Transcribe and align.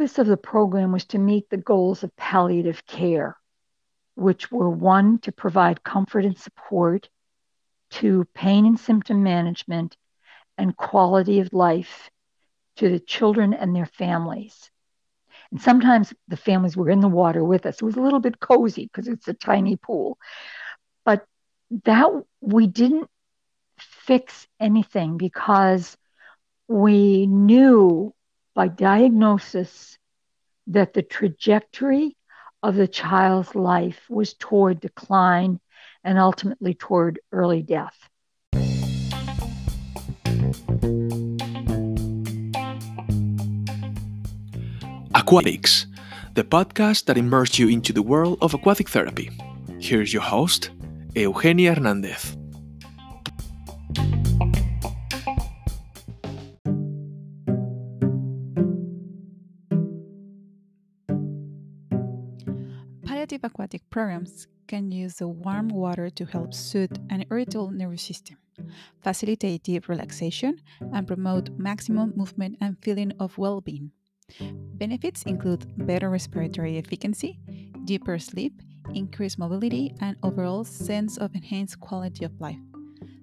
purpose 0.00 0.18
of 0.18 0.26
the 0.26 0.36
program 0.38 0.92
was 0.92 1.04
to 1.04 1.18
meet 1.18 1.50
the 1.50 1.58
goals 1.58 2.02
of 2.02 2.16
palliative 2.16 2.86
care, 2.86 3.36
which 4.14 4.50
were 4.50 4.70
one, 4.70 5.18
to 5.18 5.30
provide 5.30 5.84
comfort 5.84 6.24
and 6.24 6.38
support, 6.38 7.10
two, 7.90 8.26
pain 8.32 8.64
and 8.64 8.80
symptom 8.80 9.22
management, 9.22 9.98
and 10.56 10.74
quality 10.74 11.40
of 11.40 11.52
life 11.52 12.08
to 12.76 12.88
the 12.88 12.98
children 12.98 13.52
and 13.52 13.76
their 13.76 13.84
families. 13.84 14.70
And 15.50 15.60
sometimes 15.60 16.14
the 16.28 16.36
families 16.38 16.78
were 16.78 16.88
in 16.88 17.00
the 17.00 17.08
water 17.08 17.44
with 17.44 17.66
us. 17.66 17.74
It 17.74 17.84
was 17.84 17.96
a 17.96 18.00
little 18.00 18.20
bit 18.20 18.40
cozy 18.40 18.86
because 18.86 19.06
it's 19.06 19.28
a 19.28 19.34
tiny 19.34 19.76
pool. 19.76 20.16
But 21.04 21.26
that 21.84 22.08
we 22.40 22.66
didn't 22.68 23.10
fix 23.78 24.46
anything 24.58 25.18
because 25.18 25.94
we 26.68 27.26
knew 27.26 28.14
by 28.60 28.68
diagnosis 28.68 29.96
that 30.66 30.92
the 30.92 31.00
trajectory 31.00 32.14
of 32.62 32.74
the 32.74 32.86
child's 32.86 33.54
life 33.54 34.00
was 34.10 34.34
toward 34.34 34.78
decline 34.80 35.58
and 36.04 36.18
ultimately 36.18 36.74
toward 36.74 37.18
early 37.32 37.62
death. 37.62 37.96
Aquatics, 45.14 45.86
the 46.34 46.44
podcast 46.44 47.06
that 47.06 47.16
immerses 47.16 47.58
you 47.58 47.68
into 47.68 47.94
the 47.94 48.02
world 48.02 48.36
of 48.42 48.52
aquatic 48.52 48.90
therapy. 48.90 49.30
Here's 49.78 50.12
your 50.12 50.20
host, 50.20 50.68
Eugenia 51.14 51.72
Hernandez. 51.72 52.36
Programs 63.90 64.46
can 64.66 64.90
use 64.90 65.14
the 65.14 65.28
warm 65.28 65.68
mm-hmm. 65.68 65.76
water 65.76 66.10
to 66.10 66.24
help 66.24 66.54
soothe 66.54 66.96
an 67.10 67.24
irritable 67.30 67.70
nervous 67.70 68.02
system, 68.02 68.36
facilitate 69.02 69.62
deep 69.62 69.88
relaxation, 69.88 70.60
and 70.92 71.06
promote 71.06 71.50
maximum 71.58 72.12
movement 72.16 72.56
and 72.60 72.76
feeling 72.82 73.12
of 73.18 73.36
well 73.38 73.60
being. 73.60 73.90
Benefits 74.74 75.24
include 75.24 75.66
better 75.86 76.08
respiratory 76.08 76.78
efficiency, 76.78 77.40
deeper 77.84 78.18
sleep, 78.18 78.62
increased 78.94 79.38
mobility, 79.38 79.94
and 80.00 80.16
overall 80.22 80.64
sense 80.64 81.18
of 81.18 81.34
enhanced 81.34 81.80
quality 81.80 82.24
of 82.24 82.40
life. 82.40 82.58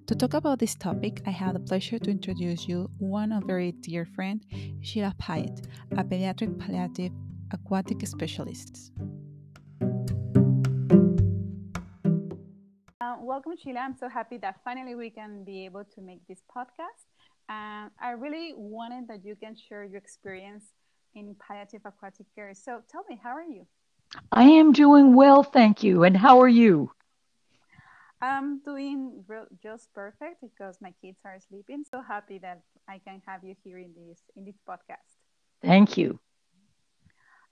To 0.06 0.14
talk 0.14 0.34
about 0.34 0.58
this 0.58 0.74
topic, 0.74 1.22
I 1.26 1.30
have 1.30 1.54
the 1.54 1.60
pleasure 1.60 1.98
to 1.98 2.10
introduce 2.10 2.68
you 2.68 2.90
one 2.98 3.32
of 3.32 3.44
very 3.44 3.72
dear 3.72 4.06
friend, 4.06 4.44
Sheila 4.80 5.14
Pyatt, 5.20 5.66
a 5.92 6.04
pediatric 6.04 6.58
palliative 6.58 7.12
aquatic 7.52 8.06
specialist. 8.06 8.92
Welcome, 13.20 13.54
Sheila. 13.56 13.80
I'm 13.80 13.96
so 13.96 14.08
happy 14.08 14.38
that 14.38 14.60
finally 14.64 14.94
we 14.94 15.10
can 15.10 15.44
be 15.44 15.64
able 15.64 15.84
to 15.84 16.00
make 16.00 16.26
this 16.28 16.42
podcast. 16.54 17.06
And 17.48 17.90
I 18.00 18.10
really 18.10 18.52
wanted 18.56 19.08
that 19.08 19.24
you 19.24 19.36
can 19.36 19.56
share 19.56 19.84
your 19.84 19.98
experience 19.98 20.64
in 21.14 21.34
palliative 21.46 21.82
aquatic 21.84 22.26
care. 22.34 22.52
So 22.54 22.82
tell 22.90 23.04
me, 23.08 23.20
how 23.22 23.30
are 23.30 23.44
you? 23.44 23.66
I 24.32 24.44
am 24.44 24.72
doing 24.72 25.14
well, 25.14 25.42
thank 25.42 25.82
you. 25.82 26.04
And 26.04 26.16
how 26.16 26.40
are 26.40 26.48
you? 26.48 26.90
I'm 28.20 28.60
doing 28.60 29.24
just 29.62 29.92
perfect 29.94 30.40
because 30.42 30.78
my 30.80 30.92
kids 31.00 31.18
are 31.24 31.38
sleeping. 31.48 31.84
So 31.88 32.02
happy 32.06 32.38
that 32.38 32.62
I 32.88 32.98
can 32.98 33.22
have 33.26 33.44
you 33.44 33.54
here 33.62 33.78
in 33.78 33.92
this 33.94 34.20
in 34.36 34.44
this 34.44 34.56
podcast. 34.68 35.06
Thank 35.62 35.96
you. 35.96 36.18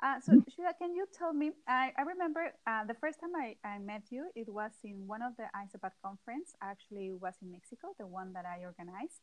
Uh, 0.06 0.20
so, 0.20 0.40
Sheila, 0.54 0.72
can 0.80 0.94
you 0.94 1.04
tell 1.12 1.32
me? 1.32 1.50
I, 1.66 1.90
I 1.98 2.02
remember 2.02 2.52
uh, 2.64 2.84
the 2.84 2.94
first 2.94 3.18
time 3.18 3.34
I, 3.34 3.56
I 3.66 3.80
met 3.80 4.02
you, 4.10 4.26
it 4.36 4.48
was 4.48 4.70
in 4.84 5.08
one 5.08 5.20
of 5.20 5.32
the 5.36 5.46
ISAPAT 5.52 5.90
conference. 6.00 6.54
Actually, 6.62 7.10
was 7.20 7.34
in 7.42 7.50
Mexico, 7.50 7.88
the 7.98 8.06
one 8.06 8.32
that 8.34 8.44
I 8.46 8.64
organized, 8.64 9.22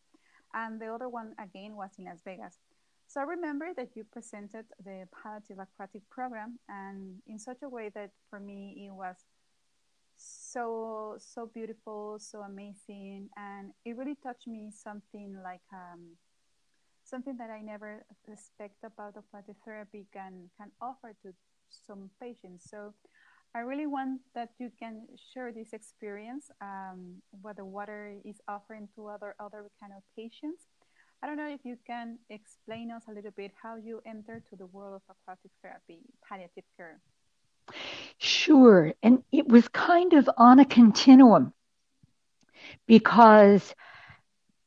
and 0.54 0.82
the 0.82 0.88
other 0.94 1.08
one 1.08 1.36
again 1.40 1.78
was 1.78 1.92
in 1.98 2.04
Las 2.04 2.20
Vegas. 2.26 2.58
So 3.08 3.22
I 3.22 3.24
remember 3.24 3.68
that 3.78 3.96
you 3.96 4.04
presented 4.04 4.66
the 4.84 5.08
palliative 5.16 5.60
aquatic 5.60 6.02
program, 6.10 6.60
and 6.68 7.22
in 7.28 7.40
such 7.40 7.62
a 7.64 7.70
way 7.70 7.90
that 7.96 8.10
for 8.30 8.42
me 8.42 8.86
it 8.86 8.92
was 8.92 9.16
so 10.18 11.16
so 11.18 11.46
beautiful, 11.46 12.18
so 12.20 12.40
amazing, 12.40 13.30
and 13.38 13.72
it 13.86 13.96
really 13.96 14.18
touched 14.22 14.48
me 14.48 14.70
something 14.70 15.38
like 15.42 15.64
um, 15.72 16.18
something 17.14 17.38
that 17.38 17.52
I 17.54 17.62
never 17.62 18.06
expect 18.28 18.82
about 18.84 19.14
aquatic 19.22 19.58
therapy 19.66 20.06
can 20.14 20.50
can 20.58 20.70
offer 20.82 21.14
to 21.22 21.30
some 21.70 22.10
patients. 22.20 22.66
So 22.70 22.94
I 23.54 23.60
really 23.60 23.86
want 23.86 24.22
that 24.34 24.50
you 24.58 24.70
can 24.82 25.06
share 25.30 25.54
this 25.54 25.74
experience, 25.74 26.50
um, 26.62 27.22
what 27.46 27.58
the 27.58 27.66
water 27.66 28.18
is 28.26 28.42
offering 28.48 28.90
to 28.96 29.08
other 29.14 29.36
other 29.38 29.70
kind 29.80 29.94
of 29.94 30.02
patients, 30.18 30.66
I 31.24 31.26
don't 31.26 31.38
know 31.38 31.48
if 31.48 31.62
you 31.64 31.78
can 31.88 32.20
explain 32.30 32.92
us 32.92 33.04
a 33.08 33.14
little 33.14 33.32
bit 33.32 33.52
how 33.62 33.78
you 33.78 34.02
entered 34.06 34.44
to 34.50 34.58
the 34.58 34.66
world 34.66 34.96
of 34.96 35.02
aquatic 35.10 35.52
therapy, 35.62 36.00
palliative 36.28 36.66
care. 36.76 37.00
Sure. 38.18 38.94
And 39.02 39.24
it 39.32 39.48
was 39.48 39.70
kind 39.70 40.12
of 40.12 40.30
on 40.36 40.60
a 40.60 40.66
continuum 40.66 41.54
because 42.88 43.74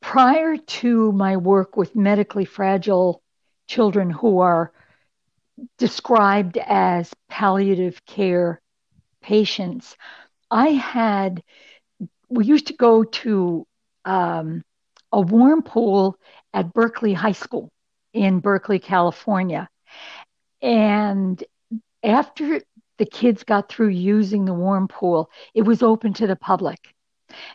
prior 0.07 0.57
to 0.57 1.11
my 1.11 1.37
work 1.37 1.77
with 1.77 1.97
medically 1.97 2.45
fragile 2.45 3.21
children 3.67 4.09
who 4.09 4.39
are 4.39 4.73
described 5.79 6.57
as 6.59 7.13
palliative 7.29 8.01
care 8.07 8.61
patients, 9.21 9.97
I 10.49 10.69
had, 10.69 11.43
we 12.29 12.45
used 12.45 12.69
to 12.69 12.75
go 12.75 13.03
to 13.03 13.67
um, 14.05 14.63
a 15.11 15.21
warm 15.21 15.63
pool 15.63 16.17
at 16.55 16.73
Berkeley 16.73 17.13
High 17.13 17.33
School 17.33 17.69
in 18.13 18.39
Berkeley, 18.39 18.79
California. 18.79 19.69
And 20.63 21.43
after 22.05 22.61
the 22.99 23.07
kids 23.07 23.43
got 23.43 23.69
through 23.69 23.89
using 23.89 24.45
the 24.45 24.55
warm 24.55 24.87
pool, 24.87 25.31
it 25.53 25.63
was 25.63 25.83
open 25.83 26.15
to 26.15 26.29
the 26.29 26.37
public. 26.37 26.95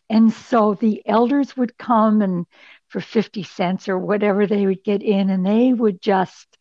And 0.10 0.32
so 0.32 0.74
the 0.74 1.02
elders 1.06 1.56
would 1.58 1.78
come 1.78 2.22
and 2.22 2.46
for 2.90 3.00
50 3.00 3.44
cents 3.44 3.88
or 3.88 3.98
whatever 3.98 4.46
they 4.46 4.66
would 4.66 4.84
get 4.84 5.02
in, 5.02 5.30
and 5.30 5.46
they 5.46 5.72
would 5.74 6.02
just 6.02 6.58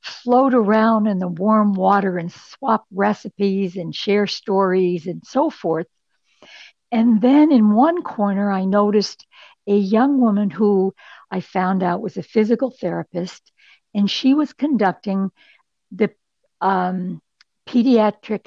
float 0.00 0.54
around 0.54 1.06
in 1.06 1.18
the 1.18 1.28
warm 1.28 1.74
water 1.74 2.16
and 2.16 2.32
swap 2.32 2.86
recipes 2.90 3.76
and 3.76 3.94
share 3.94 4.26
stories 4.26 5.06
and 5.06 5.22
so 5.24 5.50
forth. 5.50 5.86
And 6.92 7.20
then 7.20 7.52
in 7.52 7.74
one 7.74 8.02
corner, 8.02 8.50
I 8.50 8.64
noticed 8.64 9.26
a 9.66 9.76
young 9.76 10.20
woman 10.20 10.48
who 10.48 10.94
I 11.30 11.40
found 11.40 11.82
out 11.82 12.00
was 12.00 12.16
a 12.16 12.22
physical 12.22 12.70
therapist, 12.70 13.52
and 13.94 14.10
she 14.10 14.32
was 14.32 14.52
conducting 14.52 15.30
the 15.90 16.10
um, 16.60 17.20
pediatric 17.66 18.46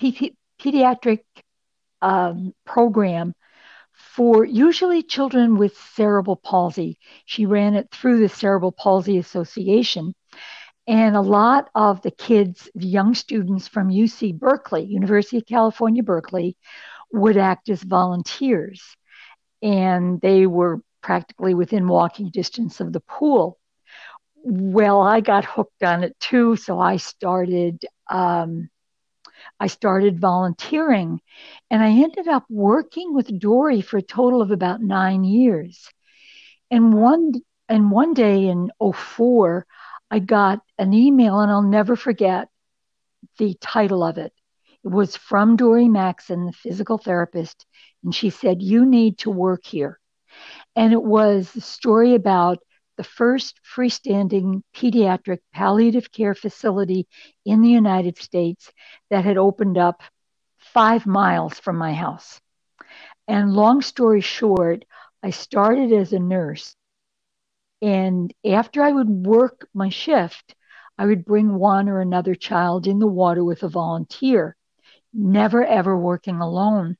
pediatric 0.00 1.20
um, 2.02 2.52
program 2.66 3.34
for 3.92 4.44
usually 4.44 5.02
children 5.02 5.56
with 5.56 5.76
cerebral 5.94 6.36
palsy. 6.36 6.98
She 7.24 7.46
ran 7.46 7.74
it 7.74 7.90
through 7.90 8.18
the 8.18 8.28
Cerebral 8.28 8.72
Palsy 8.72 9.18
Association. 9.18 10.14
And 10.86 11.14
a 11.14 11.20
lot 11.20 11.70
of 11.74 12.02
the 12.02 12.10
kids, 12.10 12.68
the 12.74 12.88
young 12.88 13.14
students 13.14 13.68
from 13.68 13.88
UC 13.88 14.38
Berkeley, 14.38 14.84
University 14.84 15.38
of 15.38 15.46
California, 15.46 16.02
Berkeley, 16.02 16.56
would 17.12 17.36
act 17.36 17.68
as 17.68 17.82
volunteers. 17.82 18.82
And 19.62 20.20
they 20.20 20.46
were 20.46 20.82
practically 21.02 21.54
within 21.54 21.86
walking 21.86 22.30
distance 22.30 22.80
of 22.80 22.92
the 22.92 23.00
pool. 23.00 23.58
Well, 24.44 25.00
I 25.00 25.20
got 25.20 25.44
hooked 25.44 25.84
on 25.84 26.02
it 26.02 26.18
too, 26.18 26.56
so 26.56 26.80
I 26.80 26.96
started. 26.96 27.84
Um, 28.10 28.68
I 29.60 29.66
started 29.66 30.20
volunteering, 30.20 31.20
and 31.70 31.82
I 31.82 31.90
ended 31.90 32.28
up 32.28 32.44
working 32.48 33.14
with 33.14 33.38
Dory 33.38 33.80
for 33.80 33.98
a 33.98 34.02
total 34.02 34.42
of 34.42 34.50
about 34.50 34.82
nine 34.82 35.24
years. 35.24 35.88
And 36.70 36.94
one 36.94 37.32
and 37.68 37.90
one 37.90 38.14
day 38.14 38.48
in 38.48 38.70
04, 38.80 39.66
I 40.10 40.18
got 40.18 40.60
an 40.78 40.92
email, 40.92 41.40
and 41.40 41.50
I'll 41.50 41.62
never 41.62 41.96
forget 41.96 42.48
the 43.38 43.54
title 43.60 44.02
of 44.02 44.18
it. 44.18 44.32
It 44.84 44.88
was 44.88 45.16
from 45.16 45.56
Dory 45.56 45.88
Maxon, 45.88 46.46
the 46.46 46.52
physical 46.52 46.98
therapist, 46.98 47.66
and 48.02 48.14
she 48.14 48.30
said, 48.30 48.62
You 48.62 48.84
need 48.84 49.18
to 49.18 49.30
work 49.30 49.64
here. 49.64 49.98
And 50.74 50.92
it 50.92 51.02
was 51.02 51.54
a 51.54 51.60
story 51.60 52.14
about 52.14 52.58
the 52.96 53.04
first 53.04 53.60
freestanding 53.64 54.62
pediatric 54.74 55.38
palliative 55.52 56.10
care 56.12 56.34
facility 56.34 57.06
in 57.44 57.62
the 57.62 57.70
United 57.70 58.18
States 58.18 58.72
that 59.10 59.24
had 59.24 59.36
opened 59.38 59.78
up 59.78 60.02
five 60.58 61.06
miles 61.06 61.58
from 61.58 61.76
my 61.76 61.92
house. 61.92 62.40
And 63.28 63.54
long 63.54 63.82
story 63.82 64.20
short, 64.20 64.84
I 65.22 65.30
started 65.30 65.92
as 65.92 66.12
a 66.12 66.18
nurse. 66.18 66.76
And 67.82 68.32
after 68.44 68.82
I 68.82 68.92
would 68.92 69.08
work 69.08 69.68
my 69.74 69.88
shift, 69.88 70.54
I 70.98 71.06
would 71.06 71.24
bring 71.24 71.54
one 71.54 71.88
or 71.88 72.00
another 72.00 72.34
child 72.34 72.86
in 72.86 72.98
the 72.98 73.06
water 73.06 73.44
with 73.44 73.62
a 73.62 73.68
volunteer, 73.68 74.56
never 75.12 75.64
ever 75.64 75.96
working 75.96 76.40
alone 76.40 76.96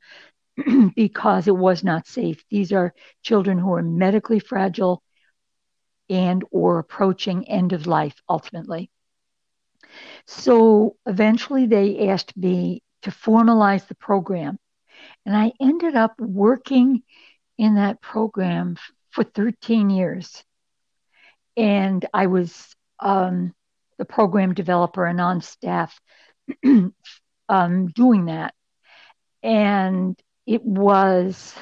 because 0.96 1.46
it 1.46 1.56
was 1.56 1.84
not 1.84 2.06
safe. 2.06 2.44
These 2.50 2.72
are 2.72 2.94
children 3.22 3.58
who 3.58 3.72
are 3.74 3.82
medically 3.82 4.38
fragile 4.38 5.02
and 6.12 6.44
or 6.50 6.78
approaching 6.78 7.48
end 7.48 7.72
of 7.72 7.86
life 7.86 8.14
ultimately. 8.28 8.90
So 10.26 10.96
eventually 11.06 11.66
they 11.66 12.08
asked 12.10 12.36
me 12.36 12.82
to 13.02 13.10
formalize 13.10 13.86
the 13.88 13.94
program. 13.94 14.58
And 15.24 15.34
I 15.34 15.52
ended 15.60 15.96
up 15.96 16.20
working 16.20 17.02
in 17.56 17.76
that 17.76 18.02
program 18.02 18.76
for 19.10 19.24
13 19.24 19.88
years. 19.88 20.44
And 21.56 22.04
I 22.12 22.26
was 22.26 22.74
um, 23.00 23.54
the 23.98 24.04
program 24.04 24.52
developer 24.52 25.06
and 25.06 25.20
on 25.20 25.40
staff 25.40 25.98
um, 27.48 27.86
doing 27.88 28.26
that. 28.26 28.54
And 29.42 30.20
it 30.46 30.62
was, 30.62 31.54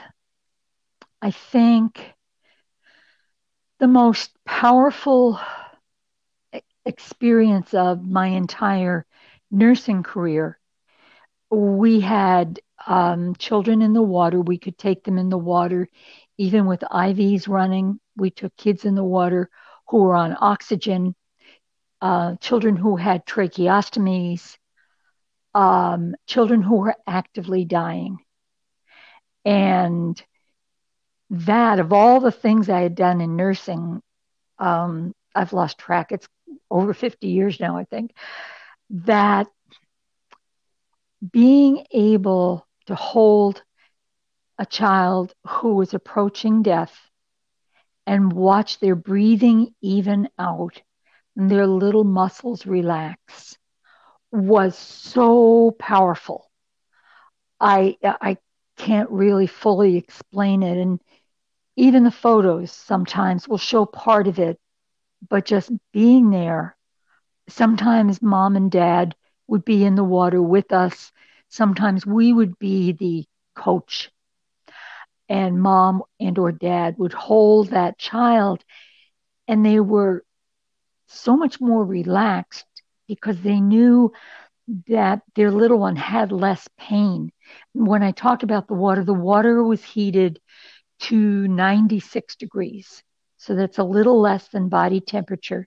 I 1.22 1.30
think, 1.30 2.14
the 3.80 3.88
most 3.88 4.30
powerful 4.44 5.40
experience 6.84 7.74
of 7.74 8.04
my 8.06 8.28
entire 8.28 9.06
nursing 9.50 10.02
career. 10.02 10.58
We 11.50 12.00
had 12.00 12.60
um, 12.86 13.34
children 13.36 13.82
in 13.82 13.92
the 13.92 14.02
water. 14.02 14.40
We 14.40 14.58
could 14.58 14.78
take 14.78 15.04
them 15.04 15.18
in 15.18 15.30
the 15.30 15.38
water, 15.38 15.88
even 16.38 16.66
with 16.66 16.80
IVs 16.80 17.48
running. 17.48 17.98
We 18.16 18.30
took 18.30 18.54
kids 18.56 18.84
in 18.84 18.94
the 18.94 19.04
water 19.04 19.50
who 19.88 20.02
were 20.02 20.14
on 20.14 20.36
oxygen, 20.40 21.14
uh, 22.02 22.36
children 22.36 22.76
who 22.76 22.96
had 22.96 23.26
tracheostomies, 23.26 24.56
um, 25.54 26.14
children 26.26 26.62
who 26.62 26.76
were 26.76 26.96
actively 27.06 27.64
dying. 27.64 28.18
And 29.44 30.22
that, 31.30 31.78
of 31.78 31.92
all 31.92 32.20
the 32.20 32.32
things 32.32 32.68
I 32.68 32.80
had 32.80 32.94
done 32.94 33.20
in 33.20 33.36
nursing, 33.36 34.02
um, 34.58 35.14
I've 35.34 35.52
lost 35.52 35.78
track. 35.78 36.12
It's 36.12 36.28
over 36.70 36.92
50 36.94 37.28
years 37.28 37.60
now, 37.60 37.76
I 37.76 37.84
think. 37.84 38.12
That 38.90 39.46
being 41.32 41.84
able 41.92 42.66
to 42.86 42.94
hold 42.94 43.62
a 44.58 44.66
child 44.66 45.34
who 45.46 45.74
was 45.74 45.94
approaching 45.94 46.62
death 46.62 46.94
and 48.06 48.32
watch 48.32 48.78
their 48.78 48.94
breathing 48.94 49.74
even 49.80 50.28
out 50.38 50.82
and 51.36 51.50
their 51.50 51.66
little 51.66 52.04
muscles 52.04 52.66
relax 52.66 53.56
was 54.32 54.76
so 54.76 55.70
powerful. 55.78 56.50
I 57.60 57.96
I 58.02 58.38
can't 58.76 59.10
really 59.10 59.46
fully 59.46 59.96
explain 59.96 60.62
it 60.62 60.78
and 60.78 61.00
even 61.80 62.04
the 62.04 62.12
photos 62.12 62.72
sometimes 62.72 63.48
will 63.48 63.58
show 63.58 63.86
part 63.86 64.28
of 64.28 64.38
it 64.38 64.60
but 65.28 65.46
just 65.46 65.70
being 65.92 66.30
there. 66.30 66.76
Sometimes 67.48 68.22
mom 68.22 68.56
and 68.56 68.70
dad 68.70 69.14
would 69.48 69.64
be 69.64 69.84
in 69.84 69.96
the 69.96 70.04
water 70.04 70.42
with 70.42 70.72
us. 70.72 71.12
Sometimes 71.48 72.06
we 72.06 72.32
would 72.32 72.58
be 72.58 72.92
the 72.92 73.26
coach. 73.54 74.10
And 75.28 75.60
mom 75.62 76.02
and 76.20 76.38
or 76.38 76.52
dad 76.52 76.96
would 76.98 77.12
hold 77.12 77.68
that 77.70 77.98
child 77.98 78.64
and 79.48 79.64
they 79.64 79.80
were 79.80 80.24
so 81.08 81.36
much 81.36 81.60
more 81.60 81.84
relaxed 81.84 82.66
because 83.08 83.40
they 83.42 83.60
knew 83.60 84.12
that 84.88 85.22
their 85.36 85.50
little 85.50 85.78
one 85.78 85.96
had 85.96 86.32
less 86.32 86.68
pain. 86.78 87.32
When 87.74 88.02
I 88.02 88.12
talked 88.12 88.42
about 88.44 88.68
the 88.68 88.74
water, 88.74 89.04
the 89.04 89.14
water 89.14 89.62
was 89.62 89.82
heated 89.84 90.40
to 91.00 91.48
96 91.48 92.36
degrees. 92.36 93.02
So 93.38 93.54
that's 93.54 93.78
a 93.78 93.84
little 93.84 94.20
less 94.20 94.48
than 94.48 94.68
body 94.68 95.00
temperature. 95.00 95.66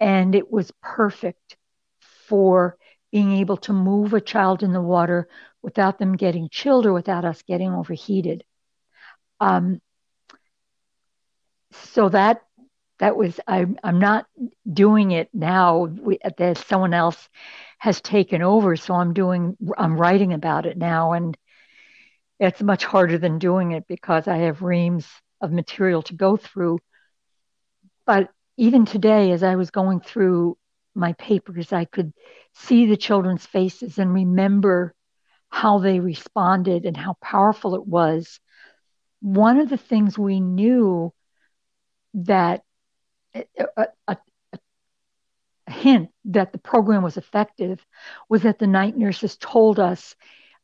And 0.00 0.34
it 0.34 0.50
was 0.50 0.72
perfect 0.82 1.56
for 2.28 2.76
being 3.10 3.32
able 3.32 3.58
to 3.58 3.72
move 3.72 4.14
a 4.14 4.20
child 4.20 4.62
in 4.62 4.72
the 4.72 4.80
water 4.80 5.28
without 5.62 5.98
them 5.98 6.16
getting 6.16 6.48
chilled 6.50 6.86
or 6.86 6.92
without 6.92 7.24
us 7.24 7.42
getting 7.42 7.72
overheated. 7.72 8.44
Um, 9.40 9.80
so 11.72 12.08
that 12.08 12.42
that 12.98 13.16
was 13.16 13.40
I'm 13.46 13.78
I'm 13.82 13.98
not 13.98 14.26
doing 14.70 15.10
it 15.10 15.28
now. 15.32 15.84
We, 15.84 16.18
that 16.38 16.58
someone 16.58 16.94
else 16.94 17.28
has 17.78 18.00
taken 18.00 18.42
over, 18.42 18.76
so 18.76 18.94
I'm 18.94 19.12
doing 19.12 19.56
I'm 19.76 19.96
writing 19.96 20.32
about 20.32 20.66
it 20.66 20.76
now, 20.76 21.12
and 21.12 21.36
it's 22.46 22.62
much 22.62 22.84
harder 22.84 23.18
than 23.18 23.38
doing 23.38 23.72
it 23.72 23.86
because 23.86 24.28
I 24.28 24.38
have 24.38 24.62
reams 24.62 25.06
of 25.40 25.52
material 25.52 26.02
to 26.02 26.14
go 26.14 26.36
through. 26.36 26.78
But 28.06 28.30
even 28.56 28.84
today, 28.84 29.32
as 29.32 29.42
I 29.42 29.56
was 29.56 29.70
going 29.70 30.00
through 30.00 30.56
my 30.94 31.12
papers, 31.14 31.72
I 31.72 31.84
could 31.84 32.12
see 32.54 32.86
the 32.86 32.96
children's 32.96 33.46
faces 33.46 33.98
and 33.98 34.12
remember 34.12 34.94
how 35.48 35.78
they 35.78 36.00
responded 36.00 36.84
and 36.84 36.96
how 36.96 37.16
powerful 37.22 37.74
it 37.74 37.86
was 37.86 38.40
one 39.22 39.58
of 39.60 39.68
the 39.68 39.76
things 39.76 40.18
we 40.18 40.40
knew 40.40 41.12
that 42.14 42.62
a, 43.34 43.46
a, 43.76 43.86
a, 44.08 44.16
hint 45.68 46.10
that 46.24 46.52
the 46.52 46.58
program 46.58 47.02
was 47.02 47.16
effective 47.16 47.86
was 48.28 48.42
that 48.42 48.58
the 48.58 48.66
night 48.66 48.96
nurses 48.96 49.36
told 49.36 49.78
us 49.78 50.16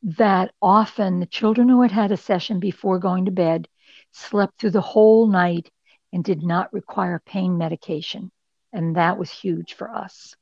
that 0.03 0.51
often 0.61 1.19
the 1.19 1.25
children 1.25 1.69
who 1.69 1.81
had 1.81 1.91
had 1.91 2.11
a 2.11 2.17
session 2.17 2.59
before 2.59 2.99
going 2.99 3.25
to 3.25 3.31
bed 3.31 3.67
slept 4.11 4.59
through 4.59 4.71
the 4.71 4.81
whole 4.81 5.27
night 5.27 5.69
and 6.13 6.23
did 6.23 6.43
not 6.43 6.73
require 6.73 7.21
pain 7.25 7.57
medication. 7.57 8.31
And 8.73 8.95
that 8.95 9.17
was 9.17 9.29
huge 9.31 9.73
for 9.73 9.93
us. 9.93 10.35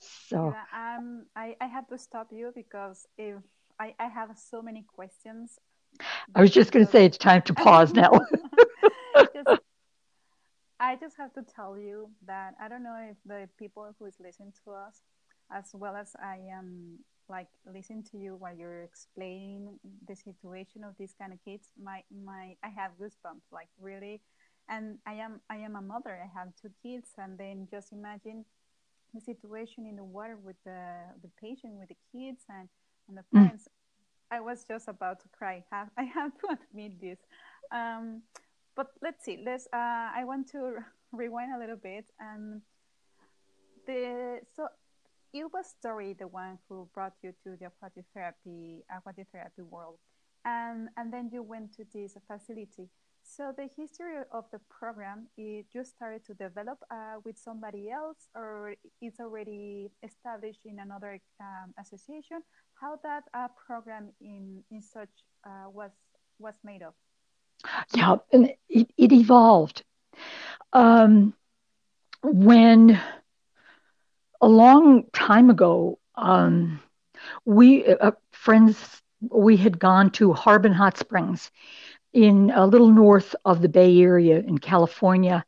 So 0.00 0.52
yeah, 0.52 0.96
um, 0.96 1.26
I, 1.34 1.56
I 1.60 1.66
have 1.66 1.88
to 1.88 1.98
stop 1.98 2.28
you 2.32 2.52
because 2.54 3.06
if 3.16 3.36
I, 3.80 3.94
I 3.98 4.08
have 4.08 4.36
so 4.36 4.62
many 4.62 4.84
questions 4.94 5.58
I 6.34 6.40
was 6.40 6.50
just 6.50 6.72
going 6.72 6.84
to 6.84 6.90
say 6.90 7.04
it's 7.04 7.18
time 7.18 7.42
to 7.42 7.54
pause 7.54 7.92
now. 7.92 8.10
just, 9.34 9.60
I 10.80 10.96
just 10.96 11.16
have 11.16 11.32
to 11.34 11.42
tell 11.42 11.78
you 11.78 12.10
that 12.26 12.54
I 12.60 12.68
don't 12.68 12.82
know 12.82 12.96
if 13.10 13.16
the 13.24 13.48
people 13.58 13.94
who 13.98 14.06
is 14.06 14.16
listening 14.20 14.52
to 14.64 14.72
us, 14.72 15.02
as 15.52 15.70
well 15.72 15.96
as 15.96 16.16
I 16.20 16.38
am 16.52 16.98
like 17.28 17.48
listening 17.72 18.04
to 18.12 18.18
you 18.18 18.36
while 18.36 18.54
you're 18.54 18.82
explaining 18.82 19.78
the 20.06 20.16
situation 20.16 20.84
of 20.84 20.94
these 20.98 21.14
kind 21.18 21.32
of 21.32 21.38
kids, 21.44 21.68
my 21.82 22.02
my 22.24 22.56
I 22.62 22.68
have 22.68 22.92
goosebumps, 23.00 23.52
like 23.52 23.68
really. 23.80 24.20
And 24.68 24.98
I 25.06 25.14
am 25.14 25.40
I 25.50 25.56
am 25.56 25.76
a 25.76 25.82
mother. 25.82 26.18
I 26.22 26.38
have 26.38 26.48
two 26.60 26.70
kids, 26.82 27.10
and 27.18 27.36
then 27.36 27.68
just 27.70 27.92
imagine 27.92 28.44
the 29.12 29.20
situation 29.20 29.86
in 29.86 29.96
the 29.96 30.04
water 30.04 30.36
with 30.42 30.56
the 30.64 30.80
the 31.22 31.30
patient, 31.40 31.74
with 31.78 31.88
the 31.88 32.00
kids, 32.12 32.44
and 32.48 32.68
and 33.08 33.18
the 33.18 33.24
parents. 33.32 33.64
Mm 33.64 33.72
I 34.30 34.40
was 34.40 34.64
just 34.64 34.88
about 34.88 35.20
to 35.20 35.28
cry. 35.28 35.64
I 35.72 36.02
have 36.02 36.32
to 36.40 36.56
admit 36.56 37.00
this. 37.00 37.18
Um, 37.70 38.22
but 38.74 38.88
let's 39.02 39.24
see. 39.24 39.42
Let's. 39.44 39.66
Uh, 39.72 40.10
I 40.14 40.24
want 40.24 40.50
to 40.50 40.78
rewind 41.12 41.54
a 41.54 41.58
little 41.58 41.76
bit. 41.76 42.06
And 42.18 42.62
the 43.86 44.40
so 44.56 44.68
it 45.34 45.52
was 45.52 45.74
Dory, 45.82 46.14
the 46.14 46.28
one 46.28 46.58
who 46.68 46.88
brought 46.94 47.14
you 47.22 47.32
to 47.42 47.56
the 47.56 47.66
aquatic 47.66 48.04
therapy, 48.14 48.84
aquatic 48.96 49.26
therapy 49.32 49.62
world, 49.62 49.98
and 50.44 50.88
and 50.96 51.12
then 51.12 51.28
you 51.32 51.42
went 51.42 51.74
to 51.76 51.84
this 51.92 52.16
facility. 52.26 52.88
So 53.26 53.52
the 53.56 53.68
history 53.76 54.16
of 54.32 54.44
the 54.52 54.60
program, 54.68 55.28
it 55.36 55.66
just 55.72 55.96
started 55.96 56.24
to 56.26 56.34
develop 56.34 56.78
uh, 56.90 57.16
with 57.24 57.38
somebody 57.38 57.90
else, 57.90 58.28
or 58.34 58.74
it's 59.00 59.18
already 59.18 59.90
established 60.02 60.60
in 60.66 60.78
another 60.78 61.18
um, 61.40 61.74
association. 61.80 62.42
How 62.74 63.00
that 63.02 63.24
uh, 63.34 63.48
program 63.66 64.10
in 64.20 64.62
in 64.70 64.82
such 64.82 65.10
uh, 65.44 65.68
was 65.68 65.90
was 66.38 66.54
made 66.62 66.82
of? 66.82 66.94
Yeah, 67.94 68.16
and 68.32 68.52
it, 68.68 68.88
it 68.96 69.12
evolved. 69.12 69.82
Um, 70.72 71.34
when 72.22 73.00
a 74.40 74.48
long 74.48 75.04
time 75.12 75.50
ago, 75.50 75.98
um, 76.14 76.80
we 77.44 77.86
uh, 77.86 78.12
friends 78.32 79.02
we 79.30 79.56
had 79.56 79.78
gone 79.78 80.10
to 80.10 80.32
Harbin 80.32 80.72
Hot 80.72 80.98
Springs 80.98 81.50
in 82.12 82.50
a 82.54 82.66
little 82.66 82.90
north 82.90 83.34
of 83.44 83.60
the 83.60 83.68
Bay 83.68 84.00
Area 84.00 84.38
in 84.38 84.58
California, 84.58 85.44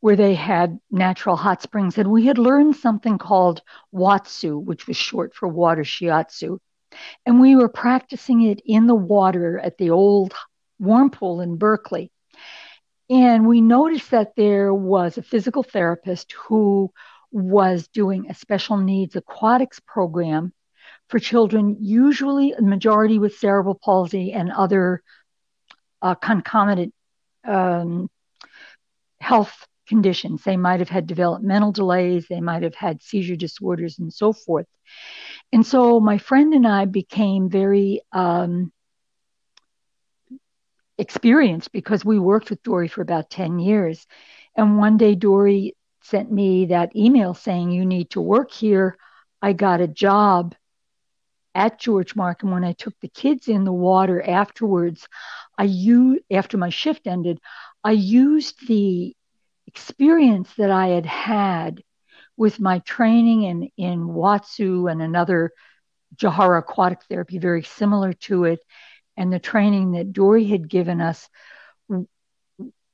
where 0.00 0.16
they 0.16 0.34
had 0.34 0.78
natural 0.90 1.36
hot 1.36 1.62
springs. 1.62 1.96
And 1.96 2.10
we 2.10 2.26
had 2.26 2.38
learned 2.38 2.76
something 2.76 3.18
called 3.18 3.62
Watsu, 3.94 4.62
which 4.62 4.86
was 4.86 4.96
short 4.96 5.34
for 5.34 5.48
water 5.48 5.84
shiatsu. 5.84 6.58
And 7.24 7.40
we 7.40 7.56
were 7.56 7.68
practicing 7.68 8.42
it 8.42 8.60
in 8.66 8.86
the 8.86 8.94
water 8.94 9.58
at 9.58 9.78
the 9.78 9.90
old 9.90 10.34
warm 10.78 11.10
pool 11.10 11.40
in 11.40 11.56
Berkeley. 11.56 12.10
And 13.08 13.46
we 13.46 13.60
noticed 13.60 14.10
that 14.10 14.36
there 14.36 14.74
was 14.74 15.16
a 15.16 15.22
physical 15.22 15.62
therapist 15.62 16.32
who 16.32 16.92
was 17.32 17.88
doing 17.88 18.26
a 18.28 18.34
special 18.34 18.76
needs 18.76 19.16
aquatics 19.16 19.80
program 19.80 20.52
for 21.08 21.18
children, 21.18 21.76
usually 21.80 22.52
a 22.52 22.62
majority 22.62 23.18
with 23.18 23.36
cerebral 23.36 23.74
palsy 23.74 24.32
and 24.32 24.50
other 24.52 25.02
uh, 26.00 26.14
concomitant 26.14 26.94
um, 27.44 28.08
health 29.20 29.66
conditions. 29.88 30.42
They 30.42 30.56
might 30.56 30.80
have 30.80 30.88
had 30.88 31.06
developmental 31.06 31.72
delays, 31.72 32.26
they 32.28 32.40
might 32.40 32.62
have 32.62 32.74
had 32.74 33.02
seizure 33.02 33.36
disorders, 33.36 33.98
and 33.98 34.12
so 34.12 34.32
forth. 34.32 34.66
And 35.52 35.66
so 35.66 36.00
my 36.00 36.18
friend 36.18 36.54
and 36.54 36.66
I 36.66 36.86
became 36.86 37.48
very 37.48 38.00
um, 38.12 38.72
experienced 40.98 41.72
because 41.72 42.04
we 42.04 42.18
worked 42.18 42.50
with 42.50 42.62
Dory 42.62 42.88
for 42.88 43.02
about 43.02 43.30
10 43.30 43.58
years. 43.58 44.06
And 44.56 44.78
one 44.78 44.96
day, 44.96 45.14
Dory 45.14 45.74
sent 46.02 46.30
me 46.30 46.66
that 46.66 46.94
email 46.96 47.34
saying, 47.34 47.70
You 47.70 47.84
need 47.84 48.10
to 48.10 48.20
work 48.20 48.50
here. 48.50 48.96
I 49.40 49.52
got 49.52 49.80
a 49.80 49.88
job 49.88 50.54
at 51.54 51.78
George 51.78 52.14
Mark. 52.16 52.42
And 52.42 52.52
when 52.52 52.64
I 52.64 52.72
took 52.72 52.94
the 53.00 53.08
kids 53.08 53.48
in 53.48 53.64
the 53.64 53.72
water 53.72 54.22
afterwards, 54.22 55.06
I 55.58 55.64
used, 55.64 56.22
after 56.30 56.56
my 56.56 56.70
shift 56.70 57.06
ended, 57.06 57.40
I 57.84 57.92
used 57.92 58.66
the 58.66 59.14
experience 59.66 60.52
that 60.58 60.70
I 60.70 60.88
had 60.88 61.06
had 61.06 61.82
with 62.36 62.60
my 62.60 62.78
training 62.80 63.42
in, 63.42 63.70
in 63.76 64.06
Watsu 64.08 64.90
and 64.90 65.02
another 65.02 65.52
Jahara 66.16 66.58
aquatic 66.60 67.02
therapy, 67.04 67.38
very 67.38 67.62
similar 67.62 68.12
to 68.12 68.44
it, 68.44 68.60
and 69.16 69.32
the 69.32 69.38
training 69.38 69.92
that 69.92 70.12
Dory 70.12 70.44
had 70.46 70.68
given 70.68 71.00
us, 71.00 71.28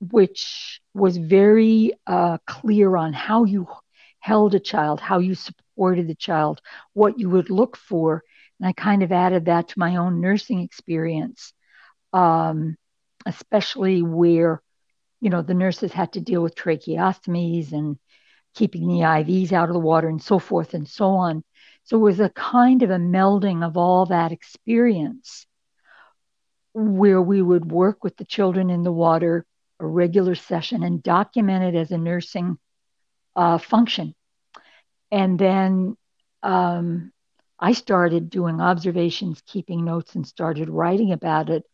which 0.00 0.80
was 0.94 1.16
very 1.16 1.92
uh, 2.06 2.38
clear 2.46 2.96
on 2.96 3.12
how 3.12 3.44
you 3.44 3.66
held 4.20 4.54
a 4.54 4.60
child, 4.60 5.00
how 5.00 5.18
you 5.18 5.34
supported 5.34 6.08
the 6.08 6.14
child, 6.14 6.60
what 6.92 7.18
you 7.18 7.30
would 7.30 7.50
look 7.50 7.76
for. 7.76 8.22
And 8.60 8.68
I 8.68 8.72
kind 8.72 9.02
of 9.02 9.12
added 9.12 9.46
that 9.46 9.68
to 9.68 9.78
my 9.78 9.96
own 9.96 10.20
nursing 10.20 10.60
experience, 10.60 11.52
um, 12.12 12.76
especially 13.26 14.02
where, 14.02 14.62
you 15.20 15.30
know, 15.30 15.42
the 15.42 15.54
nurses 15.54 15.92
had 15.92 16.12
to 16.12 16.20
deal 16.20 16.42
with 16.42 16.54
tracheostomies 16.54 17.72
and 17.72 17.98
keeping 18.54 18.88
the 18.88 19.04
IVs 19.04 19.52
out 19.52 19.68
of 19.68 19.74
the 19.74 19.80
water 19.80 20.08
and 20.08 20.22
so 20.22 20.38
forth 20.38 20.74
and 20.74 20.88
so 20.88 21.10
on. 21.10 21.44
So 21.84 21.96
it 21.96 22.00
was 22.00 22.20
a 22.20 22.30
kind 22.30 22.82
of 22.82 22.90
a 22.90 22.98
melding 22.98 23.64
of 23.64 23.76
all 23.76 24.06
that 24.06 24.32
experience 24.32 25.46
where 26.74 27.22
we 27.22 27.40
would 27.40 27.70
work 27.70 28.04
with 28.04 28.16
the 28.16 28.24
children 28.24 28.70
in 28.70 28.82
the 28.82 28.92
water, 28.92 29.46
a 29.80 29.86
regular 29.86 30.34
session, 30.34 30.82
and 30.82 31.02
document 31.02 31.64
it 31.74 31.78
as 31.78 31.90
a 31.90 31.98
nursing 31.98 32.58
uh, 33.36 33.58
function. 33.58 34.14
And 35.10 35.38
then 35.38 35.96
um, 36.42 37.12
I 37.58 37.72
started 37.72 38.30
doing 38.30 38.60
observations, 38.60 39.42
keeping 39.46 39.84
notes, 39.84 40.14
and 40.14 40.26
started 40.26 40.68
writing 40.68 41.12
about 41.12 41.50
it, 41.50 41.64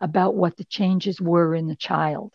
about 0.00 0.34
what 0.34 0.56
the 0.56 0.64
changes 0.64 1.20
were 1.20 1.54
in 1.54 1.66
the 1.68 1.76
child. 1.76 2.32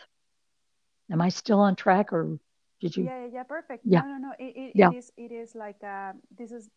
Am 1.12 1.22
I 1.22 1.30
still 1.30 1.60
on 1.60 1.76
track, 1.76 2.12
or 2.14 2.38
did 2.82 2.96
you? 2.96 3.12
Yeah, 3.12 3.26
yeah, 3.26 3.44
perfect. 3.44 3.86
Yeah. 3.86 4.02
No, 4.02 4.06
no, 4.06 4.18
no. 4.18 4.32
It, 4.40 4.56
it, 4.56 4.74
Yeah. 4.74 4.90
it 4.90 4.92
is. 4.92 5.12
It 5.18 5.32
is 5.32 5.56
like 5.56 5.84
uh, 5.84 6.14
this 6.36 6.52
is. 6.52 6.70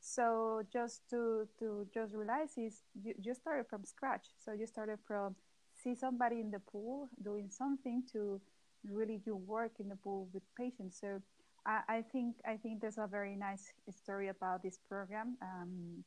So 0.00 0.62
just 0.72 1.08
to 1.10 1.46
to 1.58 1.86
just 1.92 2.14
realize 2.14 2.56
is 2.56 2.82
you, 2.94 3.14
you 3.20 3.34
started 3.34 3.66
from 3.68 3.84
scratch. 3.84 4.28
So 4.36 4.52
you 4.52 4.66
started 4.66 4.98
from 5.06 5.36
see 5.82 5.94
somebody 5.94 6.40
in 6.40 6.50
the 6.50 6.60
pool 6.60 7.08
doing 7.22 7.48
something 7.50 8.02
to 8.12 8.40
really 8.88 9.18
do 9.24 9.36
work 9.36 9.72
in 9.80 9.88
the 9.88 9.96
pool 9.96 10.28
with 10.32 10.42
patients. 10.56 10.98
So 11.00 11.20
I, 11.66 11.80
I 11.88 12.02
think 12.12 12.36
I 12.46 12.56
think 12.56 12.80
there's 12.80 12.98
a 12.98 13.06
very 13.06 13.36
nice 13.36 13.72
story 13.90 14.28
about 14.28 14.62
this 14.62 14.78
program 14.88 15.36
um, 15.42 16.04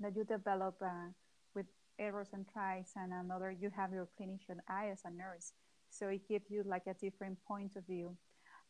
that 0.00 0.16
you 0.16 0.24
develop 0.24 0.76
uh, 0.82 1.10
with 1.54 1.66
errors 1.98 2.28
and 2.32 2.46
tries 2.52 2.92
and 2.96 3.12
another. 3.12 3.50
You 3.50 3.70
have 3.76 3.92
your 3.92 4.08
clinician 4.20 4.58
eye 4.68 4.90
as 4.92 5.02
a 5.04 5.10
nurse, 5.10 5.52
so 5.90 6.08
it 6.08 6.28
gives 6.28 6.50
you 6.50 6.62
like 6.66 6.86
a 6.86 6.94
different 6.94 7.38
point 7.46 7.76
of 7.76 7.86
view. 7.86 8.16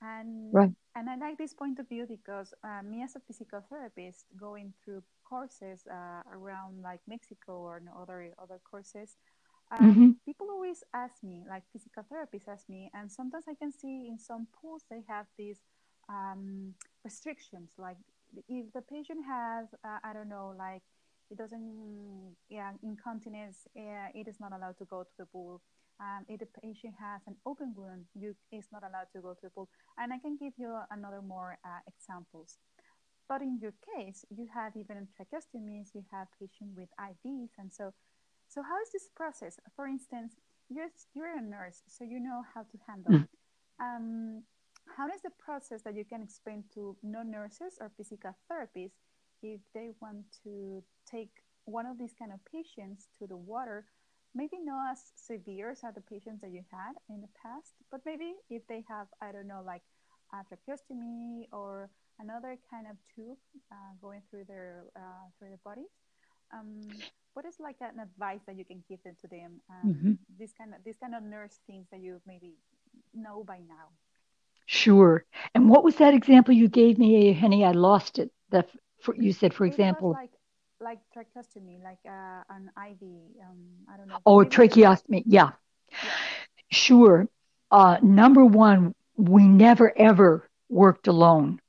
And 0.03 0.59
Right. 0.59 0.73
and 0.97 1.09
I 1.11 1.17
like 1.17 1.39
this 1.39 1.55
point 1.55 1.79
of 1.79 1.89
view 1.89 2.07
because 2.07 2.55
uh, 2.65 2.83
me 2.83 3.03
as 3.03 3.17
a 3.17 3.21
physical 3.21 3.61
therapist 3.69 4.27
going 4.39 4.73
through 4.85 5.03
courses 5.25 5.85
uh, 5.91 6.23
around 6.33 6.83
like 6.83 7.01
Mexico 7.07 7.53
or 7.53 7.83
other 8.01 8.33
other 8.41 8.61
courses, 8.65 9.17
um, 9.71 10.05
hmm 10.05 10.13
people 10.25 10.49
always 10.51 10.83
ask 10.95 11.23
me, 11.23 11.45
like 11.49 11.63
physical 11.73 12.05
therapists 12.05 12.49
ask 12.49 12.69
me, 12.69 12.91
and 12.95 13.11
sometimes 13.11 13.45
I 13.49 13.55
can 13.55 13.73
see 13.73 14.09
in 14.09 14.19
some 14.19 14.47
pools 14.61 14.85
they 14.91 15.03
have 15.09 15.27
these 15.39 15.61
um, 16.09 16.75
restrictions, 17.05 17.73
like 17.79 17.97
if 18.49 18.73
the 18.73 18.83
patient 18.83 19.21
has, 19.27 19.67
uh, 19.85 19.99
I 20.05 20.13
don't 20.13 20.29
know, 20.29 20.55
like 20.59 20.83
it 21.31 21.39
doesn't, 21.39 22.37
yeah, 22.49 22.73
incontinence, 22.83 23.67
uh, 23.77 24.09
it 24.15 24.29
is 24.29 24.41
not 24.41 24.53
allowed 24.53 24.79
to 24.79 24.85
go 24.85 25.03
to 25.03 25.11
the 25.19 25.27
pool. 25.27 25.61
Um, 26.01 26.25
if 26.29 26.41
the 26.41 26.47
patient 26.63 26.95
has 27.01 27.23
an 27.27 27.37
open 27.47 27.73
wound, 27.77 28.07
you 28.15 28.35
is 28.53 28.67
not 28.73 28.83
allowed 28.83 29.09
to 29.15 29.21
go 29.23 29.33
to 29.35 29.41
the 29.43 29.51
pool. 29.51 29.69
And 29.99 30.13
I 30.13 30.19
can 30.19 30.37
give 30.37 30.53
you 30.59 30.77
another 30.91 31.23
more 31.23 31.59
uh, 31.65 31.81
examples. 31.87 32.59
But 33.29 33.43
in 33.43 33.59
your 33.61 33.75
case, 33.97 34.25
you 34.31 34.49
have 34.55 34.77
even 34.77 35.09
tracheostomies, 35.17 35.95
you 35.95 36.05
have 36.13 36.29
patients 36.39 36.75
with 36.77 36.89
IVs, 36.99 37.51
and 37.59 37.73
so 37.73 37.93
so 38.55 38.63
how 38.63 38.81
is 38.81 38.91
this 38.93 39.11
process? 39.17 39.59
For 39.75 39.89
instance, 39.89 40.35
you're 40.71 40.93
you're 41.15 41.37
a 41.37 41.43
nurse, 41.43 41.83
so 41.89 42.05
you 42.05 42.21
know 42.21 42.43
how 42.55 42.63
to 42.63 42.77
handle. 42.87 43.13
Mm. 43.13 43.27
Um, 43.83 44.43
how 44.97 45.09
is 45.09 45.23
the 45.23 45.35
process 45.45 45.83
that 45.83 45.97
you 45.97 46.05
can 46.05 46.23
explain 46.23 46.63
to 46.75 46.97
non-nurses 47.03 47.79
or 47.81 47.91
physical 47.97 48.31
therapists 48.47 49.03
if 49.43 49.61
they 49.75 49.91
want 50.01 50.23
to 50.45 50.85
take 51.05 51.31
one 51.65 51.87
of 51.87 51.99
these 51.99 52.15
kind 52.17 52.31
of 52.33 52.39
patients 52.47 53.09
to 53.19 53.27
the 53.27 53.37
water? 53.37 53.87
Maybe 54.37 54.59
not 54.63 54.93
as 54.93 55.01
severe 55.17 55.71
as 55.71 55.81
the 55.81 56.01
patients 56.01 56.41
that 56.43 56.51
you 56.51 56.63
had 56.71 56.95
in 57.09 57.21
the 57.23 57.33
past, 57.43 57.75
but 57.91 58.01
maybe 58.07 58.35
if 58.51 58.67
they 58.69 58.85
have, 58.89 59.07
I 59.23 59.31
don't 59.33 59.47
know, 59.47 59.63
like 59.65 59.83
a 60.33 60.43
tracheostomy 60.47 61.47
or 61.53 61.91
another 62.19 62.59
kind 62.71 62.87
of 62.91 62.97
tube 63.15 63.39
uh, 63.71 63.95
going 64.01 64.23
through 64.31 64.45
their 64.47 64.85
uh, 64.97 65.27
through 65.39 65.49
their 65.49 65.65
bodies. 65.65 65.91
Um, 66.53 67.05
what 67.35 67.45
is 67.45 67.59
like 67.61 67.77
an 67.81 67.99
advice 68.01 68.43
that 68.47 68.57
you 68.57 68.65
can 68.65 68.83
give 68.89 69.03
them 69.03 69.17
to 69.21 69.29
them? 69.29 69.61
Um, 69.71 69.95
hmm 69.95 70.15
This 70.39 70.53
kind 70.53 70.75
of 70.75 70.83
this 70.85 70.99
kind 70.99 71.15
of 71.15 71.23
nurse 71.23 71.61
things 71.67 71.87
that 71.91 72.01
you 72.01 72.21
maybe 72.27 72.57
know 73.15 73.45
by 73.45 73.59
now. 73.67 73.93
Sure. 74.67 75.25
And 75.55 75.69
what 75.69 75.85
was 75.85 75.97
that 75.97 76.15
example 76.15 76.55
you 76.55 76.69
gave 76.69 76.99
me, 76.99 77.33
Henny? 77.33 77.65
I 77.65 77.73
lost 77.73 78.19
it. 78.19 78.31
The 78.51 78.65
for, 79.01 79.15
you 79.17 79.33
said, 79.33 79.55
for 79.55 79.65
It 79.67 79.79
example, 79.79 80.19
like 80.19 80.31
like 80.81 81.01
tracheostomy, 81.15 81.83
like 81.83 81.99
uh, 82.07 82.43
an 82.51 82.71
IV. 82.77 83.33
Um, 83.43 83.87
I 83.89 83.97
don't 83.97 84.09
know. 84.09 84.23
oh, 84.27 84.45
tracheostomy. 84.45 85.23
Yeah, 85.27 85.51
Yeah. 86.03 86.19
sure. 86.71 87.29
Uh, 87.71 87.99
number 88.03 88.45
one, 88.45 88.95
we 89.17 89.47
never 89.47 89.93
ever 89.99 90.49
worked 90.69 91.09
alone. 91.09 91.61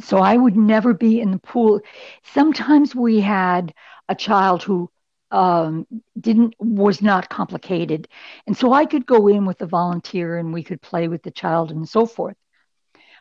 So 0.00 0.18
I 0.18 0.36
would 0.36 0.56
never 0.56 0.94
be 0.94 1.20
in 1.20 1.30
the 1.30 1.38
pool. 1.38 1.80
Sometimes 2.22 2.94
we 2.94 3.20
had 3.20 3.72
a 4.08 4.14
child 4.14 4.62
who 4.62 4.90
um, 5.30 5.86
didn't 6.18 6.54
was 6.58 7.02
not 7.02 7.28
complicated, 7.28 8.08
and 8.46 8.56
so 8.56 8.72
I 8.72 8.84
could 8.86 9.06
go 9.06 9.28
in 9.28 9.46
with 9.46 9.60
a 9.62 9.66
volunteer 9.66 10.38
and 10.38 10.52
we 10.52 10.62
could 10.62 10.82
play 10.82 11.08
with 11.08 11.22
the 11.22 11.30
child 11.30 11.70
and 11.70 11.88
so 11.88 12.06
forth. 12.06 12.36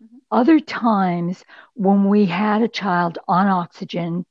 Mhm. 0.02 0.20
Other 0.32 0.60
times 0.60 1.44
when 1.76 2.08
we 2.10 2.26
had 2.26 2.62
a 2.62 2.68
child 2.68 3.18
on 3.28 3.48
oxygen 3.48 4.26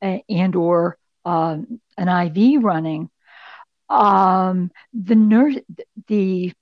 and 0.00 0.54
or 0.56 0.96
um, 1.24 1.80
an 1.98 2.08
IV 2.08 2.58
running, 2.58 3.08
um, 3.88 4.70
the 4.92 5.14
nurse 5.14 5.56
the 6.08 6.52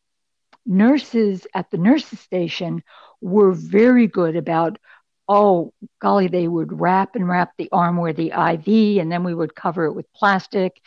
nurses 0.67 1.47
at 1.55 1.71
the 1.71 1.79
nurses 1.79 2.21
station 2.21 2.83
were 3.21 3.53
very 3.53 4.07
good 4.07 4.37
about 4.37 4.79
oh 5.29 5.73
golly 6.01 6.29
they 6.29 6.49
would 6.49 6.81
wrap 6.81 7.15
and 7.15 7.29
wrap 7.29 7.53
the 7.59 7.69
arm 7.73 7.97
where 7.97 8.13
the 8.13 8.33
iv 8.33 9.01
and 9.01 9.11
then 9.11 9.25
we 9.25 9.35
would 9.35 9.55
cover 9.55 9.85
it 9.85 9.93
with 9.93 10.13
plastic 10.15 10.81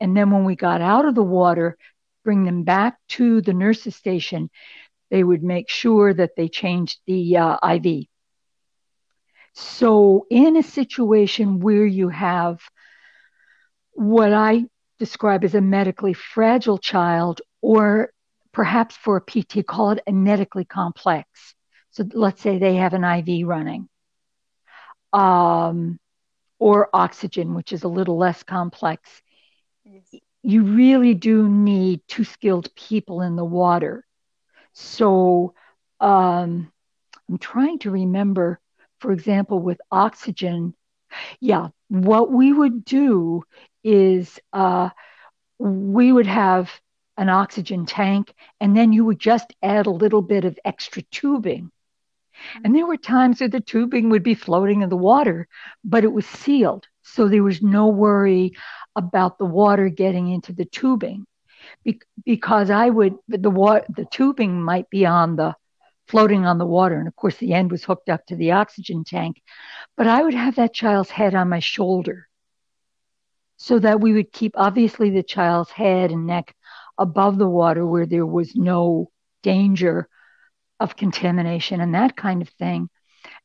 and 0.00 0.16
then 0.16 0.30
when 0.30 0.44
we 0.44 0.56
got 0.56 0.80
out 0.80 1.04
of 1.04 1.14
the 1.14 1.22
water 1.22 1.76
bring 2.24 2.44
them 2.44 2.62
back 2.62 2.96
to 3.08 3.40
the 3.40 3.52
nurses 3.52 3.96
station 3.96 4.50
they 5.10 5.22
would 5.22 5.42
make 5.42 5.68
sure 5.68 6.14
that 6.14 6.36
they 6.36 6.48
changed 6.48 6.98
the 7.06 7.36
uh, 7.36 7.56
iv 7.74 8.06
so 9.54 10.26
in 10.30 10.56
a 10.56 10.62
situation 10.62 11.60
where 11.60 11.84
you 11.84 12.08
have 12.08 12.60
what 13.92 14.32
i 14.32 14.64
describe 14.98 15.44
as 15.44 15.54
a 15.54 15.60
medically 15.60 16.12
fragile 16.12 16.78
child 16.78 17.42
or 17.60 18.12
perhaps 18.52 18.96
for 18.96 19.16
a 19.16 19.20
PT, 19.20 19.66
call 19.66 19.90
it 19.90 20.02
a 20.06 20.12
medically 20.12 20.64
complex. 20.64 21.54
So 21.92 22.04
let's 22.14 22.40
say 22.42 22.58
they 22.58 22.76
have 22.76 22.94
an 22.94 23.04
IV 23.04 23.46
running, 23.46 23.88
um, 25.12 25.98
or 26.58 26.88
oxygen, 26.92 27.54
which 27.54 27.72
is 27.72 27.84
a 27.84 27.88
little 27.88 28.16
less 28.16 28.42
complex. 28.42 29.22
Yes. 29.84 30.14
You 30.42 30.64
really 30.64 31.14
do 31.14 31.48
need 31.48 32.00
two 32.08 32.24
skilled 32.24 32.74
people 32.74 33.20
in 33.20 33.36
the 33.36 33.44
water. 33.44 34.04
So 34.72 35.54
um, 36.00 36.72
I'm 37.28 37.38
trying 37.38 37.78
to 37.80 37.90
remember, 37.90 38.58
for 39.00 39.12
example, 39.12 39.60
with 39.60 39.80
oxygen. 39.90 40.74
Yeah, 41.40 41.68
what 41.88 42.30
we 42.32 42.52
would 42.52 42.84
do 42.84 43.42
is 43.84 44.40
uh, 44.52 44.88
we 45.58 46.10
would 46.10 46.26
have 46.26 46.70
an 47.18 47.28
oxygen 47.28 47.84
tank, 47.84 48.32
and 48.60 48.74
then 48.76 48.92
you 48.92 49.04
would 49.04 49.18
just 49.18 49.52
add 49.62 49.86
a 49.86 49.90
little 49.90 50.22
bit 50.22 50.44
of 50.44 50.58
extra 50.64 51.02
tubing. 51.02 51.70
And 52.64 52.74
there 52.74 52.86
were 52.86 52.96
times 52.96 53.38
that 53.38 53.52
the 53.52 53.60
tubing 53.60 54.10
would 54.10 54.22
be 54.22 54.34
floating 54.34 54.82
in 54.82 54.88
the 54.88 54.96
water, 54.96 55.48
but 55.84 56.04
it 56.04 56.12
was 56.12 56.26
sealed. 56.26 56.86
So 57.02 57.28
there 57.28 57.42
was 57.42 57.62
no 57.62 57.88
worry 57.88 58.52
about 58.96 59.38
the 59.38 59.44
water 59.46 59.88
getting 59.88 60.28
into 60.30 60.52
the 60.52 60.64
tubing 60.64 61.26
Be- 61.84 62.00
because 62.24 62.70
I 62.70 62.88
would, 62.90 63.14
the 63.28 63.50
water, 63.50 63.84
the 63.88 64.06
tubing 64.06 64.62
might 64.62 64.88
be 64.90 65.06
on 65.06 65.36
the, 65.36 65.54
floating 66.08 66.44
on 66.46 66.58
the 66.58 66.66
water. 66.66 66.98
And 66.98 67.08
of 67.08 67.16
course, 67.16 67.36
the 67.36 67.52
end 67.54 67.70
was 67.70 67.84
hooked 67.84 68.08
up 68.08 68.26
to 68.26 68.36
the 68.36 68.52
oxygen 68.52 69.04
tank. 69.04 69.42
But 69.96 70.06
I 70.06 70.22
would 70.22 70.34
have 70.34 70.56
that 70.56 70.74
child's 70.74 71.10
head 71.10 71.34
on 71.34 71.48
my 71.48 71.60
shoulder 71.60 72.28
so 73.56 73.78
that 73.78 74.00
we 74.00 74.12
would 74.12 74.32
keep 74.32 74.52
obviously 74.56 75.10
the 75.10 75.22
child's 75.22 75.70
head 75.70 76.10
and 76.10 76.26
neck 76.26 76.54
above 76.98 77.38
the 77.38 77.48
water 77.48 77.86
where 77.86 78.06
there 78.06 78.26
was 78.26 78.54
no 78.56 79.10
danger 79.42 80.08
of 80.82 80.96
contamination 80.96 81.80
and 81.80 81.94
that 81.94 82.16
kind 82.16 82.42
of 82.42 82.48
thing. 82.50 82.88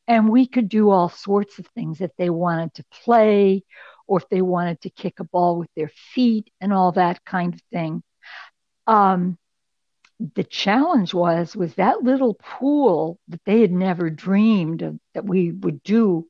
And 0.06 0.28
we 0.28 0.46
could 0.46 0.68
do 0.68 0.90
all 0.90 1.08
sorts 1.08 1.58
of 1.58 1.66
things 1.68 2.00
if 2.00 2.10
they 2.16 2.30
wanted 2.30 2.74
to 2.74 2.84
play 3.02 3.62
or 4.06 4.18
if 4.18 4.28
they 4.28 4.42
wanted 4.42 4.80
to 4.82 4.90
kick 4.90 5.20
a 5.20 5.24
ball 5.24 5.58
with 5.58 5.68
their 5.76 5.90
feet 6.14 6.50
and 6.60 6.72
all 6.72 6.92
that 6.92 7.24
kind 7.24 7.54
of 7.54 7.60
thing. 7.70 8.02
Um, 8.86 9.38
the 10.34 10.44
challenge 10.44 11.14
was 11.14 11.54
was 11.54 11.74
that 11.74 12.02
little 12.02 12.34
pool 12.34 13.18
that 13.28 13.40
they 13.44 13.60
had 13.60 13.70
never 13.70 14.10
dreamed 14.10 14.82
of 14.82 14.98
that 15.14 15.24
we 15.24 15.52
would 15.52 15.82
do 15.82 16.26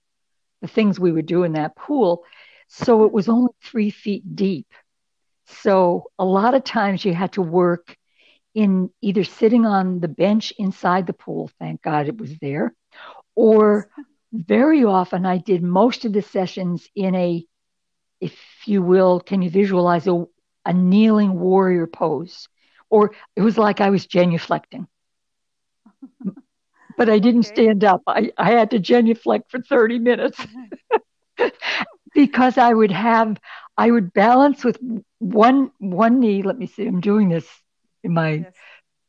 the 0.60 0.68
things 0.68 1.00
we 1.00 1.12
would 1.12 1.26
do 1.26 1.44
in 1.44 1.52
that 1.52 1.74
pool 1.74 2.22
so 2.68 3.04
it 3.04 3.12
was 3.12 3.28
only 3.28 3.52
three 3.64 3.88
feet 3.88 4.36
deep 4.36 4.66
so 5.46 6.10
a 6.18 6.24
lot 6.24 6.52
of 6.52 6.64
times 6.64 7.02
you 7.02 7.14
had 7.14 7.32
to 7.32 7.40
work 7.40 7.96
in 8.54 8.90
either 9.02 9.24
sitting 9.24 9.66
on 9.66 10.00
the 10.00 10.08
bench 10.08 10.52
inside 10.58 11.06
the 11.06 11.12
pool 11.12 11.50
thank 11.58 11.82
god 11.82 12.08
it 12.08 12.18
was 12.18 12.36
there 12.40 12.74
or 13.34 13.88
very 14.32 14.84
often 14.84 15.26
i 15.26 15.38
did 15.38 15.62
most 15.62 16.04
of 16.04 16.12
the 16.12 16.22
sessions 16.22 16.88
in 16.94 17.14
a 17.14 17.44
if 18.20 18.34
you 18.66 18.82
will 18.82 19.20
can 19.20 19.42
you 19.42 19.50
visualize 19.50 20.06
a, 20.06 20.24
a 20.64 20.72
kneeling 20.72 21.38
warrior 21.38 21.86
pose 21.86 22.48
or 22.90 23.12
it 23.36 23.42
was 23.42 23.58
like 23.58 23.80
I 23.80 23.90
was 23.90 24.06
genuflecting. 24.06 24.86
but 26.96 27.08
I 27.08 27.18
didn't 27.18 27.46
okay. 27.46 27.48
stand 27.48 27.84
up. 27.84 28.02
I, 28.06 28.30
I 28.36 28.50
had 28.50 28.70
to 28.70 28.78
genuflect 28.78 29.50
for 29.50 29.60
30 29.60 29.98
minutes 29.98 30.38
because 32.14 32.58
I 32.58 32.72
would 32.72 32.90
have, 32.90 33.38
I 33.76 33.90
would 33.90 34.12
balance 34.12 34.64
with 34.64 34.78
one, 35.18 35.70
one 35.78 36.20
knee. 36.20 36.42
Let 36.42 36.58
me 36.58 36.66
see, 36.66 36.86
I'm 36.86 37.00
doing 37.00 37.28
this 37.28 37.46
in 38.08 38.14
my, 38.14 38.30
yes. 38.30 38.54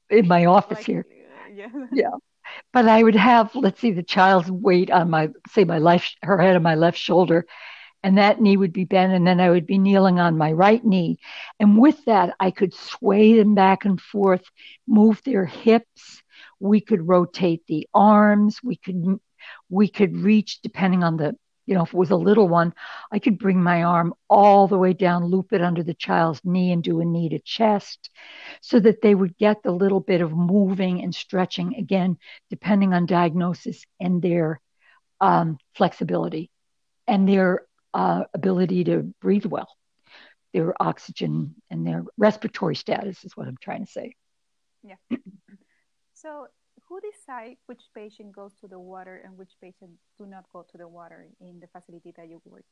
in 0.10 0.28
my 0.28 0.46
office 0.46 0.78
like, 0.78 0.86
here. 0.86 1.06
Yeah. 1.54 1.68
yeah. 1.94 2.12
But 2.74 2.88
I 2.88 3.02
would 3.02 3.16
have, 3.16 3.54
let's 3.56 3.80
see, 3.80 3.92
the 3.92 4.04
child's 4.04 4.50
weight 4.52 4.92
on 4.92 5.10
my, 5.10 5.30
say 5.50 5.64
my 5.64 5.80
left, 5.80 6.18
her 6.24 6.40
head 6.40 6.56
on 6.56 6.64
my 6.64 6.76
left 6.76 6.98
shoulder 6.98 7.46
and 8.04 8.18
that 8.18 8.42
knee 8.42 8.58
would 8.58 8.74
be 8.74 8.86
bent 8.86 9.14
and 9.14 9.28
then 9.28 9.40
I 9.40 9.50
would 9.50 9.66
be 9.66 9.78
kneeling 9.78 10.20
on 10.20 10.38
my 10.38 10.52
right 10.52 10.84
knee. 10.84 11.20
And 11.60 11.78
with 11.78 12.04
that, 12.06 12.36
I 12.40 12.52
could 12.52 12.74
sway 12.74 13.38
them 13.38 13.56
back 13.56 13.86
and 13.86 14.00
forth, 14.00 14.44
move 14.88 15.22
their 15.24 15.46
hips. 15.46 16.22
We 16.60 16.82
could 16.82 17.08
rotate 17.08 17.64
the 17.68 17.88
arms. 17.94 18.60
We 18.64 18.78
could, 18.78 19.20
we 19.70 19.90
could 19.90 20.16
reach 20.18 20.62
depending 20.62 21.04
on 21.04 21.18
the, 21.18 21.36
you 21.70 21.76
know, 21.76 21.84
if 21.84 21.94
it 21.94 21.98
was 21.98 22.10
a 22.10 22.16
little 22.16 22.48
one, 22.48 22.74
I 23.12 23.20
could 23.20 23.38
bring 23.38 23.62
my 23.62 23.84
arm 23.84 24.16
all 24.28 24.68
the 24.68 24.80
way 24.80 24.94
down, 24.94 25.26
loop 25.26 25.54
it 25.54 25.62
under 25.62 25.84
the 25.84 25.94
child's 25.94 26.42
knee 26.44 26.72
and 26.72 26.82
do 26.82 27.00
a 27.00 27.06
knee 27.06 27.30
to 27.30 27.38
chest 27.38 28.10
so 28.60 28.80
that 28.80 29.04
they 29.04 29.14
would 29.14 29.38
get 29.38 29.62
the 29.62 29.72
little 29.72 30.00
bit 30.00 30.22
of 30.22 30.32
moving 30.32 31.04
and 31.04 31.14
stretching 31.14 31.76
again, 31.76 32.18
depending 32.50 32.96
on 32.96 33.06
diagnosis 33.06 33.86
and 34.00 34.20
their 34.20 34.60
um, 35.22 35.60
flexibility 35.76 36.50
and 37.08 37.30
their 37.30 37.68
uh, 37.94 38.24
ability 38.34 38.86
to 38.86 39.14
breathe 39.22 39.46
well, 39.46 39.70
their 40.54 40.74
oxygen 40.82 41.54
and 41.70 41.86
their 41.86 42.04
respiratory 42.18 42.76
status 42.76 43.24
is 43.24 43.38
what 43.38 43.48
I'm 43.48 43.58
trying 43.62 43.86
to 43.86 43.92
say. 43.92 44.16
Yeah. 44.82 44.96
so, 46.16 46.48
who 46.90 47.00
decide 47.00 47.56
which 47.68 47.82
patient 47.94 48.32
goes 48.36 48.52
to 48.62 48.68
the 48.68 48.80
water 48.80 49.22
and 49.24 49.38
which 49.38 49.52
patient 49.62 49.92
do 50.18 50.26
not 50.26 50.46
go 50.52 50.66
to 50.72 50.78
the 50.78 50.88
water 50.88 51.28
in 51.40 51.60
the 51.60 51.68
facility 51.68 52.12
that 52.18 52.28
you 52.28 52.42
work? 52.46 52.66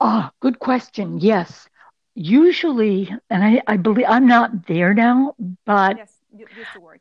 Ah, 0.00 0.30
good 0.40 0.58
question. 0.58 1.18
Yes. 1.18 1.68
Usually, 2.14 3.10
and 3.30 3.42
I, 3.42 3.62
I 3.66 3.76
believe 3.78 4.06
I'm 4.08 4.26
not 4.26 4.66
there 4.66 4.92
now, 4.92 5.34
but 5.64 5.96
yes, 5.96 6.12
you 6.36 6.46
used 6.56 6.72
to 6.74 6.80
work. 6.80 7.00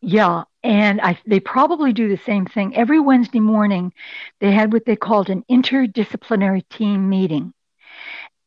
Yeah, 0.00 0.44
and 0.62 1.00
I, 1.00 1.18
they 1.26 1.40
probably 1.40 1.92
do 1.92 2.08
the 2.08 2.22
same 2.24 2.46
thing. 2.46 2.76
Every 2.76 3.00
Wednesday 3.00 3.40
morning, 3.40 3.92
they 4.40 4.52
had 4.52 4.72
what 4.72 4.84
they 4.84 4.96
called 4.96 5.30
an 5.30 5.44
interdisciplinary 5.50 6.68
team 6.68 7.08
meeting. 7.08 7.54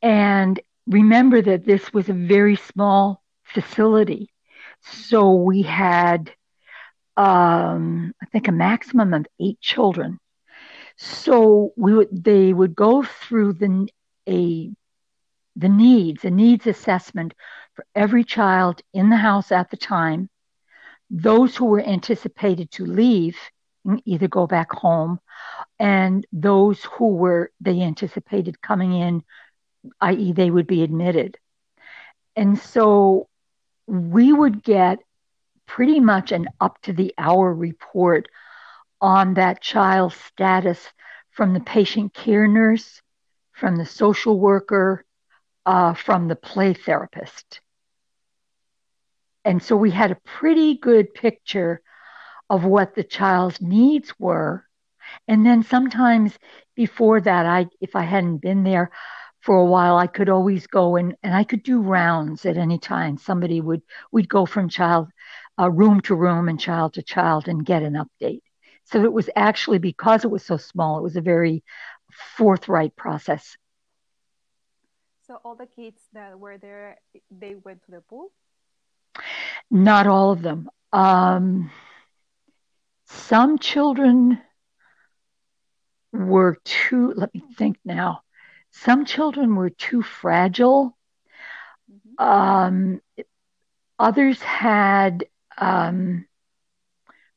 And 0.01 0.59
remember 0.87 1.41
that 1.41 1.65
this 1.65 1.91
was 1.93 2.09
a 2.09 2.13
very 2.13 2.55
small 2.55 3.23
facility. 3.43 4.29
So 4.81 5.33
we 5.33 5.63
had, 5.63 6.31
um, 7.17 8.13
I 8.21 8.25
think, 8.27 8.47
a 8.47 8.53
maximum 8.53 9.13
of 9.13 9.25
eight 9.39 9.59
children. 9.59 10.19
So 10.97 11.73
we 11.75 11.93
would, 11.93 12.23
they 12.23 12.53
would 12.53 12.75
go 12.75 13.03
through 13.03 13.53
the, 13.53 13.89
a, 14.29 14.71
the 15.55 15.69
needs, 15.69 16.23
a 16.23 16.29
needs 16.29 16.67
assessment 16.67 17.33
for 17.75 17.85
every 17.95 18.23
child 18.23 18.81
in 18.93 19.09
the 19.09 19.17
house 19.17 19.51
at 19.51 19.69
the 19.69 19.77
time 19.77 20.29
those 21.09 21.55
who 21.55 21.65
were 21.65 21.81
anticipated 21.81 22.71
to 22.71 22.85
leave 22.85 23.37
either 24.03 24.27
go 24.27 24.45
back 24.45 24.71
home 24.71 25.19
and 25.79 26.25
those 26.33 26.83
who 26.83 27.07
were 27.07 27.51
they 27.61 27.81
anticipated 27.81 28.61
coming 28.61 28.91
in 28.93 29.23
i.e 30.01 30.33
they 30.33 30.51
would 30.51 30.67
be 30.67 30.83
admitted 30.83 31.37
and 32.35 32.59
so 32.59 33.29
we 33.87 34.33
would 34.33 34.61
get 34.61 34.99
pretty 35.67 35.99
much 35.99 36.31
an 36.31 36.47
up 36.59 36.81
to 36.81 36.93
the 36.93 37.13
hour 37.17 37.53
report 37.53 38.27
on 39.01 39.35
that 39.35 39.61
child's 39.61 40.15
status 40.15 40.87
from 41.31 41.53
the 41.53 41.59
patient 41.59 42.13
care 42.13 42.47
nurse 42.47 43.01
from 43.51 43.75
the 43.75 43.85
social 43.85 44.39
worker 44.39 45.05
uh, 45.65 45.93
from 45.93 46.27
the 46.27 46.35
play 46.35 46.73
therapist 46.73 47.61
and 49.47 49.63
so 49.63 49.77
we 49.77 49.91
had 49.91 50.11
a 50.11 50.19
pretty 50.25 50.77
good 50.77 51.13
picture 51.13 51.81
of 52.49 52.65
what 52.65 52.95
the 52.95 53.03
child's 53.03 53.61
needs 53.61 54.13
were. 54.19 54.65
And 55.25 55.45
then 55.45 55.63
sometimes 55.63 56.37
before 56.75 57.21
that, 57.21 57.45
I 57.45 57.67
if 57.79 57.95
I 57.95 58.03
hadn't 58.03 58.39
been 58.39 58.63
there 58.63 58.91
for 59.39 59.55
a 59.55 59.65
while, 59.65 59.95
I 59.95 60.07
could 60.07 60.27
always 60.27 60.67
go 60.67 60.97
and, 60.97 61.15
and 61.23 61.33
I 61.33 61.45
could 61.45 61.63
do 61.63 61.79
rounds 61.79 62.45
at 62.45 62.57
any 62.57 62.77
time. 62.77 63.17
Somebody 63.17 63.61
would 63.61 63.83
we'd 64.11 64.27
go 64.27 64.45
from 64.45 64.67
child 64.67 65.07
uh, 65.59 65.69
room 65.69 66.01
to 66.01 66.15
room 66.15 66.49
and 66.49 66.59
child 66.59 66.93
to 66.93 67.01
child 67.01 67.47
and 67.47 67.65
get 67.65 67.83
an 67.83 67.93
update. 67.93 68.41
So 68.85 69.03
it 69.03 69.11
was 69.11 69.29
actually 69.35 69.79
because 69.79 70.23
it 70.23 70.31
was 70.31 70.43
so 70.43 70.57
small, 70.57 70.97
it 70.97 71.03
was 71.03 71.17
a 71.17 71.21
very 71.21 71.63
forthright 72.37 72.95
process. 72.95 73.57
So 75.27 75.39
all 75.43 75.55
the 75.55 75.65
kids 75.65 76.01
that 76.13 76.39
were 76.39 76.57
there, 76.57 76.97
they 77.29 77.55
went 77.55 77.83
to 77.83 77.91
the 77.91 78.01
pool. 78.01 78.31
Not 79.69 80.07
all 80.07 80.31
of 80.31 80.41
them. 80.41 80.69
Um, 80.93 81.69
some 83.07 83.57
children 83.57 84.39
were 86.13 86.57
too, 86.63 87.13
let 87.15 87.33
me 87.33 87.43
think 87.57 87.77
now, 87.83 88.21
some 88.71 89.05
children 89.05 89.55
were 89.55 89.69
too 89.69 90.01
fragile. 90.01 90.97
Mm-hmm. 91.91 92.23
Um, 92.23 93.01
others 93.99 94.41
had 94.41 95.25
um, 95.57 96.25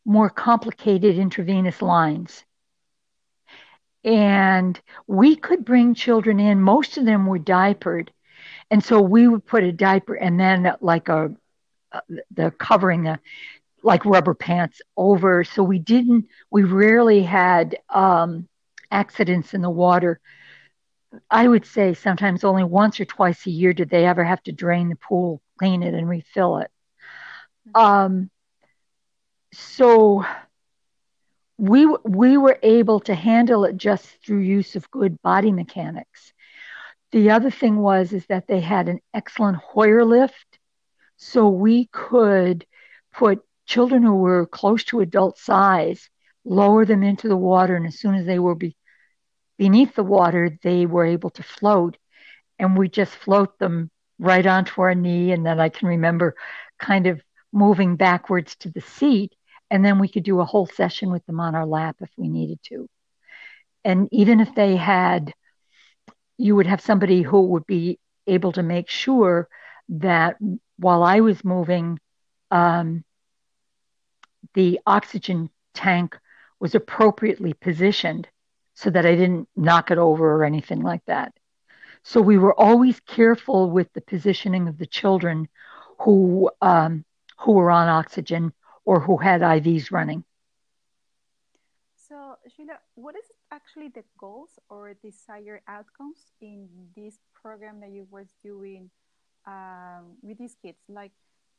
more 0.04 0.30
complicated 0.30 1.18
intravenous 1.18 1.82
lines. 1.82 2.44
And 4.02 4.80
we 5.06 5.36
could 5.36 5.64
bring 5.64 5.94
children 5.94 6.40
in, 6.40 6.60
most 6.60 6.96
of 6.96 7.04
them 7.04 7.26
were 7.26 7.38
diapered. 7.38 8.12
And 8.70 8.82
so 8.82 9.00
we 9.00 9.28
would 9.28 9.44
put 9.44 9.62
a 9.64 9.72
diaper 9.72 10.14
and 10.14 10.40
then 10.40 10.74
like 10.80 11.08
a 11.08 11.32
the 12.30 12.52
covering 12.52 13.02
the 13.02 13.18
like 13.82 14.04
rubber 14.04 14.34
pants 14.34 14.80
over. 14.96 15.44
So 15.44 15.62
we 15.62 15.78
didn't, 15.78 16.26
we 16.50 16.62
rarely 16.62 17.22
had 17.22 17.78
um, 17.88 18.48
accidents 18.90 19.54
in 19.54 19.62
the 19.62 19.70
water. 19.70 20.20
I 21.30 21.48
would 21.48 21.66
say 21.66 21.94
sometimes 21.94 22.44
only 22.44 22.64
once 22.64 23.00
or 23.00 23.04
twice 23.04 23.46
a 23.46 23.50
year 23.50 23.72
did 23.72 23.90
they 23.90 24.06
ever 24.06 24.22
have 24.22 24.42
to 24.44 24.52
drain 24.52 24.88
the 24.88 24.96
pool, 24.96 25.42
clean 25.58 25.82
it, 25.82 25.94
and 25.94 26.08
refill 26.08 26.58
it. 26.58 26.70
Um, 27.74 28.30
so 29.52 30.24
we 31.58 31.86
we 32.04 32.36
were 32.36 32.58
able 32.62 33.00
to 33.00 33.14
handle 33.14 33.64
it 33.64 33.76
just 33.76 34.06
through 34.24 34.40
use 34.40 34.76
of 34.76 34.90
good 34.90 35.20
body 35.22 35.52
mechanics. 35.52 36.32
The 37.12 37.30
other 37.30 37.50
thing 37.50 37.76
was 37.76 38.12
is 38.12 38.26
that 38.26 38.46
they 38.46 38.60
had 38.60 38.88
an 38.88 39.00
excellent 39.12 39.58
Hoyer 39.58 40.04
lift, 40.04 40.58
so 41.16 41.48
we 41.48 41.86
could 41.86 42.64
put 43.12 43.44
children 43.66 44.02
who 44.02 44.14
were 44.16 44.46
close 44.46 44.84
to 44.84 45.00
adult 45.00 45.38
size, 45.38 46.08
lower 46.44 46.84
them 46.84 47.02
into 47.02 47.28
the 47.28 47.36
water, 47.36 47.76
and 47.76 47.86
as 47.86 47.98
soon 47.98 48.14
as 48.14 48.26
they 48.26 48.38
were 48.38 48.54
be, 48.54 48.76
beneath 49.58 49.94
the 49.94 50.04
water, 50.04 50.58
they 50.62 50.86
were 50.86 51.04
able 51.04 51.30
to 51.30 51.42
float, 51.42 51.96
and 52.58 52.76
we 52.78 52.88
just 52.88 53.14
float 53.14 53.58
them 53.58 53.90
right 54.18 54.46
onto 54.46 54.80
our 54.80 54.94
knee, 54.94 55.32
and 55.32 55.44
then 55.44 55.60
I 55.60 55.68
can 55.68 55.88
remember 55.88 56.36
kind 56.78 57.06
of 57.06 57.20
moving 57.52 57.96
backwards 57.96 58.56
to 58.56 58.70
the 58.70 58.80
seat 58.80 59.34
and 59.70 59.84
then 59.84 59.98
we 59.98 60.08
could 60.08 60.24
do 60.24 60.40
a 60.40 60.44
whole 60.44 60.66
session 60.66 61.10
with 61.10 61.24
them 61.26 61.40
on 61.40 61.54
our 61.54 61.66
lap 61.66 61.96
if 62.00 62.10
we 62.16 62.28
needed 62.28 62.58
to. 62.64 62.88
And 63.84 64.08
even 64.10 64.40
if 64.40 64.54
they 64.54 64.76
had, 64.76 65.32
you 66.36 66.56
would 66.56 66.66
have 66.66 66.80
somebody 66.80 67.22
who 67.22 67.42
would 67.48 67.66
be 67.66 67.98
able 68.26 68.52
to 68.52 68.62
make 68.62 68.88
sure 68.88 69.48
that 69.88 70.36
while 70.76 71.02
I 71.02 71.20
was 71.20 71.44
moving, 71.44 71.98
um, 72.50 73.04
the 74.54 74.80
oxygen 74.86 75.50
tank 75.74 76.18
was 76.58 76.74
appropriately 76.74 77.54
positioned 77.54 78.28
so 78.74 78.90
that 78.90 79.06
I 79.06 79.14
didn't 79.14 79.48
knock 79.56 79.90
it 79.90 79.98
over 79.98 80.36
or 80.36 80.44
anything 80.44 80.82
like 80.82 81.04
that. 81.06 81.32
So 82.02 82.20
we 82.20 82.38
were 82.38 82.58
always 82.58 82.98
careful 83.00 83.70
with 83.70 83.92
the 83.92 84.00
positioning 84.00 84.68
of 84.68 84.78
the 84.78 84.86
children 84.86 85.48
who 86.00 86.50
um, 86.62 87.04
who 87.40 87.52
were 87.52 87.70
on 87.70 87.88
oxygen 87.88 88.52
or 88.84 89.00
who 89.00 89.16
had 89.16 89.40
IVs 89.40 89.90
running. 89.90 90.24
So, 92.08 92.36
Sheila, 92.56 92.78
what 92.94 93.14
is 93.14 93.24
actually 93.52 93.88
the 93.88 94.02
goals 94.18 94.58
or 94.68 94.94
desired 94.94 95.60
outcomes 95.68 96.18
in 96.40 96.68
this 96.96 97.18
program 97.40 97.80
that 97.80 97.90
you 97.90 98.06
were 98.10 98.26
doing 98.42 98.90
um, 99.46 100.16
with 100.22 100.38
these 100.38 100.56
kids? 100.60 100.78
Like, 100.88 101.12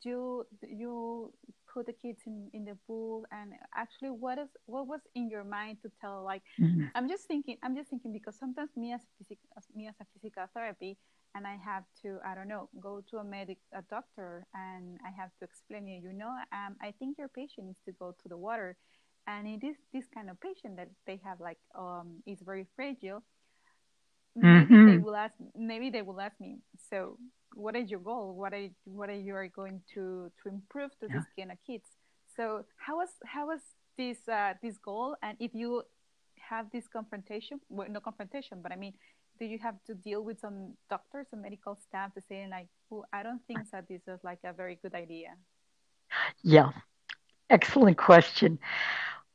you 0.03 0.45
you 0.67 1.31
put 1.71 1.85
the 1.85 1.93
kids 1.93 2.21
in, 2.25 2.49
in 2.53 2.65
the 2.65 2.75
pool, 2.85 3.25
and 3.31 3.53
actually, 3.75 4.09
what 4.09 4.39
is 4.39 4.49
what 4.65 4.87
was 4.87 5.01
in 5.15 5.29
your 5.29 5.43
mind 5.43 5.77
to 5.83 5.91
tell? 6.01 6.23
Like, 6.23 6.41
mm-hmm. 6.59 6.87
I'm 6.95 7.07
just 7.07 7.25
thinking, 7.25 7.57
I'm 7.63 7.75
just 7.75 7.89
thinking 7.89 8.11
because 8.11 8.35
sometimes 8.35 8.71
me 8.75 8.93
as, 8.93 9.01
physic, 9.17 9.37
as 9.57 9.63
me 9.75 9.87
as 9.87 9.95
a 10.01 10.05
physical 10.13 10.45
therapy, 10.53 10.97
and 11.35 11.47
I 11.47 11.57
have 11.63 11.83
to, 12.01 12.19
I 12.25 12.35
don't 12.35 12.47
know, 12.47 12.69
go 12.79 13.01
to 13.09 13.17
a 13.17 13.23
medic, 13.23 13.57
a 13.73 13.81
doctor, 13.89 14.45
and 14.53 14.99
I 15.05 15.11
have 15.19 15.29
to 15.39 15.45
explain 15.45 15.87
it. 15.87 16.03
You 16.03 16.13
know, 16.13 16.31
um, 16.51 16.75
I 16.81 16.93
think 16.99 17.17
your 17.17 17.29
patient 17.29 17.67
needs 17.67 17.79
to 17.85 17.91
go 17.93 18.13
to 18.21 18.29
the 18.29 18.37
water, 18.37 18.77
and 19.27 19.47
it 19.47 19.65
is 19.65 19.75
this 19.93 20.05
kind 20.13 20.29
of 20.29 20.39
patient 20.41 20.77
that 20.77 20.89
they 21.05 21.19
have 21.23 21.39
like 21.39 21.59
um 21.77 22.21
is 22.25 22.39
very 22.41 22.65
fragile. 22.75 23.23
Maybe 24.35 24.65
mm-hmm. 24.65 24.87
they 24.87 24.97
will 24.97 25.15
ask. 25.15 25.35
Maybe 25.55 25.89
they 25.89 26.01
will 26.01 26.19
ask 26.19 26.39
me. 26.39 26.59
So, 26.89 27.17
what 27.53 27.75
is 27.75 27.91
your 27.91 27.99
goal? 27.99 28.35
What 28.35 28.53
are 28.53 28.67
what 28.85 29.09
are 29.09 29.19
you 29.19 29.35
are 29.35 29.47
going 29.47 29.81
to 29.93 30.31
to 30.41 30.49
improve 30.49 30.91
to 30.99 31.07
yeah. 31.07 31.17
this 31.17 31.25
kind 31.37 31.51
of 31.51 31.57
kids? 31.65 31.87
So, 32.35 32.65
how 32.77 32.97
was 32.97 33.09
how 33.25 33.47
was 33.47 33.59
this 33.97 34.17
uh, 34.27 34.53
this 34.61 34.77
goal? 34.77 35.15
And 35.21 35.37
if 35.39 35.53
you 35.53 35.83
have 36.49 36.71
this 36.71 36.87
confrontation, 36.87 37.59
well, 37.69 37.87
no 37.89 37.99
confrontation, 37.99 38.61
but 38.61 38.71
I 38.71 38.75
mean, 38.75 38.93
do 39.41 39.47
you 39.47 39.57
have 39.57 39.83
to 39.87 39.95
deal 39.95 40.23
with 40.23 40.39
some 40.39 40.77
doctors 40.87 41.25
and 41.31 41.41
medical 41.41 41.75
staff 41.87 42.13
to 42.13 42.21
say 42.29 42.47
like, 42.47 42.67
"Oh, 42.91 43.03
I 43.11 43.23
don't 43.23 43.41
think 43.47 43.71
that 43.71 43.87
this 43.87 44.03
is 44.07 44.19
like 44.23 44.37
a 44.43 44.53
very 44.53 44.77
good 44.83 44.93
idea"? 44.93 45.29
Yeah, 46.43 46.69
excellent 47.49 47.97
question. 47.97 48.59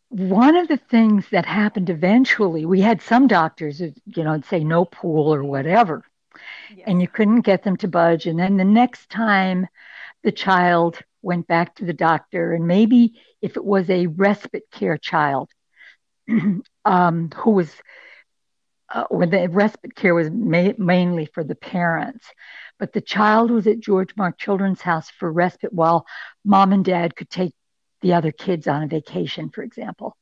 One 0.09 0.55
of 0.55 0.69
the 0.69 0.77
things 0.77 1.29
that 1.31 1.45
happened 1.45 1.91
eventually, 1.91 2.65
we 2.65 2.81
had 2.81 3.03
some 3.03 3.27
doctors, 3.27 3.81
you 3.81 4.23
know, 4.23 4.41
say 4.43 4.63
no 4.63 4.85
pool 4.85 5.35
or 5.35 5.43
whatever, 5.43 6.05
yes. 6.71 6.85
and 6.87 7.03
you 7.03 7.09
couldn't 7.09 7.41
get 7.41 7.65
them 7.65 7.77
to 7.79 7.89
budge. 7.89 8.27
And 8.27 8.39
then 8.39 8.57
the 8.57 8.65
next 8.83 9.11
time 9.11 9.67
the 10.23 10.31
child 10.31 11.01
went 11.23 11.49
back 11.49 11.75
to 11.75 11.85
the 11.85 11.93
doctor, 12.09 12.53
and 12.53 12.69
maybe 12.69 13.21
if 13.43 13.57
it 13.57 13.65
was 13.65 13.91
a 13.91 14.07
respite 14.07 14.71
care 14.71 14.99
child 14.99 15.51
um, 16.85 17.31
who 17.35 17.51
was 17.51 17.75
uh, 18.93 19.05
the 19.11 19.49
respite 19.51 19.95
care 19.95 20.15
was 20.15 20.31
ma- 20.31 20.73
mainly 20.79 21.27
for 21.27 21.45
the 21.45 21.55
parents. 21.55 22.27
But 22.79 22.93
the 22.93 23.01
child 23.01 23.51
was 23.51 23.67
at 23.67 23.81
George 23.81 24.15
Mark 24.17 24.39
Children's 24.39 24.81
House 24.81 25.11
for 25.11 25.31
respite 25.33 25.73
while 25.73 26.07
mom 26.45 26.73
and 26.73 26.85
dad 26.85 27.17
could 27.17 27.31
take 27.31 27.55
the 28.03 28.15
other 28.15 28.33
kids 28.33 28.67
on 28.67 28.83
a 28.83 28.87
vacation, 28.87 29.51
for 29.51 29.63
example. 29.63 30.17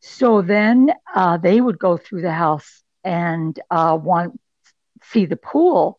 So 0.00 0.42
then 0.42 0.92
uh, 1.14 1.38
they 1.38 1.60
would 1.60 1.78
go 1.78 1.96
through 1.96 2.22
the 2.22 2.32
house 2.32 2.82
and 3.02 3.58
uh, 3.70 3.98
want 4.00 4.38
see 5.02 5.26
the 5.26 5.36
pool. 5.36 5.98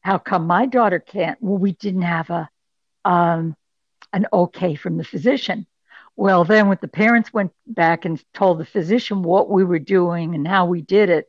How 0.00 0.18
come 0.18 0.46
my 0.46 0.66
daughter 0.66 0.98
can't? 0.98 1.38
Well, 1.40 1.58
we 1.58 1.72
didn't 1.72 2.02
have 2.02 2.30
a 2.30 2.48
um, 3.04 3.56
an 4.12 4.26
okay 4.32 4.74
from 4.74 4.96
the 4.96 5.04
physician. 5.04 5.66
Well, 6.18 6.44
then 6.44 6.68
when 6.68 6.78
the 6.82 6.88
parents 6.88 7.32
went 7.32 7.52
back 7.66 8.04
and 8.04 8.22
told 8.34 8.58
the 8.58 8.66
physician 8.66 9.22
what 9.22 9.48
we 9.48 9.64
were 9.64 9.78
doing 9.78 10.34
and 10.34 10.46
how 10.46 10.66
we 10.66 10.82
did 10.82 11.08
it, 11.10 11.28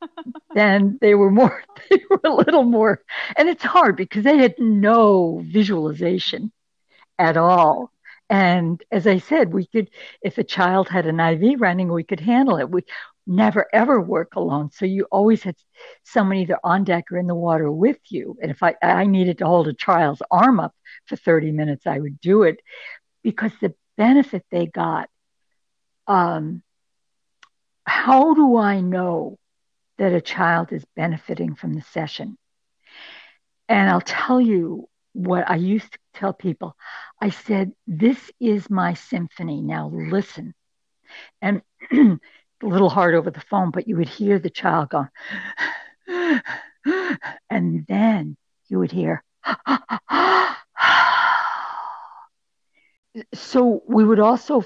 then 0.54 0.98
they 1.00 1.14
were 1.14 1.30
more, 1.30 1.62
they 1.90 2.02
were 2.10 2.20
a 2.24 2.34
little 2.34 2.64
more, 2.64 3.02
and 3.36 3.48
it's 3.48 3.64
hard 3.64 3.96
because 3.96 4.24
they 4.24 4.38
had 4.38 4.54
no 4.58 5.42
visualization 5.44 6.52
at 7.18 7.36
all. 7.36 7.92
And 8.30 8.82
as 8.92 9.06
I 9.06 9.18
said, 9.18 9.52
we 9.52 9.66
could, 9.66 9.90
if 10.22 10.38
a 10.38 10.44
child 10.44 10.88
had 10.88 11.06
an 11.06 11.20
IV 11.20 11.60
running, 11.60 11.92
we 11.92 12.04
could 12.04 12.20
handle 12.20 12.58
it. 12.58 12.70
We 12.70 12.82
never 13.26 13.66
ever 13.72 14.00
work 14.00 14.36
alone. 14.36 14.70
So 14.72 14.86
you 14.86 15.06
always 15.12 15.42
had 15.44 15.56
someone 16.04 16.38
either 16.38 16.58
on 16.64 16.84
deck 16.84 17.12
or 17.12 17.18
in 17.18 17.28
the 17.28 17.36
water 17.36 17.70
with 17.72 17.98
you. 18.10 18.36
And 18.42 18.50
if 18.50 18.62
I, 18.62 18.76
I 18.82 19.06
needed 19.06 19.38
to 19.38 19.46
hold 19.46 19.68
a 19.68 19.74
child's 19.74 20.22
arm 20.30 20.60
up 20.60 20.74
for 21.06 21.16
30 21.16 21.52
minutes, 21.52 21.86
I 21.86 22.00
would 22.00 22.20
do 22.20 22.44
it 22.44 22.60
because 23.22 23.52
the 23.60 23.74
benefit 24.00 24.42
they 24.50 24.64
got. 24.64 25.10
Um, 26.06 26.62
how 27.84 28.32
do 28.32 28.56
I 28.56 28.80
know 28.80 29.38
that 29.98 30.14
a 30.14 30.22
child 30.22 30.72
is 30.72 30.86
benefiting 30.96 31.54
from 31.54 31.74
the 31.74 31.82
session? 31.82 32.38
And 33.68 33.90
I'll 33.90 34.00
tell 34.00 34.40
you 34.40 34.88
what 35.12 35.50
I 35.50 35.56
used 35.56 35.92
to 35.92 35.98
tell 36.14 36.32
people. 36.32 36.74
I 37.20 37.28
said, 37.28 37.72
This 37.86 38.30
is 38.40 38.70
my 38.70 38.94
symphony. 38.94 39.60
Now 39.60 39.90
listen. 39.92 40.54
And 41.42 41.60
a 41.92 42.18
little 42.62 42.88
hard 42.88 43.14
over 43.14 43.30
the 43.30 43.44
phone, 43.50 43.70
but 43.70 43.86
you 43.86 43.98
would 43.98 44.08
hear 44.08 44.38
the 44.38 44.48
child 44.48 44.88
go, 44.88 45.08
and 47.50 47.86
then 47.86 48.38
you 48.68 48.78
would 48.78 48.92
hear, 48.92 49.22
so 53.34 53.82
we 53.86 54.04
would 54.04 54.20
also 54.20 54.64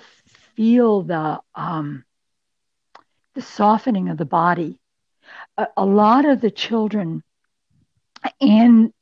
feel 0.55 1.03
the 1.03 1.41
um, 1.55 2.05
the 3.35 3.43
softening 3.43 4.09
of 4.09 4.19
the 4.19 4.25
body. 4.25 4.79
A, 5.57 5.67
a 5.77 5.85
lot 5.85 6.25
of 6.25 6.41
the 6.41 6.51
children 6.51 7.23
and 8.41 8.93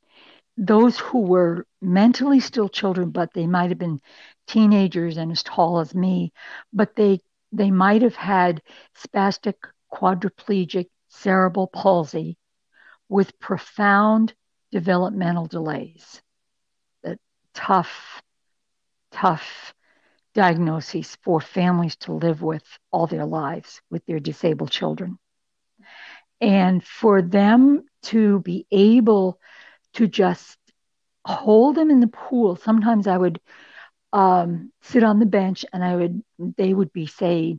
those 0.57 0.99
who 0.99 1.19
were 1.19 1.65
mentally 1.81 2.39
still 2.39 2.69
children, 2.69 3.09
but 3.09 3.33
they 3.33 3.47
might 3.47 3.69
have 3.69 3.79
been 3.79 3.99
teenagers 4.47 5.17
and 5.17 5.31
as 5.31 5.43
tall 5.43 5.79
as 5.79 5.95
me, 5.95 6.31
but 6.71 6.95
they 6.95 7.19
they 7.51 7.71
might 7.71 8.01
have 8.01 8.15
had 8.15 8.61
spastic 8.97 9.55
quadriplegic 9.93 10.87
cerebral 11.09 11.67
palsy 11.67 12.37
with 13.09 13.37
profound 13.39 14.33
developmental 14.71 15.45
delays. 15.45 16.21
The 17.03 17.19
tough 17.53 18.22
tough 19.13 19.73
diagnoses 20.33 21.15
for 21.23 21.39
families 21.39 21.95
to 21.95 22.11
live 22.11 22.41
with 22.41 22.63
all 22.91 23.07
their 23.07 23.25
lives 23.25 23.81
with 23.89 24.05
their 24.05 24.19
disabled 24.19 24.71
children. 24.71 25.17
And 26.41 26.83
for 26.83 27.21
them 27.21 27.83
to 28.03 28.39
be 28.39 28.65
able 28.71 29.39
to 29.93 30.07
just 30.07 30.57
hold 31.25 31.75
them 31.75 31.89
in 31.89 31.99
the 31.99 32.07
pool, 32.07 32.55
sometimes 32.55 33.07
I 33.07 33.17
would 33.17 33.39
um, 34.11 34.71
sit 34.81 35.03
on 35.03 35.19
the 35.19 35.25
bench 35.25 35.65
and 35.71 35.83
I 35.83 35.95
would, 35.95 36.21
they 36.57 36.73
would 36.73 36.91
be, 36.91 37.05
say, 37.05 37.57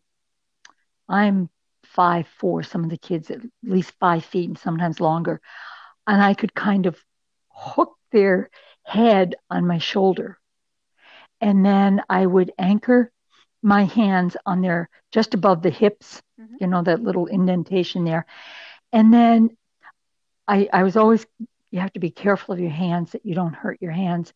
I'm 1.08 1.48
five, 1.84 2.26
four, 2.38 2.62
some 2.62 2.84
of 2.84 2.90
the 2.90 2.98
kids 2.98 3.30
at 3.30 3.40
least 3.62 3.92
five 4.00 4.24
feet 4.24 4.48
and 4.48 4.58
sometimes 4.58 5.00
longer. 5.00 5.40
And 6.06 6.20
I 6.20 6.34
could 6.34 6.54
kind 6.54 6.86
of 6.86 6.98
hook 7.48 7.96
their 8.10 8.50
head 8.82 9.36
on 9.48 9.66
my 9.66 9.78
shoulder 9.78 10.38
and 11.44 11.64
then 11.64 12.00
I 12.08 12.24
would 12.24 12.52
anchor 12.58 13.12
my 13.62 13.84
hands 13.84 14.34
on 14.46 14.62
their 14.62 14.88
just 15.12 15.34
above 15.34 15.60
the 15.60 15.68
hips, 15.68 16.22
mm-hmm. 16.40 16.54
you 16.58 16.66
know, 16.66 16.82
that 16.82 17.02
little 17.02 17.26
indentation 17.26 18.04
there. 18.04 18.24
And 18.94 19.12
then 19.12 19.54
I, 20.48 20.70
I 20.72 20.84
was 20.84 20.96
always, 20.96 21.26
you 21.70 21.80
have 21.80 21.92
to 21.92 22.00
be 22.00 22.10
careful 22.10 22.54
of 22.54 22.60
your 22.60 22.70
hands 22.70 23.12
that 23.12 23.26
you 23.26 23.34
don't 23.34 23.54
hurt 23.54 23.76
your 23.82 23.92
hands. 23.92 24.32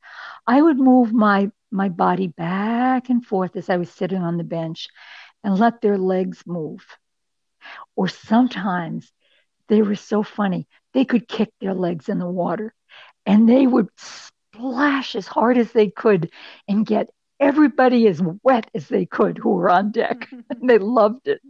I 0.47 0.61
would 0.61 0.79
move 0.79 1.13
my 1.13 1.51
my 1.71 1.89
body 1.89 2.27
back 2.29 3.09
and 3.09 3.25
forth 3.25 3.57
as 3.57 3.71
I 3.71 3.79
was 3.79 3.91
sitting 3.91 4.23
on 4.23 4.37
the 4.37 4.45
bench 4.45 4.89
and 5.43 5.59
let 5.59 5.81
their 5.81 5.97
legs 5.99 6.43
move. 6.47 6.85
Or 7.97 8.09
sometimes 8.09 9.11
they 9.69 9.81
were 9.81 9.95
so 9.95 10.23
funny, 10.23 10.69
they 10.93 11.07
could 11.07 11.27
kick 11.27 11.51
their 11.61 11.75
legs 11.75 12.11
in 12.11 12.19
the 12.19 12.29
water 12.29 12.75
and 13.25 13.49
they 13.49 13.67
would 13.67 13.89
splash 14.59 15.15
as 15.15 15.27
hard 15.27 15.59
as 15.59 15.73
they 15.73 15.89
could 15.89 16.31
and 16.69 16.87
get 16.87 17.09
everybody 17.41 18.07
as 18.09 18.21
wet 18.43 18.71
as 18.75 18.89
they 18.89 19.07
could 19.07 19.39
who 19.39 19.51
were 19.51 19.71
on 19.71 19.91
deck. 19.93 20.29
And 20.61 20.69
they 20.69 20.79
loved 20.79 21.29
it. 21.29 21.41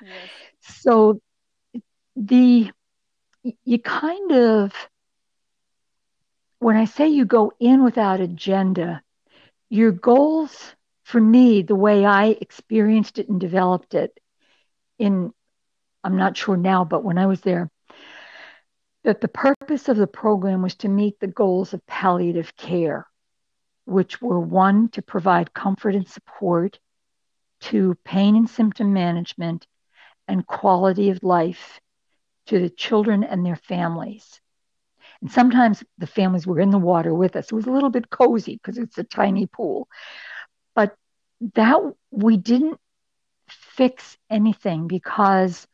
Yes. 0.00 0.28
So 0.60 1.20
the 2.16 2.70
you 3.64 3.78
kind 3.78 4.32
of 4.32 4.72
when 6.58 6.76
I 6.76 6.86
say 6.86 7.08
you 7.08 7.24
go 7.24 7.52
in 7.60 7.84
without 7.84 8.20
agenda, 8.20 9.02
your 9.68 9.92
goals 9.92 10.74
for 11.04 11.20
me, 11.20 11.62
the 11.62 11.76
way 11.76 12.04
I 12.04 12.36
experienced 12.40 13.18
it 13.18 13.28
and 13.28 13.40
developed 13.40 13.94
it 13.94 14.18
in 14.98 15.32
I'm 16.02 16.16
not 16.16 16.36
sure 16.36 16.56
now, 16.56 16.84
but 16.84 17.04
when 17.04 17.18
I 17.18 17.26
was 17.26 17.40
there, 17.40 17.70
that 19.06 19.20
the 19.20 19.28
purpose 19.28 19.88
of 19.88 19.96
the 19.96 20.06
program 20.08 20.62
was 20.62 20.74
to 20.74 20.88
meet 20.88 21.20
the 21.20 21.28
goals 21.28 21.72
of 21.72 21.86
palliative 21.86 22.56
care, 22.56 23.06
which 23.84 24.20
were 24.20 24.40
one, 24.40 24.88
to 24.88 25.00
provide 25.00 25.54
comfort 25.54 25.94
and 25.94 26.08
support, 26.08 26.80
two, 27.60 27.96
pain 28.04 28.34
and 28.34 28.50
symptom 28.50 28.92
management, 28.92 29.64
and 30.26 30.44
quality 30.44 31.10
of 31.10 31.22
life 31.22 31.80
to 32.46 32.58
the 32.58 32.68
children 32.68 33.22
and 33.22 33.46
their 33.46 33.54
families. 33.54 34.40
And 35.20 35.30
sometimes 35.30 35.84
the 35.98 36.08
families 36.08 36.44
were 36.44 36.58
in 36.58 36.70
the 36.70 36.78
water 36.78 37.14
with 37.14 37.36
us. 37.36 37.52
It 37.52 37.54
was 37.54 37.66
a 37.66 37.72
little 37.72 37.90
bit 37.90 38.10
cozy 38.10 38.54
because 38.56 38.76
it's 38.76 38.98
a 38.98 39.04
tiny 39.04 39.46
pool. 39.46 39.86
But 40.74 40.96
that 41.54 41.78
we 42.10 42.38
didn't 42.38 42.80
fix 43.48 44.18
anything 44.28 44.88
because 44.88 45.64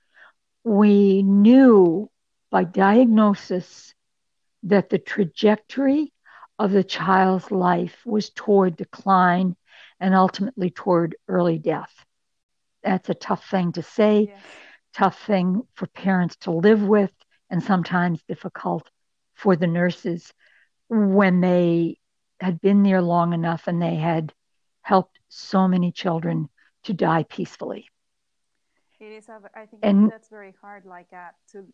we 0.64 1.22
knew 1.22 2.10
by 2.52 2.62
diagnosis 2.64 3.94
that 4.62 4.90
the 4.90 4.98
trajectory 4.98 6.12
of 6.58 6.70
the 6.70 6.84
child's 6.84 7.50
life 7.50 7.96
was 8.04 8.30
toward 8.30 8.76
decline 8.76 9.56
and 9.98 10.14
ultimately 10.14 10.70
toward 10.70 11.16
early 11.26 11.58
death. 11.58 11.92
That's 12.84 13.08
a 13.08 13.14
tough 13.14 13.48
thing 13.50 13.72
to 13.72 13.82
say, 13.82 14.34
tough 14.92 15.18
thing 15.26 15.62
for 15.74 15.86
parents 15.86 16.36
to 16.42 16.50
live 16.50 16.82
with, 16.82 17.10
and 17.48 17.62
sometimes 17.62 18.22
difficult 18.28 18.88
for 19.34 19.56
the 19.56 19.66
nurses 19.66 20.32
when 20.88 21.40
they 21.40 21.98
had 22.38 22.60
been 22.60 22.82
there 22.82 23.00
long 23.00 23.32
enough 23.32 23.66
and 23.66 23.80
they 23.80 23.96
had 23.96 24.32
helped 24.82 25.18
so 25.28 25.66
many 25.66 25.90
children 25.90 26.50
to 26.84 26.92
die 26.92 27.24
peacefully. 27.24 27.88
It 29.00 29.06
is. 29.06 29.28
I 29.28 29.66
think 29.66 29.80
and, 29.82 30.10
that's 30.10 30.28
very 30.28 30.54
hard. 30.60 30.84
Like 30.84 31.08
uh, 31.12 31.30
to 31.52 31.66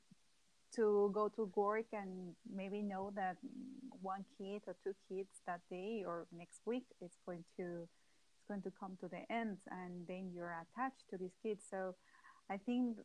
to 0.76 1.10
go 1.14 1.28
to 1.28 1.50
work 1.54 1.86
and 1.92 2.34
maybe 2.54 2.82
know 2.82 3.12
that 3.14 3.36
one 4.02 4.24
kid 4.36 4.62
or 4.66 4.76
two 4.84 4.94
kids 5.08 5.40
that 5.46 5.60
day 5.70 6.04
or 6.06 6.26
next 6.36 6.60
week 6.66 6.84
is 7.02 7.12
going 7.26 7.44
to 7.56 7.88
it's 8.36 8.46
going 8.46 8.62
to 8.62 8.72
come 8.78 8.96
to 9.00 9.08
the 9.08 9.22
end 9.32 9.58
and 9.70 10.06
then 10.06 10.30
you're 10.32 10.54
attached 10.62 11.04
to 11.10 11.16
these 11.16 11.36
kids. 11.42 11.64
So 11.70 11.94
i 12.50 12.56
think 12.56 12.96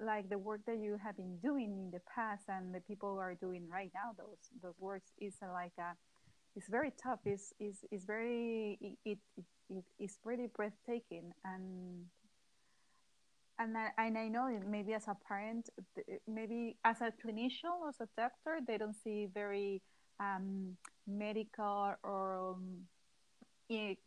like 0.00 0.28
the 0.28 0.38
work 0.38 0.60
that 0.66 0.78
you 0.78 0.98
have 1.02 1.16
been 1.16 1.38
doing 1.38 1.72
in 1.72 1.90
the 1.90 2.00
past 2.14 2.44
and 2.48 2.74
the 2.74 2.80
people 2.80 3.18
are 3.18 3.34
doing 3.34 3.66
right 3.70 3.90
now 3.94 4.12
those 4.16 4.38
those 4.62 4.78
works 4.78 5.10
is 5.20 5.34
like 5.42 5.72
a 5.78 5.96
it's 6.58 6.68
very 6.68 6.92
tough. 7.00 7.20
It's 7.24 7.52
is 7.60 7.84
is 7.92 8.04
very 8.04 8.78
it, 8.80 8.98
it, 9.04 9.18
it 9.70 9.84
it's 9.98 10.18
pretty 10.18 10.48
breathtaking. 10.54 11.32
And 11.44 12.06
and 13.58 13.76
I, 13.76 13.88
and 13.98 14.16
I 14.16 14.28
know 14.28 14.48
maybe 14.68 14.94
as 14.94 15.08
a 15.08 15.16
parent, 15.26 15.68
maybe 16.26 16.76
as 16.84 17.00
a 17.00 17.12
clinician 17.24 17.70
or 17.80 17.88
as 17.88 18.00
a 18.00 18.08
doctor, 18.16 18.58
they 18.66 18.78
don't 18.78 18.96
see 19.02 19.28
very 19.32 19.82
um, 20.20 20.76
medical 21.06 21.94
or 22.02 22.56
um, 22.56 22.86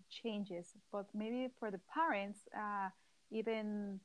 changes. 0.10 0.68
But 0.92 1.06
maybe 1.14 1.50
for 1.60 1.70
the 1.70 1.80
parents, 1.94 2.40
uh, 2.56 2.90
even 3.32 4.00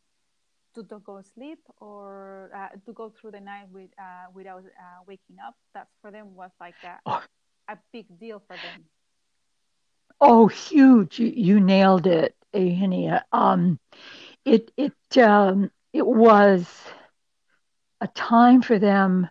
to, 0.75 0.83
to 0.85 0.99
go 0.99 1.23
sleep 1.35 1.61
or 1.81 2.51
uh, 2.55 2.77
to 2.85 2.93
go 2.93 3.11
through 3.11 3.33
the 3.33 3.41
night 3.41 3.67
with, 3.71 3.91
uh, 3.99 4.31
without 4.35 4.65
uh, 4.65 5.03
waking 5.07 5.37
up, 5.47 5.55
that 5.75 5.89
for 6.03 6.11
them 6.11 6.35
was 6.35 6.51
like 6.61 6.75
a, 6.85 6.99
oh. 7.07 7.23
a 7.69 7.79
big 7.93 8.07
deal 8.19 8.43
for 8.47 8.57
them. 8.57 8.85
Oh, 10.21 10.47
huge! 10.47 11.19
You, 11.19 11.27
you 11.27 11.61
nailed 11.61 12.07
it, 12.07 12.35
Eugenia. 12.55 13.27
Um, 13.33 13.79
it 14.47 14.71
it 14.77 15.19
um, 15.19 15.71
it 15.93 16.07
was 16.07 16.67
a 18.01 18.07
time 18.09 18.63
for 18.63 18.79
them 18.79 19.29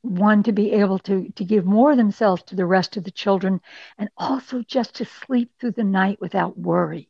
one 0.00 0.42
to 0.44 0.52
be 0.52 0.72
able 0.72 0.98
to 1.00 1.28
to 1.32 1.44
give 1.44 1.66
more 1.66 1.90
of 1.90 1.96
themselves 1.96 2.42
to 2.44 2.56
the 2.56 2.64
rest 2.64 2.96
of 2.96 3.04
the 3.04 3.10
children 3.10 3.60
and 3.98 4.08
also 4.16 4.62
just 4.62 4.94
to 4.96 5.04
sleep 5.04 5.50
through 5.58 5.72
the 5.72 5.84
night 5.84 6.18
without 6.20 6.58
worry 6.58 7.08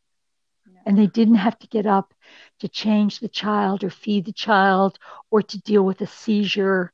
yeah. 0.70 0.80
and 0.86 0.98
they 0.98 1.06
didn't 1.06 1.36
have 1.36 1.58
to 1.58 1.66
get 1.68 1.86
up 1.86 2.12
to 2.58 2.68
change 2.68 3.20
the 3.20 3.28
child 3.28 3.84
or 3.84 3.90
feed 3.90 4.24
the 4.24 4.32
child 4.32 4.98
or 5.30 5.42
to 5.42 5.58
deal 5.60 5.84
with 5.84 6.00
a 6.00 6.06
seizure 6.06 6.92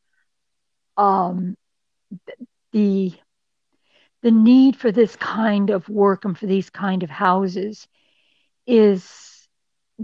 um, 0.97 1.57
the 2.73 3.13
the 4.23 4.31
need 4.31 4.77
for 4.77 4.93
this 4.93 5.17
kind 5.17 5.71
of 5.71 5.89
work 5.89 6.25
and 6.25 6.39
for 6.39 6.47
these 6.47 6.71
kind 6.71 7.03
of 7.03 7.11
houses 7.11 7.89
is 8.67 9.32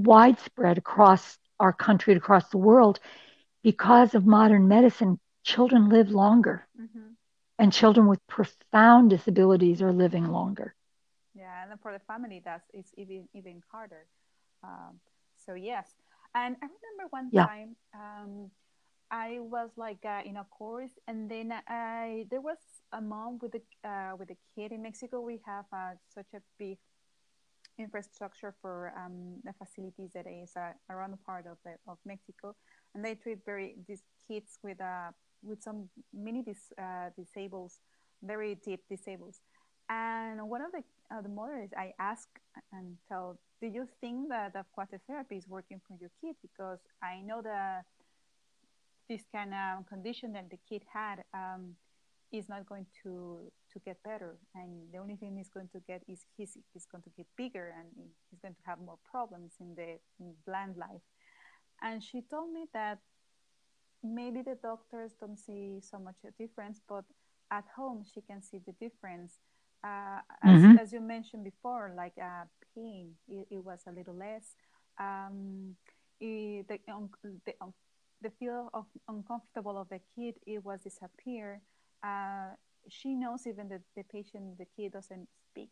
widespread 0.05 0.79
across 0.79 1.39
our 1.61 1.73
country, 1.73 2.13
and 2.13 2.23
across 2.23 2.49
the 2.51 2.59
world, 2.59 3.01
because 3.63 4.15
of 4.15 4.27
modern 4.27 4.69
medicine, 4.69 5.19
children 5.45 5.89
live 5.89 6.11
longer. 6.11 6.67
Mm-hmm. 6.81 7.15
And 7.59 7.73
children 7.73 8.07
with 8.07 8.27
profound 8.29 9.11
disabilities 9.11 9.83
are 9.83 9.93
living 9.93 10.31
longer. 10.31 10.75
Yeah, 11.35 11.65
and 11.71 11.81
for 11.81 11.93
the 11.93 11.99
family, 12.01 12.41
that's 12.45 12.71
it's 12.73 12.93
even 12.97 13.29
even 13.35 13.63
harder. 13.71 14.07
Um, 14.63 15.01
so 15.37 15.55
yes, 15.55 15.95
and 16.35 16.57
I 16.63 16.67
remember 16.67 17.09
one 17.11 17.31
yeah. 17.31 17.47
time 17.47 17.77
um, 17.95 18.51
I 19.11 19.39
was 19.41 19.71
like 19.77 20.05
uh, 20.05 20.23
in 20.25 20.37
a 20.37 20.45
course, 20.45 20.99
and 21.07 21.31
then 21.31 21.53
I 21.69 22.27
there 22.31 22.41
was 22.41 22.59
a 22.93 23.01
mom 23.01 23.39
with 23.41 23.55
a 23.55 23.89
uh, 23.89 24.17
with 24.19 24.31
a 24.31 24.37
kid 24.55 24.73
in 24.73 24.83
Mexico. 24.83 25.21
We 25.21 25.41
have 25.47 25.67
uh, 25.73 25.95
such 26.09 26.33
a 26.35 26.43
big 26.59 26.79
infrastructure 27.79 28.55
for 28.61 28.93
um, 28.97 29.37
the 29.45 29.53
facilities 29.53 30.11
that 30.15 30.27
is 30.27 30.53
uh, 30.57 30.73
around 30.91 31.13
the 31.13 31.19
part 31.19 31.47
of, 31.47 31.57
the, 31.65 31.75
of 31.87 31.99
Mexico, 32.05 32.55
and 32.95 33.05
they 33.05 33.15
treat 33.15 33.39
very 33.45 33.77
these 33.87 34.03
kids 34.27 34.59
with 34.63 34.81
uh, 34.81 35.11
with 35.43 35.63
some 35.63 35.89
many 36.13 36.43
dis, 36.43 36.73
uh, 36.79 37.11
disables, 37.17 37.81
very 38.23 38.57
deep 38.57 38.81
disables. 38.91 39.41
And 39.89 40.49
one 40.49 40.61
of 40.61 40.73
the 40.73 40.83
uh, 41.11 41.23
the 41.23 41.29
mothers 41.29 41.71
I 41.77 41.93
ask 41.99 42.29
and 42.73 42.97
tell, 43.09 43.39
do 43.61 43.67
you 43.67 43.89
think 44.01 44.29
that 44.29 44.53
aquatic 44.55 45.01
therapy 45.07 45.37
is 45.37 45.49
working 45.49 45.81
for 45.87 45.97
your 46.01 46.11
kid? 46.21 46.37
Because 46.43 46.81
I 47.03 47.21
know 47.21 47.41
that 47.43 47.85
this 49.09 49.23
kind 49.33 49.55
of 49.55 49.87
condition 49.87 50.33
that 50.35 50.51
the 50.51 50.59
kid 50.69 50.83
had 50.93 51.25
um, 51.33 51.75
is 52.31 52.49
not 52.49 52.69
going 52.69 52.87
to 53.03 53.51
to 53.79 53.85
get 53.85 54.03
better 54.03 54.37
and 54.55 54.71
the 54.93 54.99
only 54.99 55.17
thing 55.17 55.37
he's 55.37 55.49
going 55.49 55.69
to 55.73 55.81
get 55.87 56.03
is 56.09 56.25
he's, 56.37 56.57
he's 56.73 56.87
going 56.87 57.03
to 57.03 57.11
get 57.17 57.27
bigger 57.37 57.75
and 57.79 57.89
he's 58.31 58.41
going 58.41 58.55
to 58.55 58.61
have 58.67 58.79
more 58.81 58.99
problems 59.11 59.53
in 59.61 59.75
the 59.75 59.99
in 60.21 60.35
bland 60.47 60.77
life. 60.77 61.07
And 61.83 62.03
she 62.03 62.23
told 62.23 62.53
me 62.53 62.67
that 62.75 62.99
maybe 64.03 64.43
the 64.43 64.57
doctors 64.63 65.13
don't 65.21 65.39
see 65.39 65.81
so 65.81 65.99
much 65.99 66.17
a 66.27 66.31
difference 66.43 66.81
but 66.89 67.05
at 67.51 67.65
home 67.77 68.05
she 68.13 68.21
can 68.21 68.43
see 68.43 68.61
the 68.67 68.73
difference. 68.73 69.39
Uh, 69.85 70.21
mm-hmm. 70.45 70.73
as, 70.73 70.81
as, 70.83 70.93
you 70.93 71.01
mentioned 71.01 71.45
before 71.45 71.93
like 71.97 72.15
uh, 72.21 72.45
pain 72.75 73.13
it, 73.29 73.47
it, 73.51 73.65
was 73.65 73.81
a 73.87 73.93
little 73.93 74.15
less. 74.15 74.55
Um, 74.99 75.77
it, 76.21 76.67
the, 76.67 76.79
um, 76.93 77.11
the, 77.23 77.55
um, 77.61 77.73
the 78.21 78.31
feel 78.31 78.71
of 78.75 78.87
uncomfortable 79.09 79.79
of 79.79 79.89
the 79.89 80.01
kid 80.17 80.35
it 80.47 80.65
was 80.65 80.81
disappear. 80.81 81.61
Uh, 82.03 82.51
she 82.89 83.15
knows 83.15 83.47
even 83.47 83.69
that 83.69 83.83
the 83.97 84.03
patient, 84.05 84.59
the 84.59 84.67
kid 84.77 84.93
doesn't 84.93 85.29
speak. 85.51 85.71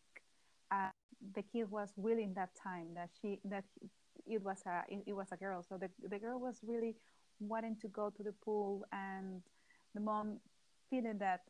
Uh, 0.70 0.90
the 1.34 1.42
kid 1.42 1.70
was 1.70 1.92
willing 1.96 2.34
that 2.34 2.50
time 2.62 2.88
that 2.94 3.10
she 3.20 3.40
that 3.44 3.64
it 4.26 4.42
was 4.42 4.62
a 4.66 4.82
it, 4.88 5.12
was 5.12 5.28
a 5.32 5.36
girl. 5.36 5.64
So 5.66 5.76
the 5.78 5.88
the 6.08 6.18
girl 6.18 6.38
was 6.38 6.60
really 6.62 6.96
wanting 7.40 7.76
to 7.82 7.88
go 7.88 8.10
to 8.10 8.22
the 8.22 8.32
pool, 8.44 8.84
and 8.92 9.42
the 9.94 10.00
mom 10.00 10.38
feeling 10.90 11.18
that 11.18 11.40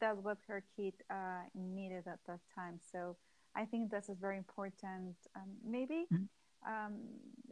that's 0.00 0.18
what 0.22 0.38
her 0.46 0.62
kid 0.76 0.94
uh, 1.10 1.44
needed 1.54 2.04
at 2.06 2.18
that 2.26 2.40
time. 2.54 2.78
So 2.92 3.16
I 3.54 3.64
think 3.64 3.90
this 3.90 4.08
is 4.08 4.18
very 4.20 4.36
important. 4.36 5.16
Um, 5.36 5.50
maybe. 5.64 6.06
Mm-hmm. 6.12 6.24
Um, 6.64 6.94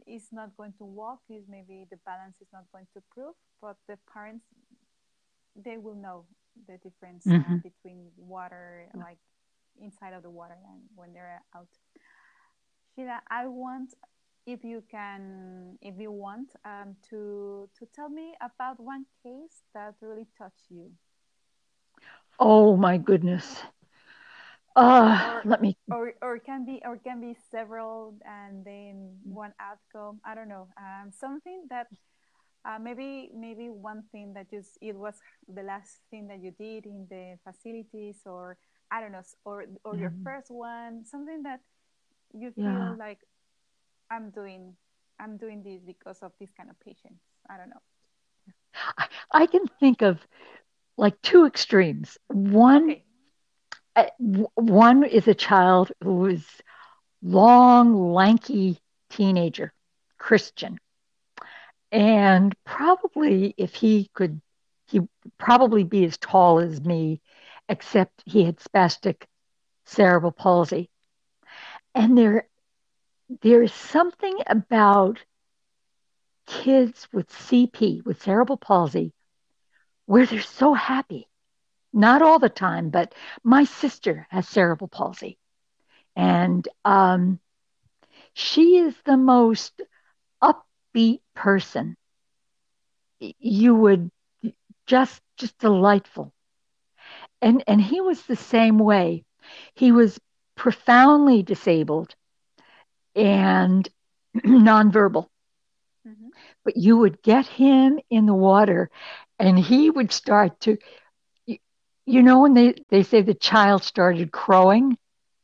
is 0.07 0.29
not 0.31 0.55
going 0.55 0.73
to 0.77 0.85
walk 0.85 1.19
is 1.29 1.43
maybe 1.49 1.85
the 1.91 1.97
balance 2.05 2.37
is 2.41 2.47
not 2.53 2.63
going 2.71 2.87
to 2.93 3.01
prove 3.13 3.35
but 3.61 3.75
the 3.87 3.97
parents 4.11 4.45
they 5.55 5.77
will 5.77 5.95
know 5.95 6.25
the 6.67 6.77
difference 6.77 7.25
uh, 7.27 7.31
mm-hmm. 7.31 7.53
uh, 7.53 7.57
between 7.57 8.07
water 8.17 8.87
like 8.95 9.17
inside 9.81 10.13
of 10.13 10.23
the 10.23 10.29
water 10.29 10.57
and 10.71 10.81
when 10.95 11.13
they're 11.13 11.41
out. 11.55 11.67
Sheila, 12.95 13.21
I 13.29 13.47
want 13.47 13.93
if 14.45 14.63
you 14.63 14.83
can, 14.89 15.77
if 15.81 15.99
you 15.99 16.11
want, 16.11 16.49
um, 16.65 16.95
to 17.09 17.69
to 17.77 17.85
tell 17.93 18.09
me 18.09 18.33
about 18.41 18.79
one 18.79 19.05
case 19.23 19.63
that 19.73 19.95
really 20.01 20.27
touched 20.37 20.69
you. 20.69 20.91
Oh 22.39 22.75
my 22.75 22.97
goodness. 22.97 23.61
Uh, 24.75 25.41
or, 25.43 25.49
let 25.49 25.61
me. 25.61 25.77
Or, 25.91 26.13
or 26.21 26.39
can 26.39 26.65
be 26.65 26.81
or 26.85 26.97
can 26.97 27.21
be 27.21 27.35
several 27.51 28.15
and 28.25 28.65
then 28.65 29.17
one 29.23 29.53
outcome. 29.59 30.19
I 30.25 30.33
don't 30.33 30.47
know. 30.47 30.67
Um, 30.77 31.11
something 31.11 31.67
that 31.69 31.87
uh, 32.65 32.77
maybe 32.79 33.31
maybe 33.35 33.69
one 33.69 34.03
thing 34.11 34.33
that 34.33 34.49
just 34.49 34.77
it 34.81 34.95
was 34.95 35.15
the 35.53 35.63
last 35.63 35.99
thing 36.09 36.27
that 36.27 36.41
you 36.41 36.51
did 36.51 36.85
in 36.85 37.07
the 37.09 37.37
facilities 37.43 38.17
or 38.25 38.57
I 38.91 39.01
don't 39.01 39.11
know 39.11 39.23
or 39.45 39.65
or 39.83 39.95
your 39.95 40.11
mm-hmm. 40.11 40.23
first 40.23 40.51
one. 40.51 41.05
Something 41.05 41.43
that 41.43 41.61
you 42.33 42.51
feel 42.51 42.65
yeah. 42.65 42.95
like 42.97 43.19
I'm 44.09 44.29
doing 44.29 44.75
I'm 45.19 45.37
doing 45.37 45.63
this 45.63 45.81
because 45.85 46.19
of 46.21 46.31
this 46.39 46.49
kind 46.55 46.69
of 46.69 46.79
patients. 46.79 47.23
I 47.49 47.57
don't 47.57 47.69
know. 47.69 47.81
I, 48.97 49.07
I 49.31 49.45
can 49.45 49.67
think 49.79 50.01
of 50.01 50.19
like 50.97 51.21
two 51.21 51.45
extremes. 51.45 52.17
One 52.27 52.91
okay 52.91 53.03
one 54.55 55.03
is 55.03 55.27
a 55.27 55.33
child 55.33 55.91
who 56.03 56.27
is 56.27 56.45
long, 57.21 58.13
lanky 58.13 58.79
teenager, 59.09 59.73
Christian. 60.17 60.79
And 61.91 62.55
probably 62.65 63.53
if 63.57 63.73
he 63.73 64.09
could, 64.13 64.41
he 64.87 65.01
probably 65.37 65.83
be 65.83 66.05
as 66.05 66.17
tall 66.17 66.59
as 66.59 66.81
me, 66.81 67.21
except 67.67 68.23
he 68.25 68.43
had 68.45 68.57
spastic 68.57 69.23
cerebral 69.85 70.31
palsy. 70.31 70.89
And 71.93 72.17
there, 72.17 72.47
there 73.41 73.61
is 73.61 73.73
something 73.73 74.37
about 74.47 75.19
kids 76.47 77.07
with 77.11 77.29
CP, 77.29 78.05
with 78.05 78.21
cerebral 78.23 78.57
palsy, 78.57 79.13
where 80.05 80.25
they're 80.25 80.41
so 80.41 80.73
happy 80.73 81.27
not 81.93 82.21
all 82.21 82.39
the 82.39 82.49
time, 82.49 82.89
but 82.89 83.13
my 83.43 83.63
sister 83.65 84.27
has 84.29 84.47
cerebral 84.47 84.87
palsy. 84.87 85.37
And 86.15 86.67
um, 86.85 87.39
she 88.33 88.77
is 88.77 88.95
the 89.05 89.17
most 89.17 89.81
upbeat 90.93 91.19
person. 91.35 91.95
You 93.19 93.75
would 93.75 94.11
just, 94.87 95.21
just 95.37 95.57
delightful. 95.59 96.33
And, 97.41 97.63
and 97.67 97.81
he 97.81 98.01
was 98.01 98.23
the 98.23 98.35
same 98.35 98.77
way. 98.77 99.23
He 99.75 99.91
was 99.91 100.19
profoundly 100.55 101.43
disabled 101.43 102.15
and 103.15 103.87
nonverbal. 104.37 105.27
Mm-hmm. 106.07 106.29
But 106.63 106.77
you 106.77 106.97
would 106.97 107.21
get 107.21 107.45
him 107.47 107.99
in 108.09 108.25
the 108.25 108.33
water 108.33 108.89
and 109.39 109.57
he 109.57 109.89
would 109.89 110.11
start 110.11 110.59
to 110.61 110.77
you 112.05 112.21
know 112.23 112.41
when 112.41 112.53
they, 112.53 112.75
they 112.89 113.03
say 113.03 113.21
the 113.21 113.33
child 113.33 113.83
started 113.83 114.31
crowing 114.31 114.97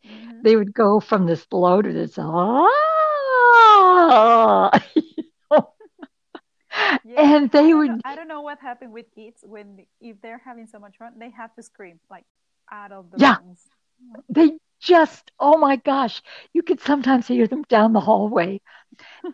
mm-hmm. 0.05 0.41
they 0.43 0.55
would 0.55 0.73
go 0.73 0.99
from 0.99 1.25
this 1.25 1.45
low 1.51 1.81
to 1.81 1.91
this 1.91 2.17
ah 2.17 2.67
and 7.17 7.51
they 7.51 7.71
I 7.71 7.73
would 7.73 7.91
know, 7.91 7.99
i 8.05 8.15
don't 8.15 8.27
know 8.27 8.41
what 8.41 8.59
happened 8.59 8.93
with 8.93 9.05
kids 9.13 9.43
when 9.43 9.85
if 9.99 10.21
they're 10.21 10.41
having 10.43 10.67
so 10.67 10.79
much 10.79 10.97
fun 10.97 11.13
they 11.17 11.31
have 11.31 11.53
to 11.55 11.63
scream 11.63 11.99
like 12.09 12.25
out 12.71 12.91
of 12.91 13.11
the 13.11 13.17
yeah 13.19 13.37
lungs. 13.37 13.63
they 14.29 14.51
just 14.79 15.31
oh 15.39 15.57
my 15.57 15.75
gosh 15.77 16.21
you 16.53 16.61
could 16.61 16.79
sometimes 16.79 17.27
hear 17.27 17.47
them 17.47 17.63
down 17.63 17.93
the 17.93 17.99
hallway 17.99 18.61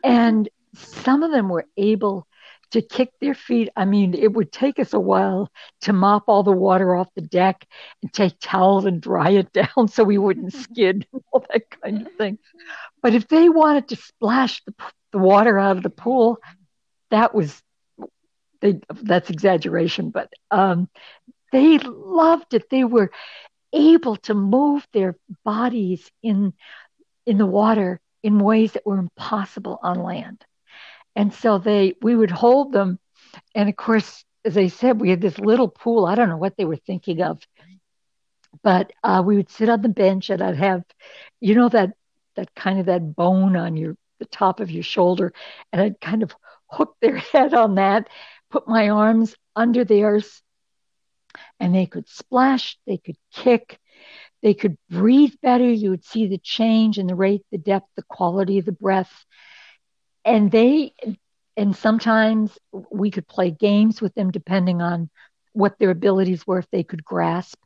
and 0.04 0.50
some 0.76 1.24
of 1.24 1.32
them 1.32 1.50
were 1.50 1.65
able 1.78 2.28
to 2.74 2.82
kick 2.82 3.12
their 3.22 3.36
feet. 3.36 3.69
I 3.76 3.86
mean, 3.86 4.15
it 4.15 4.34
would 4.34 4.52
take 4.52 4.80
us 4.80 4.93
a 4.93 5.00
while 5.00 5.52
to 5.82 5.93
mop 5.93 6.24
all 6.28 6.41
the 6.41 6.52
water 6.52 6.96
off 6.96 7.08
the 7.15 7.22
deck 7.22 7.67
and 8.02 8.12
take 8.12 8.34
towels 8.39 8.86
and 8.86 9.00
dry 9.00 9.30
it 9.30 9.54
down 9.78 9.88
so 9.88 10.04
we 10.04 10.17
wouldn't 10.17 10.54
skid 10.63 11.08
and 11.13 11.22
all 11.32 11.46
that 11.52 11.69
kind 11.82 12.06
of 12.06 12.12
thing. 12.13 12.39
But 13.02 13.13
if 13.13 13.28
they 13.28 13.48
wanted 13.48 13.89
to 13.89 13.96
splash 13.96 14.63
the, 14.65 14.74
the 15.12 15.19
water 15.19 15.60
out 15.60 15.78
of 15.78 15.84
the 15.84 15.91
pool, 15.91 16.39
that 17.12 17.36
was 17.36 17.62
they, 18.63 18.80
that's 19.04 19.30
exaggeration, 19.30 20.10
but 20.10 20.32
um, 20.52 20.89
they 21.52 21.78
loved 21.80 22.54
it. 22.54 22.69
They 22.71 22.86
were 22.86 23.12
able 23.73 24.15
to 24.17 24.34
move 24.34 24.88
their 24.93 25.17
bodies 25.43 26.10
in 26.23 26.54
in 27.26 27.38
the 27.38 27.45
water 27.45 28.02
in 28.23 28.39
ways 28.39 28.71
that 28.73 28.86
were 28.86 28.97
impossible 28.97 29.80
on 29.84 30.02
land. 30.02 30.43
And 31.15 31.34
so 31.34 31.60
they, 31.60 31.95
we 32.02 32.15
would 32.15 32.32
hold 32.32 32.71
them. 32.71 32.99
And 33.56 33.69
of 33.69 33.76
course, 33.76 34.26
as 34.45 34.58
I 34.58 34.67
said, 34.67 34.99
we 34.99 35.10
had 35.10 35.21
this 35.21 35.39
little 35.39 35.67
pool. 35.67 36.06
I 36.06 36.15
don't 36.15 36.30
know 36.30 36.38
what 36.38 36.58
they 36.58 36.65
were 36.65 36.78
thinking 36.78 37.21
of, 37.21 37.39
but 38.63 38.91
uh, 39.04 39.23
we 39.26 39.36
would 39.38 39.49
sit 39.49 39.69
on 39.69 39.82
the 39.82 39.89
bench 39.89 40.30
and 40.30 40.41
I'd 40.41 40.58
have, 40.58 40.84
you 41.41 41.56
know, 41.56 41.69
that, 41.69 41.91
that 42.36 42.54
kind 42.56 42.80
of 42.80 42.88
that 42.88 43.15
bone 43.15 43.56
on 43.56 43.78
your, 43.78 43.95
the 44.19 44.26
top 44.26 44.60
of 44.60 44.71
your 44.71 44.84
shoulder. 44.84 45.34
And 45.71 45.82
I'd 45.82 46.02
kind 46.02 46.23
of 46.23 46.36
hook 46.69 46.95
their 47.02 47.17
head 47.34 47.54
on 47.54 47.76
that, 47.76 48.10
put 48.54 48.68
my 48.68 48.89
arms 48.89 49.36
under 49.56 49.84
theirs 49.84 50.44
and 51.60 51.74
they 51.74 51.88
could 51.88 52.08
splash, 52.08 52.78
they 52.86 52.98
could 52.98 53.18
kick, 53.34 53.80
they 54.44 54.54
could 54.54 54.78
breathe 54.92 55.34
better. 55.42 55.68
You 55.68 55.89
would 55.89 56.06
see 56.06 56.28
the 56.28 56.38
change 56.38 57.00
in 57.00 57.08
the 57.08 57.16
rate, 57.16 57.42
the 57.52 57.58
depth, 57.58 57.88
the 57.96 58.04
quality 58.04 58.60
of 58.60 58.66
the 58.66 58.72
breath. 58.72 59.26
And 60.24 60.52
they 60.52 60.94
and 61.58 61.76
sometimes 61.76 62.58
we 62.92 63.10
could 63.10 63.28
play 63.28 63.50
games 63.50 64.02
with 64.02 64.13
them 64.13 64.30
depending 64.30 64.82
on 64.84 65.10
what 65.54 65.80
their 65.80 65.89
abilities 65.89 66.46
were 66.46 66.60
if 66.60 66.70
they 66.72 66.84
could 66.84 67.04
grasp. 67.04 67.60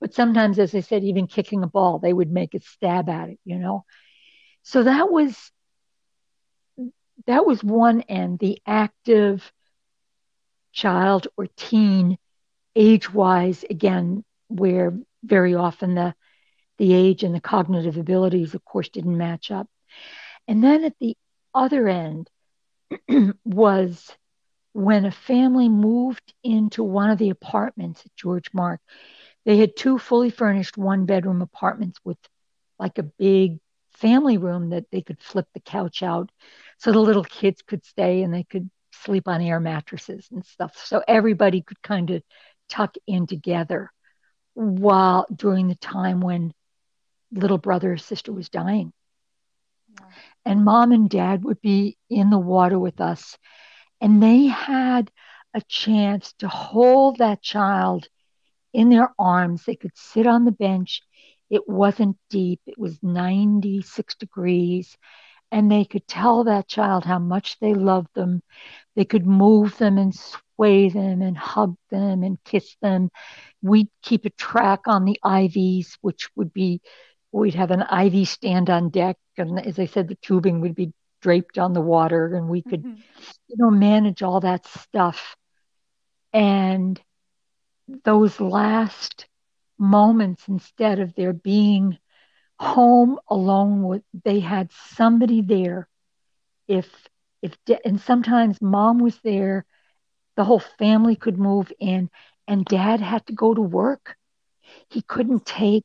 But 0.00 0.14
sometimes 0.14 0.60
as 0.60 0.72
i 0.72 0.80
said 0.80 1.02
even 1.02 1.26
kicking 1.26 1.64
a 1.64 1.66
ball 1.66 1.98
they 1.98 2.12
would 2.12 2.30
make 2.30 2.54
a 2.54 2.60
stab 2.60 3.08
at 3.08 3.30
it 3.30 3.40
you 3.44 3.58
know? 3.58 3.84
So 4.62 4.84
that 4.84 5.10
was 5.10 5.50
that 7.26 7.44
was 7.44 7.64
one 7.64 8.02
end 8.02 8.38
the 8.38 8.60
active 8.64 9.52
child 10.82 11.28
or 11.36 11.46
teen 11.56 12.16
age 12.76 13.12
wise 13.12 13.64
again 13.68 14.24
where 14.48 14.92
very 15.22 15.54
often 15.54 15.94
the 15.94 16.14
the 16.78 16.94
age 16.94 17.24
and 17.24 17.34
the 17.34 17.40
cognitive 17.40 17.96
abilities 17.96 18.54
of 18.54 18.64
course 18.64 18.88
didn't 18.88 19.18
match 19.18 19.50
up 19.50 19.66
and 20.46 20.62
then 20.62 20.84
at 20.84 20.94
the 21.00 21.16
other 21.54 21.88
end 21.88 22.30
was 23.44 24.16
when 24.72 25.04
a 25.04 25.10
family 25.10 25.68
moved 25.68 26.34
into 26.44 26.82
one 26.82 27.10
of 27.10 27.18
the 27.18 27.30
apartments 27.30 28.02
at 28.04 28.14
George 28.14 28.48
Mark. 28.52 28.80
They 29.44 29.56
had 29.56 29.76
two 29.76 29.98
fully 29.98 30.30
furnished 30.30 30.78
one 30.78 31.04
bedroom 31.06 31.42
apartments 31.42 31.98
with 32.04 32.18
like 32.78 32.98
a 32.98 33.02
big 33.02 33.58
family 33.94 34.38
room 34.38 34.70
that 34.70 34.84
they 34.92 35.02
could 35.02 35.20
flip 35.20 35.46
the 35.52 35.60
couch 35.60 36.02
out 36.02 36.30
so 36.78 36.92
the 36.92 37.00
little 37.00 37.24
kids 37.24 37.62
could 37.62 37.84
stay 37.84 38.22
and 38.22 38.32
they 38.32 38.44
could 38.44 38.70
sleep 39.02 39.28
on 39.28 39.40
air 39.40 39.60
mattresses 39.60 40.28
and 40.32 40.44
stuff. 40.44 40.76
So 40.84 41.02
everybody 41.06 41.62
could 41.62 41.82
kind 41.82 42.10
of 42.10 42.22
tuck 42.68 42.94
in 43.06 43.26
together 43.26 43.90
while 44.54 45.26
during 45.34 45.68
the 45.68 45.76
time 45.76 46.20
when 46.20 46.52
little 47.32 47.58
brother 47.58 47.92
or 47.92 47.98
sister 47.98 48.32
was 48.32 48.48
dying 48.48 48.92
and 50.44 50.64
mom 50.64 50.92
and 50.92 51.10
dad 51.10 51.44
would 51.44 51.60
be 51.60 51.96
in 52.08 52.30
the 52.30 52.38
water 52.38 52.78
with 52.78 53.00
us. 53.00 53.36
And 54.00 54.22
they 54.22 54.46
had 54.46 55.10
a 55.54 55.60
chance 55.68 56.32
to 56.38 56.48
hold 56.48 57.18
that 57.18 57.42
child 57.42 58.08
in 58.72 58.88
their 58.88 59.12
arms. 59.18 59.64
They 59.64 59.76
could 59.76 59.96
sit 59.96 60.26
on 60.26 60.44
the 60.44 60.52
bench. 60.52 61.02
It 61.50 61.68
wasn't 61.68 62.16
deep, 62.30 62.60
it 62.66 62.78
was 62.78 62.98
96 63.02 64.14
degrees. 64.16 64.96
And 65.50 65.70
they 65.70 65.84
could 65.84 66.06
tell 66.06 66.44
that 66.44 66.68
child 66.68 67.04
how 67.04 67.18
much 67.18 67.58
they 67.58 67.74
loved 67.74 68.14
them. 68.14 68.42
They 68.96 69.04
could 69.04 69.26
move 69.26 69.78
them 69.78 69.96
and 69.96 70.14
sway 70.14 70.90
them 70.90 71.22
and 71.22 71.36
hug 71.38 71.76
them 71.90 72.22
and 72.22 72.42
kiss 72.44 72.76
them. 72.82 73.10
We'd 73.62 73.88
keep 74.02 74.24
a 74.24 74.30
track 74.30 74.80
on 74.86 75.04
the 75.04 75.18
IVs, 75.24 75.96
which 76.02 76.28
would 76.36 76.52
be 76.52 76.82
we'd 77.32 77.54
have 77.54 77.70
an 77.70 77.82
IV 77.82 78.28
stand 78.28 78.70
on 78.70 78.90
deck, 78.90 79.16
and 79.36 79.64
as 79.64 79.78
I 79.78 79.86
said, 79.86 80.08
the 80.08 80.16
tubing 80.16 80.60
would 80.60 80.74
be 80.74 80.92
draped 81.20 81.58
on 81.58 81.72
the 81.72 81.80
water, 81.80 82.34
and 82.34 82.48
we 82.48 82.62
could, 82.62 82.82
mm-hmm. 82.82 83.00
you 83.48 83.56
know, 83.58 83.70
manage 83.70 84.22
all 84.22 84.40
that 84.40 84.66
stuff. 84.66 85.36
And 86.32 87.00
those 88.04 88.40
last 88.40 89.26
moments, 89.78 90.48
instead 90.48 91.00
of 91.00 91.14
there 91.14 91.32
being 91.32 91.98
home 92.60 93.18
alone, 93.28 93.82
with 93.82 94.02
they 94.24 94.40
had 94.40 94.70
somebody 94.72 95.42
there. 95.42 95.88
If 96.68 97.08
if 97.42 97.56
and 97.84 98.00
sometimes 98.00 98.60
mom 98.60 98.98
was 98.98 99.18
there, 99.20 99.64
the 100.36 100.44
whole 100.44 100.60
family 100.60 101.16
could 101.16 101.38
move 101.38 101.72
in, 101.80 102.10
and 102.48 102.64
dad 102.64 103.00
had 103.00 103.26
to 103.26 103.32
go 103.34 103.54
to 103.54 103.62
work. 103.62 104.16
He 104.90 105.02
couldn't 105.02 105.46
take 105.46 105.84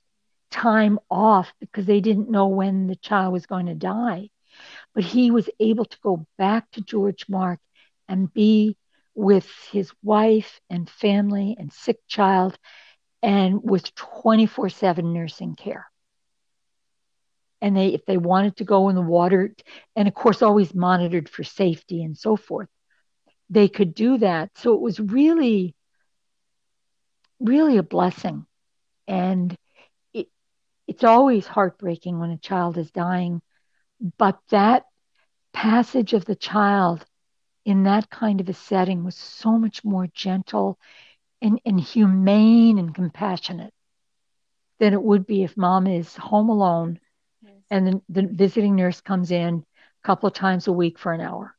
time 0.52 1.00
off 1.10 1.54
because 1.60 1.86
they 1.86 2.02
didn't 2.02 2.30
know 2.30 2.48
when 2.48 2.88
the 2.88 2.96
child 2.96 3.34
was 3.34 3.46
going 3.48 3.68
to 3.68 3.76
die. 3.76 4.30
But 4.94 5.04
he 5.04 5.32
was 5.32 5.50
able 5.60 5.86
to 5.86 5.98
go 6.02 6.26
back 6.38 6.70
to 6.72 6.82
George 6.82 7.26
Mark 7.30 7.60
and 8.08 8.34
be 8.34 8.78
with 9.16 9.50
his 9.72 9.92
wife 10.04 10.60
and 10.70 10.90
family 10.90 11.56
and 11.60 11.72
sick 11.72 12.00
child 12.08 12.58
and 13.24 13.62
with 13.64 13.94
24 13.96 14.70
7 14.70 15.14
nursing 15.14 15.56
care. 15.56 15.93
And 17.64 17.78
they, 17.78 17.94
if 17.94 18.06
they 18.06 18.18
wanted 18.18 18.58
to 18.58 18.66
go 18.66 18.90
in 18.90 18.96
the 18.96 19.02
water, 19.02 19.56
and 19.96 20.08
of 20.10 20.14
course, 20.14 20.42
always 20.42 20.76
monitored 20.76 21.30
for 21.30 21.46
safety 21.46 22.04
and 22.04 22.18
so 22.18 22.36
forth, 22.36 22.68
they 23.50 23.70
could 23.70 23.96
do 23.96 24.18
that. 24.18 24.52
So 24.58 24.74
it 24.74 24.82
was 24.82 25.00
really, 25.00 25.74
really 27.40 27.78
a 27.78 27.84
blessing. 27.84 28.46
And 29.08 29.56
it, 30.14 30.28
it's 30.88 31.06
always 31.06 31.48
heartbreaking 31.48 32.20
when 32.20 32.32
a 32.32 32.38
child 32.38 32.78
is 32.78 32.92
dying, 32.92 33.42
but 34.18 34.40
that 34.50 34.84
passage 35.54 36.12
of 36.12 36.26
the 36.26 36.36
child 36.36 37.06
in 37.64 37.84
that 37.84 38.10
kind 38.10 38.42
of 38.42 38.50
a 38.50 38.54
setting 38.54 39.06
was 39.06 39.16
so 39.16 39.58
much 39.58 39.86
more 39.86 40.08
gentle 40.14 40.78
and, 41.42 41.62
and 41.66 41.80
humane 41.80 42.78
and 42.78 42.94
compassionate 42.94 43.74
than 44.80 44.92
it 44.92 45.02
would 45.02 45.26
be 45.26 45.44
if 45.44 45.56
mom 45.56 45.88
is 45.88 46.14
home 46.18 46.50
alone. 46.50 47.00
And 47.70 47.88
the, 47.88 48.02
the 48.10 48.28
visiting 48.28 48.76
nurse 48.76 49.02
comes 49.02 49.32
in 49.32 49.66
a 50.04 50.08
couple 50.08 50.28
of 50.28 50.34
times 50.34 50.68
a 50.68 50.74
week 50.74 50.98
for 51.00 51.14
an 51.14 51.22
hour. 51.22 51.56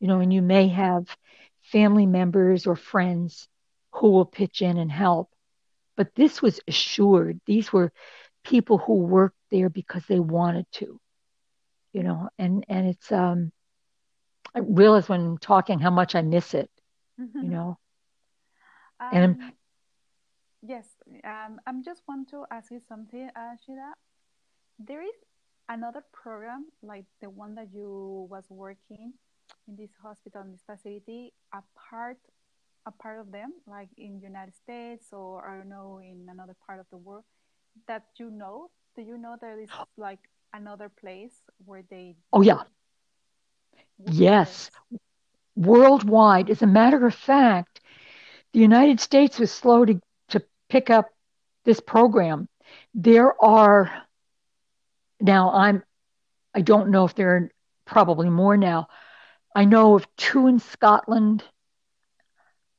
You 0.00 0.08
know, 0.08 0.20
and 0.20 0.32
you 0.32 0.42
may 0.42 0.68
have 0.68 1.06
family 1.62 2.06
members 2.06 2.66
or 2.66 2.76
friends 2.76 3.48
who 3.92 4.10
will 4.10 4.24
pitch 4.26 4.62
in 4.62 4.76
and 4.78 4.90
help. 4.90 5.30
But 5.96 6.14
this 6.14 6.42
was 6.42 6.60
assured. 6.66 7.40
These 7.46 7.72
were 7.72 7.92
people 8.44 8.78
who 8.78 8.94
worked 8.94 9.38
there 9.50 9.68
because 9.68 10.04
they 10.06 10.20
wanted 10.20 10.66
to. 10.72 11.00
You 11.92 12.02
know, 12.02 12.28
and 12.38 12.64
and 12.68 12.88
it's 12.88 13.10
um 13.12 13.52
I 14.54 14.60
realize 14.60 15.08
when 15.08 15.20
I'm 15.20 15.38
talking 15.38 15.78
how 15.78 15.90
much 15.90 16.14
I 16.14 16.22
miss 16.22 16.54
it, 16.54 16.70
mm-hmm. 17.20 17.42
you 17.42 17.50
know. 17.50 17.78
Um, 19.00 19.10
and 19.12 19.52
yes, 20.62 20.86
um, 21.24 21.60
I'm 21.66 21.82
just 21.82 22.02
want 22.08 22.28
to 22.30 22.44
ask 22.50 22.70
you 22.70 22.80
something, 22.80 23.30
uh, 23.36 23.56
Sheila. 23.64 23.94
There 24.78 25.02
is 25.02 25.14
another 25.70 26.04
program 26.12 26.66
like 26.82 27.06
the 27.22 27.30
one 27.30 27.56
that 27.56 27.68
you 27.74 28.28
was 28.30 28.46
working 28.50 29.14
in 29.68 29.76
this 29.76 29.92
hospital, 30.02 30.42
in 30.42 30.52
this 30.52 30.64
facility, 30.66 31.34
a 31.54 31.62
part, 31.76 32.18
a 32.86 32.92
part 32.92 33.20
of 33.20 33.32
them, 33.32 33.52
like 33.66 33.88
in 33.98 34.20
United 34.20 34.54
States 34.54 35.08
or 35.12 35.48
I 35.48 35.58
don't 35.58 35.70
know 35.70 36.00
in 36.02 36.28
another 36.30 36.56
part 36.66 36.80
of 36.80 36.86
the 36.90 36.98
world, 36.98 37.24
that 37.88 38.04
you 38.18 38.30
know. 38.30 38.70
Do 38.96 39.02
you 39.02 39.18
know 39.18 39.36
there 39.40 39.60
is 39.60 39.70
like 39.96 40.20
another 40.54 40.90
place 40.90 41.42
where 41.64 41.84
they? 41.90 42.16
Oh 42.32 42.42
yeah, 42.42 42.64
Yes, 44.06 44.70
worldwide. 45.56 46.50
As 46.50 46.62
a 46.62 46.66
matter 46.66 47.06
of 47.06 47.14
fact, 47.14 47.80
the 48.52 48.60
United 48.60 49.00
States 49.00 49.38
was 49.38 49.50
slow 49.52 49.84
to, 49.84 50.00
to 50.28 50.42
pick 50.68 50.90
up 50.90 51.10
this 51.64 51.80
program. 51.80 52.48
There 52.94 53.40
are 53.42 54.06
now 55.20 55.52
I'm 55.52 55.82
I 56.54 56.62
don't 56.62 56.90
know 56.90 57.04
if 57.04 57.14
there 57.14 57.36
are 57.36 57.50
probably 57.84 58.28
more 58.28 58.56
now. 58.56 58.88
I 59.54 59.64
know 59.64 59.96
of 59.96 60.06
two 60.16 60.46
in 60.46 60.58
Scotland, 60.58 61.44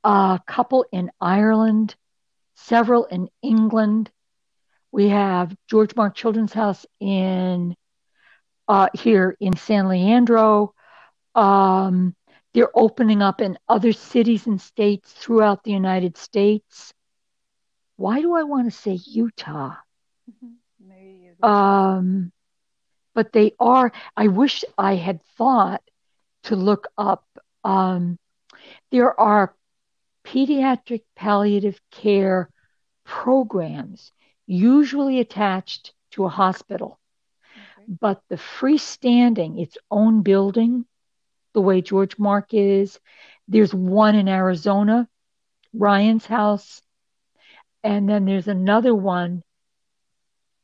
a 0.04 0.40
couple 0.46 0.86
in 0.92 1.12
Ireland, 1.20 1.96
several 2.56 3.06
in 3.06 3.30
England. 3.42 4.10
We 4.92 5.10
have 5.10 5.56
George 5.70 5.96
Mark 5.96 6.16
Children's 6.16 6.54
House 6.54 6.86
in 7.00 7.76
uh, 8.68 8.90
here 8.94 9.36
in 9.40 9.56
San 9.56 9.88
Leandro. 9.88 10.74
Um, 11.36 12.16
they're 12.54 12.78
opening 12.78 13.22
up 13.22 13.42
in 13.42 13.58
other 13.70 13.94
cities 13.94 14.48
and 14.48 14.60
states 14.60 15.12
throughout 15.14 15.64
the 15.64 15.72
United 15.72 16.18
States. 16.18 16.94
Why 17.96 18.22
do 18.22 18.34
I 18.34 18.44
want 18.44 18.72
to 18.72 18.78
say 18.78 19.00
Utah? 19.06 19.76
Um, 21.44 22.32
but 23.14 23.32
they 23.32 23.54
are. 23.60 23.92
I 24.16 24.28
wish 24.28 24.64
I 24.78 24.96
had 24.96 25.22
thought 25.38 25.82
to 26.44 26.56
look 26.56 26.88
up. 26.98 27.26
Um, 27.64 28.18
there 28.92 29.20
are 29.20 29.54
pediatric 30.26 31.04
palliative 31.16 31.80
care 31.92 32.50
programs, 33.06 34.12
usually 34.48 35.20
attached 35.20 35.94
to 36.12 36.26
a 36.26 36.30
hospital, 36.30 37.00
okay. 37.78 37.86
but 38.00 38.22
the 38.30 38.36
freestanding, 38.36 39.62
its 39.62 39.78
own 39.90 40.22
building, 40.22 40.86
the 41.54 41.62
way 41.62 41.82
George 41.82 42.18
Mark 42.18 42.54
is. 42.54 43.00
There's 43.48 43.74
one 43.74 44.16
in 44.16 44.28
Arizona, 44.28 45.08
Ryan's 45.74 46.26
house. 46.26 46.82
And 47.84 48.08
then 48.08 48.26
there's 48.26 48.48
another 48.48 48.94
one 48.94 49.44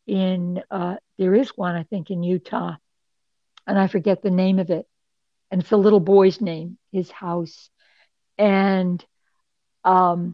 in, 0.07 0.63
uh, 0.71 0.95
there 1.17 1.35
is 1.35 1.49
one, 1.49 1.75
I 1.75 1.83
think, 1.83 2.09
in 2.09 2.23
Utah. 2.23 2.75
And 3.67 3.77
I 3.77 3.87
forget 3.87 4.23
the 4.23 4.31
name 4.31 4.59
of 4.59 4.69
it. 4.69 4.87
And 5.51 5.61
it's 5.61 5.71
a 5.71 5.77
little 5.77 5.99
boy's 5.99 6.41
name, 6.41 6.77
his 6.91 7.11
house. 7.11 7.69
And 8.37 9.03
um, 9.83 10.33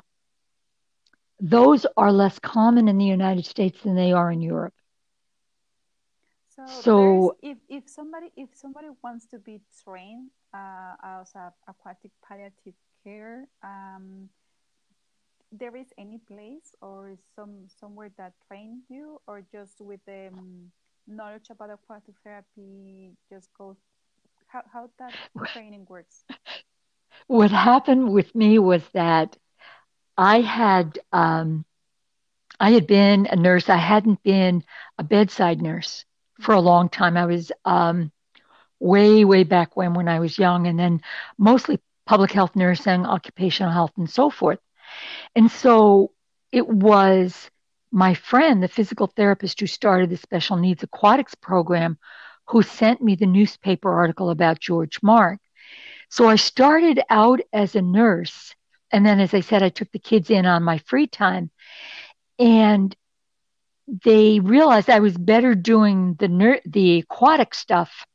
those 1.40 1.86
are 1.98 2.12
less 2.12 2.40
common 2.40 2.88
in 2.88 2.98
the 2.98 3.06
United 3.06 3.46
States 3.46 3.82
than 3.82 3.96
they 3.96 4.14
are 4.14 4.32
in 4.32 4.42
Europe. 4.42 4.74
So, 6.56 6.66
so 6.68 7.38
if, 7.42 7.58
if 7.68 7.90
somebody 7.90 8.32
if 8.38 8.50
somebody 8.54 8.88
wants 9.04 9.26
to 9.28 9.40
be 9.40 9.62
trained 9.84 10.30
uh, 10.54 10.94
as 11.04 11.34
a 11.36 11.52
aquatic 11.68 12.12
palliative 12.28 12.76
care, 13.04 13.48
um, 13.64 14.30
there 15.54 15.78
is 15.78 15.94
any 16.00 16.20
place 16.20 16.76
or 16.82 17.16
some 17.36 17.68
somewhere 17.70 18.12
that 18.18 18.34
trained 18.48 18.84
you, 18.90 19.22
or 19.28 19.42
just 19.52 19.82
with 19.82 20.02
the 20.08 20.30
um, 20.30 20.72
knowledge 21.08 21.50
about 21.52 21.72
aquatic 21.72 22.16
therapy, 22.24 23.12
just 23.30 23.50
go 23.58 23.78
how 24.48 24.64
how 24.74 24.90
that 25.00 25.16
training 25.54 25.86
works. 25.90 26.26
What 27.28 27.52
happened 27.52 28.12
with 28.14 28.34
me 28.36 28.60
was 28.60 28.88
that 28.94 29.38
I 30.18 30.42
had 30.42 31.00
um, 31.12 31.66
I 32.60 32.72
had 32.72 32.88
been 32.88 33.28
a 33.32 33.36
nurse. 33.36 33.70
I 33.70 33.78
hadn't 33.78 34.24
been 34.24 34.64
a 34.98 35.04
bedside 35.04 35.62
nurse 35.62 36.06
for 36.42 36.54
a 36.54 36.60
long 36.62 36.90
time. 36.90 37.18
I 37.18 37.26
was 37.26 37.52
um, 37.66 38.12
way, 38.80 39.26
way 39.26 39.44
back 39.44 39.76
when, 39.76 39.94
when 39.94 40.08
I 40.10 40.20
was 40.20 40.38
young, 40.38 40.68
and 40.68 40.80
then 40.80 41.02
mostly 41.38 41.80
public 42.06 42.32
health 42.32 42.56
nursing, 42.56 43.06
occupational 43.06 43.72
health, 43.72 43.92
and 43.98 44.10
so 44.10 44.30
forth. 44.30 44.60
And 45.36 45.50
so 45.50 46.12
it 46.52 46.68
was 46.68 47.50
my 47.92 48.14
friend, 48.14 48.62
the 48.62 48.68
physical 48.68 49.08
therapist 49.08 49.60
who 49.60 49.68
started 49.68 50.10
the 50.10 50.18
special 50.18 50.58
needs 50.58 50.84
aquatics 50.84 51.36
program, 51.36 51.98
who 52.48 52.62
sent 52.62 53.02
me 53.02 53.16
the 53.16 53.26
newspaper 53.26 53.94
article 53.94 54.30
about 54.30 54.60
George 54.60 55.00
Mark. 55.02 55.40
So 56.10 56.28
I 56.28 56.36
started 56.36 57.02
out 57.10 57.40
as 57.52 57.76
a 57.76 57.82
nurse. 57.82 58.54
And 58.92 59.06
then, 59.06 59.20
as 59.20 59.34
I 59.34 59.40
said, 59.40 59.64
I 59.64 59.70
took 59.70 59.92
the 59.92 60.00
kids 60.00 60.30
in 60.30 60.46
on 60.46 60.64
my 60.64 60.78
free 60.80 61.08
time. 61.08 61.50
And 62.38 62.96
they 64.06 64.40
realized 64.40 64.90
I 64.90 65.00
was 65.00 65.18
better 65.18 65.56
doing 65.56 66.16
the 66.20 66.28
ner- 66.28 66.62
the 66.66 67.00
aquatic 67.00 67.54
stuff 67.54 68.06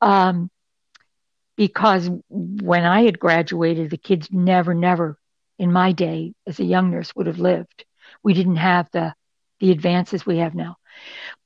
um, 0.00 0.50
because 1.56 2.10
when 2.28 2.84
I 2.84 3.02
had 3.02 3.18
graduated, 3.18 3.90
the 3.90 3.98
kids 3.98 4.28
never, 4.30 4.74
never 4.74 5.18
in 5.58 5.72
my 5.72 5.92
day 5.92 6.34
as 6.46 6.60
a 6.60 6.64
young 6.64 6.90
nurse 6.90 7.14
would 7.14 7.26
have 7.26 7.38
lived. 7.38 7.84
We 8.22 8.34
didn't 8.34 8.56
have 8.56 8.88
the 8.92 9.14
the 9.60 9.70
advances 9.70 10.26
we 10.26 10.38
have 10.38 10.54
now, 10.54 10.76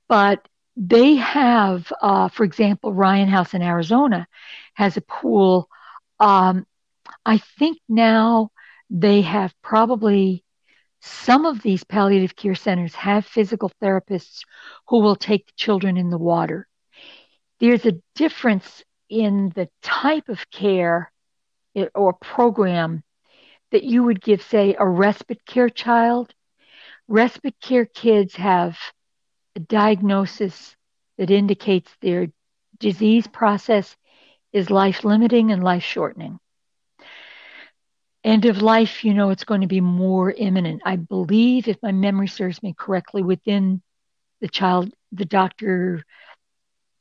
but 0.09 0.47
they 0.77 1.15
have, 1.17 1.93
uh, 2.01 2.29
for 2.29 2.45
example, 2.45 2.93
Ryan 2.93 3.29
House 3.29 3.55
in 3.55 3.63
Arizona 3.63 4.27
has 4.75 4.97
a 4.97 5.03
pool. 5.03 5.69
Um, 6.19 6.67
I 7.25 7.39
think 7.59 7.79
now 7.89 8.51
they 8.89 9.23
have 9.23 9.55
probably 9.63 10.45
some 11.01 11.47
of 11.47 11.63
these 11.63 11.85
palliative 11.85 12.37
care 12.37 12.55
centers 12.55 12.95
have 12.95 13.25
physical 13.27 13.71
therapists 13.83 14.41
who 14.89 15.01
will 15.01 15.17
take 15.17 15.47
the 15.47 15.53
children 15.57 15.97
in 15.97 16.11
the 16.11 16.19
water. 16.19 16.67
There's 17.61 17.87
a 17.87 18.01
difference 18.15 18.83
in 19.09 19.51
the 19.55 19.69
type 19.83 20.29
of 20.29 20.51
care 20.51 21.11
or 21.95 22.13
program 22.15 23.03
that 23.73 23.85
you 23.85 24.03
would 24.05 24.21
give, 24.21 24.43
say, 24.43 24.77
a 24.79 24.87
respite 24.87 25.45
care 25.47 25.68
child. 25.68 26.33
Respite 27.09 27.61
care 27.61 27.87
kids 27.87 28.37
have 28.37 28.79
a 29.57 29.61
diagnosis 29.61 30.77
that 31.18 31.31
indicates 31.31 31.95
their 32.01 32.29
disease 32.79 33.27
process 33.27 33.97
is 34.53 34.71
life 34.71 35.05
limiting 35.05 35.51
and 35.53 35.62
life 35.62 35.83
shortening 35.83 36.39
end 38.25 38.45
of 38.47 38.62
life, 38.62 39.05
you 39.05 39.14
know, 39.14 39.31
it's 39.31 39.45
going 39.45 39.62
to 39.62 39.66
be 39.66 39.81
more 39.81 40.31
imminent. 40.31 40.83
I 40.85 40.97
believe, 40.97 41.68
if 41.68 41.77
my 41.83 41.93
memory 41.93 42.29
serves 42.29 42.62
me 42.62 42.75
correctly, 42.79 43.23
within 43.23 43.83
the 44.41 44.49
child, 44.49 44.93
the 45.12 45.25
doctor, 45.25 46.05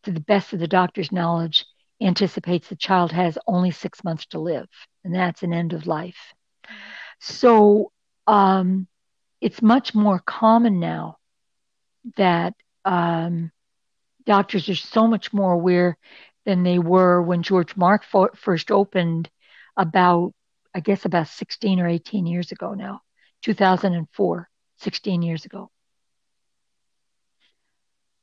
to 0.04 0.12
the 0.12 0.20
best 0.22 0.54
of 0.54 0.60
the 0.60 0.68
doctor's 0.68 1.12
knowledge, 1.12 1.66
anticipates 2.02 2.70
the 2.70 2.76
child 2.76 3.12
has 3.12 3.38
only 3.48 3.72
six 3.72 4.04
months 4.04 4.26
to 4.28 4.40
live, 4.40 4.68
and 5.04 5.14
that's 5.14 5.44
an 5.44 5.54
end 5.54 5.74
of 5.74 5.88
life. 5.88 6.34
So 7.20 7.92
um, 8.28 8.88
it's 9.42 9.62
much 9.62 9.94
more 9.94 10.20
common 10.20 10.80
now 10.80 11.18
that 12.16 12.54
um, 12.86 13.52
doctors 14.26 14.70
are 14.70 14.76
so 14.76 15.08
much 15.08 15.34
more 15.34 15.54
aware 15.54 15.98
than 16.46 16.64
they 16.64 16.80
were 16.80 17.22
when 17.22 17.44
George 17.44 17.76
Mark 17.76 18.04
first 18.36 18.72
opened 18.72 19.30
about, 19.78 20.34
I 20.74 20.80
guess, 20.80 21.06
about 21.06 21.28
16 21.28 21.80
or 21.80 21.88
18 21.88 22.26
years 22.26 22.52
ago 22.52 22.74
now, 22.74 23.02
2004, 23.44 24.50
16 24.78 25.22
years 25.22 25.46
ago. 25.46 25.70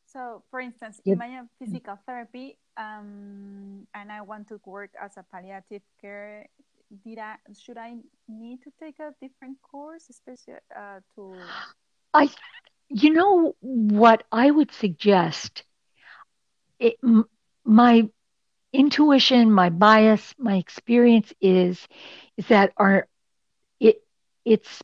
So, 0.07 0.42
for 0.51 0.61
instance, 0.61 1.01
yep. 1.05 1.12
in 1.12 1.18
my 1.18 1.42
physical 1.59 1.99
therapy, 2.07 2.57
um, 2.76 3.86
and 3.94 4.11
I 4.11 4.22
want 4.22 4.49
to 4.49 4.61
work 4.64 4.90
as 5.01 5.16
a 5.18 5.24
palliative 5.30 5.82
care, 6.01 6.47
did 7.05 7.18
I 7.18 7.37
should 7.55 7.78
I 7.78 7.97
need 8.28 8.62
to 8.62 8.70
take 8.78 8.99
a 8.99 9.12
different 9.20 9.61
course, 9.62 10.09
especially 10.09 10.55
uh, 10.74 11.01
to? 11.14 11.55
I, 12.14 12.30
you 12.89 13.12
know, 13.12 13.55
what 13.61 14.24
I 14.32 14.51
would 14.51 14.72
suggest. 14.72 15.64
It, 16.78 16.97
my 17.64 18.09
intuition, 18.72 19.53
my 19.53 19.70
bias, 19.70 20.34
my 20.39 20.57
experience 20.57 21.32
is 21.41 21.87
is 22.37 22.49
that 22.49 22.72
our 22.76 23.07
it 23.80 24.03
it's 24.45 24.82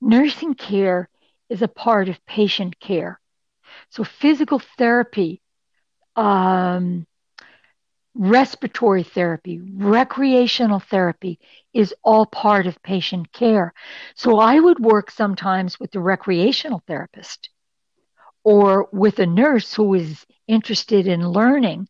nursing 0.00 0.54
care 0.54 1.08
is 1.48 1.62
a 1.62 1.68
part 1.68 2.08
of 2.08 2.24
patient 2.26 2.78
care. 2.80 3.20
So 3.90 4.04
physical 4.04 4.58
therapy, 4.58 5.40
um, 6.16 7.06
respiratory 8.14 9.02
therapy, 9.02 9.60
recreational 9.60 10.80
therapy 10.80 11.38
is 11.72 11.94
all 12.04 12.26
part 12.26 12.66
of 12.66 12.82
patient 12.82 13.32
care. 13.32 13.72
So 14.14 14.38
I 14.38 14.60
would 14.60 14.78
work 14.78 15.10
sometimes 15.10 15.80
with 15.80 15.92
the 15.92 16.00
recreational 16.00 16.82
therapist 16.86 17.48
or 18.44 18.88
with 18.92 19.18
a 19.18 19.26
nurse 19.26 19.72
who 19.72 19.94
is 19.94 20.26
interested 20.46 21.06
in 21.06 21.28
learning. 21.28 21.88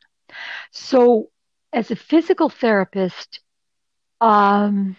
So 0.70 1.30
as 1.72 1.90
a 1.90 1.96
physical 1.96 2.48
therapist, 2.48 3.40
um, 4.20 4.96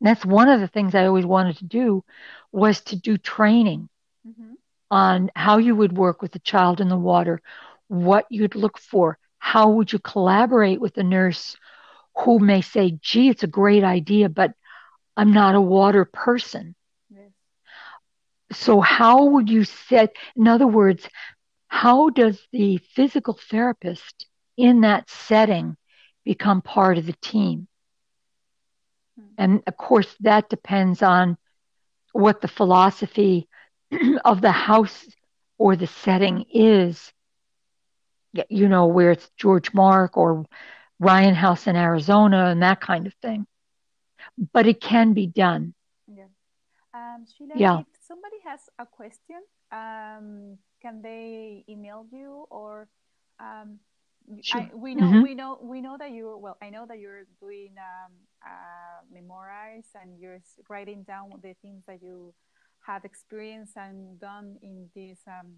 that's 0.00 0.24
one 0.24 0.48
of 0.48 0.60
the 0.60 0.68
things 0.68 0.94
I 0.94 1.06
always 1.06 1.26
wanted 1.26 1.58
to 1.58 1.64
do 1.64 2.04
was 2.52 2.80
to 2.82 2.96
do 2.96 3.18
training 3.18 3.88
mm-hmm. 4.26 4.54
on 4.90 5.30
how 5.36 5.58
you 5.58 5.76
would 5.76 5.96
work 5.96 6.22
with 6.22 6.34
a 6.34 6.40
child 6.40 6.80
in 6.80 6.88
the 6.88 6.96
water, 6.96 7.40
what 7.88 8.26
you'd 8.30 8.54
look 8.54 8.78
for, 8.78 9.18
how 9.38 9.70
would 9.70 9.92
you 9.92 9.98
collaborate 9.98 10.80
with 10.80 10.96
a 10.98 11.02
nurse 11.02 11.56
who 12.24 12.38
may 12.38 12.60
say, 12.60 12.98
gee, 13.00 13.28
it's 13.28 13.44
a 13.44 13.48
great 13.48 13.84
idea, 13.84 14.28
but 14.28 14.52
I'm 15.16 15.32
not 15.32 15.54
a 15.54 15.60
water 15.60 16.04
person. 16.04 16.74
Yes. 17.10 17.30
So, 18.52 18.80
how 18.80 19.24
would 19.24 19.48
you 19.48 19.64
set, 19.64 20.14
in 20.36 20.48
other 20.48 20.66
words, 20.66 21.08
how 21.68 22.10
does 22.10 22.40
the 22.52 22.78
physical 22.94 23.38
therapist 23.50 24.26
in 24.56 24.80
that 24.82 25.08
setting 25.10 25.76
become 26.24 26.62
part 26.62 26.98
of 26.98 27.06
the 27.06 27.16
team? 27.20 27.68
Hmm. 29.18 29.26
And 29.36 29.62
of 29.66 29.76
course, 29.76 30.14
that 30.20 30.48
depends 30.48 31.02
on 31.02 31.36
what 32.12 32.40
the 32.40 32.48
philosophy 32.48 33.48
of 34.24 34.40
the 34.40 34.52
house 34.52 35.06
or 35.58 35.76
the 35.76 35.86
setting 35.86 36.44
is 36.52 37.12
you 38.48 38.68
know, 38.68 38.86
where 38.86 39.10
it's 39.12 39.30
George 39.36 39.72
Mark 39.72 40.16
or 40.16 40.46
Ryan 40.98 41.34
House 41.34 41.66
in 41.66 41.76
Arizona 41.76 42.46
and 42.46 42.62
that 42.62 42.80
kind 42.80 43.06
of 43.06 43.14
thing. 43.22 43.46
But 44.52 44.66
it 44.66 44.80
can 44.80 45.14
be 45.14 45.26
done. 45.26 45.74
Yeah. 46.06 46.24
Um, 46.94 47.26
Sheila, 47.26 47.54
yeah. 47.56 47.78
if 47.80 47.86
somebody 48.06 48.36
has 48.44 48.60
a 48.78 48.86
question, 48.86 49.42
um, 49.72 50.58
can 50.80 51.02
they 51.02 51.64
email 51.68 52.06
you 52.10 52.46
or 52.50 52.88
um, 53.40 53.78
sure. 54.42 54.60
I, 54.60 54.70
we 54.74 54.94
know 54.94 55.06
mm-hmm. 55.06 55.22
we 55.22 55.34
know 55.34 55.58
we 55.60 55.80
know 55.80 55.96
that 55.98 56.10
you're. 56.10 56.36
well 56.36 56.56
I 56.62 56.70
know 56.70 56.86
that 56.86 56.98
you're 56.98 57.24
doing 57.40 57.74
um, 57.78 58.12
uh, 58.44 59.00
memorize 59.12 59.86
and 60.00 60.18
you're 60.18 60.40
writing 60.68 61.02
down 61.02 61.30
the 61.42 61.54
things 61.62 61.84
that 61.86 62.02
you 62.02 62.34
have 62.86 63.04
experienced 63.04 63.76
and 63.76 64.18
done 64.20 64.56
in 64.62 64.88
this 64.94 65.18
um, 65.26 65.52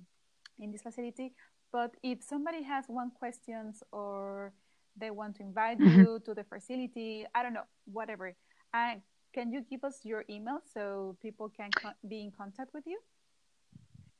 in 0.58 0.72
this 0.72 0.82
facility 0.82 1.32
but 1.72 1.94
if 2.02 2.22
somebody 2.22 2.62
has 2.62 2.84
one 2.88 3.10
questions 3.10 3.82
or 3.92 4.52
they 4.96 5.10
want 5.10 5.36
to 5.36 5.42
invite 5.42 5.78
mm-hmm. 5.78 6.00
you 6.00 6.20
to 6.24 6.34
the 6.34 6.44
facility, 6.44 7.24
I 7.34 7.42
don't 7.42 7.54
know, 7.54 7.66
whatever. 7.90 8.34
Uh, 8.74 8.94
can 9.32 9.52
you 9.52 9.62
give 9.68 9.84
us 9.84 10.00
your 10.04 10.24
email 10.28 10.58
so 10.74 11.16
people 11.22 11.48
can 11.48 11.70
be 12.08 12.22
in 12.22 12.32
contact 12.36 12.74
with 12.74 12.84
you? 12.86 12.98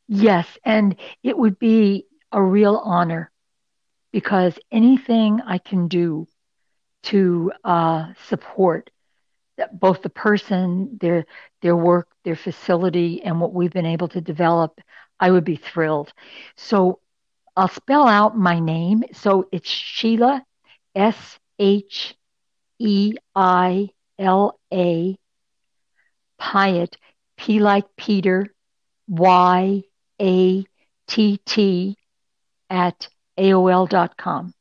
Yes, 0.07 0.46
and 0.64 0.96
it 1.22 1.36
would 1.36 1.59
be 1.59 2.07
a 2.32 2.42
real 2.42 2.76
honor 2.76 3.30
because 4.12 4.59
anything 4.70 5.40
I 5.40 5.59
can 5.59 5.88
do 5.88 6.26
to 7.05 7.53
uh, 7.64 8.12
support 8.28 8.90
both 9.72 10.03
the 10.03 10.11
person, 10.11 10.98
their 11.01 11.26
their 11.62 11.76
work, 11.76 12.09
their 12.24 12.36
facility, 12.36 13.22
and 13.22 13.40
what 13.40 13.53
we've 13.53 13.72
been 13.72 13.86
able 13.86 14.09
to 14.09 14.20
develop, 14.20 14.80
I 15.18 15.30
would 15.30 15.44
be 15.44 15.57
thrilled. 15.57 16.12
So 16.57 17.01
I'll 17.61 17.68
spell 17.68 18.08
out 18.08 18.38
my 18.38 18.58
name. 18.58 19.04
So 19.12 19.46
it's 19.52 19.68
Sheila, 19.68 20.42
S 20.94 21.38
H 21.58 22.14
E 22.78 23.12
I 23.34 23.90
L 24.18 24.58
A, 24.72 25.14
Pyatt, 26.40 26.96
P 27.36 27.61
like 27.61 27.84
Peter, 27.98 28.46
Y 29.08 29.82
A 30.22 30.64
T 31.06 31.40
T, 31.44 31.98
at 32.70 33.08
AOL.com. 33.36 34.54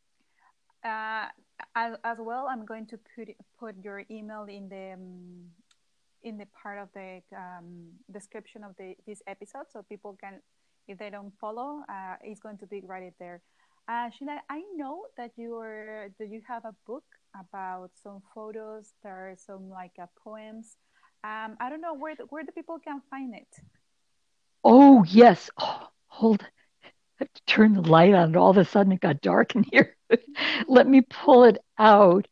Uh, 0.83 1.27
as, 1.75 1.95
as 2.03 2.17
well, 2.19 2.47
I'm 2.51 2.65
going 2.65 2.85
to 2.87 2.99
put 3.15 3.29
put 3.57 3.75
your 3.81 4.03
email 4.11 4.43
in 4.43 4.67
the 4.67 4.91
um, 4.95 5.45
in 6.23 6.37
the 6.37 6.47
part 6.47 6.79
of 6.79 6.89
the 6.93 7.21
um, 7.33 7.91
description 8.11 8.65
of 8.65 8.75
the 8.77 8.95
this 9.07 9.21
episode, 9.25 9.71
so 9.71 9.83
people 9.83 10.17
can 10.19 10.41
if 10.89 10.97
they 10.97 11.09
don't 11.09 11.31
follow, 11.39 11.83
uh, 11.87 12.15
it's 12.23 12.41
going 12.41 12.57
to 12.57 12.65
be 12.65 12.81
right 12.85 13.13
there. 13.19 13.41
Uh, 13.87 14.09
Sheila, 14.09 14.41
I 14.49 14.63
know 14.75 15.05
that 15.17 15.31
you 15.37 15.55
are 15.57 16.09
that 16.19 16.29
you 16.29 16.41
have 16.47 16.65
a 16.65 16.75
book 16.85 17.03
about 17.39 17.91
some 18.03 18.21
photos. 18.33 18.93
There 19.03 19.31
are 19.31 19.35
some 19.37 19.69
like 19.69 19.93
uh, 20.01 20.07
poems. 20.23 20.75
Um, 21.23 21.57
I 21.59 21.69
don't 21.69 21.81
know 21.81 21.95
where 21.95 22.15
the, 22.15 22.23
where 22.25 22.43
the 22.43 22.51
people 22.51 22.79
can 22.79 23.01
find 23.09 23.33
it. 23.33 23.47
Oh 24.63 25.03
yes. 25.07 25.49
Oh, 25.57 25.87
hold. 26.07 26.43
I 26.83 26.87
have 27.19 27.33
to 27.33 27.41
turn 27.45 27.73
the 27.73 27.81
light 27.81 28.13
on. 28.13 28.35
All 28.35 28.51
of 28.51 28.57
a 28.57 28.65
sudden, 28.65 28.91
it 28.91 29.01
got 29.01 29.21
dark 29.21 29.55
in 29.55 29.63
here. 29.63 29.95
Let 30.67 30.87
me 30.87 31.01
pull 31.01 31.43
it 31.45 31.57
out. 31.77 32.27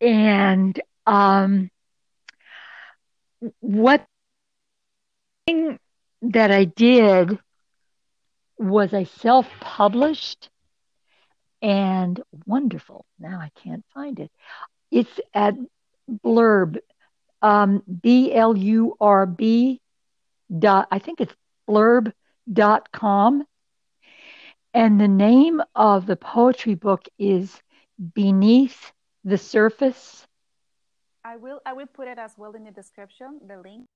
And 0.00 0.80
um, 1.06 1.70
what 3.60 4.04
thing 5.46 5.78
that 6.22 6.50
I 6.50 6.64
did 6.64 7.38
was 8.58 8.92
a 8.92 9.04
self 9.04 9.48
published 9.60 10.50
and 11.62 12.20
wonderful. 12.46 13.04
Now 13.18 13.38
I 13.40 13.50
can't 13.62 13.84
find 13.94 14.18
it. 14.20 14.30
It's 14.90 15.20
at 15.34 15.54
Blurb, 16.24 16.78
um, 17.42 17.82
B 18.02 18.32
L 18.34 18.56
U 18.56 18.96
R 19.00 19.26
B 19.26 19.80
dot, 20.58 20.88
I 20.90 20.98
think 20.98 21.20
it's 21.20 21.34
blurb.com. 21.68 23.44
And 24.74 25.00
the 25.00 25.08
name 25.08 25.62
of 25.74 26.06
the 26.06 26.16
poetry 26.16 26.74
book 26.74 27.08
is 27.18 27.62
Beneath 28.14 28.92
the 29.24 29.38
Surface. 29.38 30.26
I 31.24 31.36
will 31.36 31.60
I 31.66 31.72
will 31.72 31.86
put 31.86 32.08
it 32.08 32.18
as 32.18 32.36
well 32.38 32.52
in 32.54 32.64
the 32.64 32.70
description, 32.70 33.40
the 33.46 33.58
link. 33.58 33.86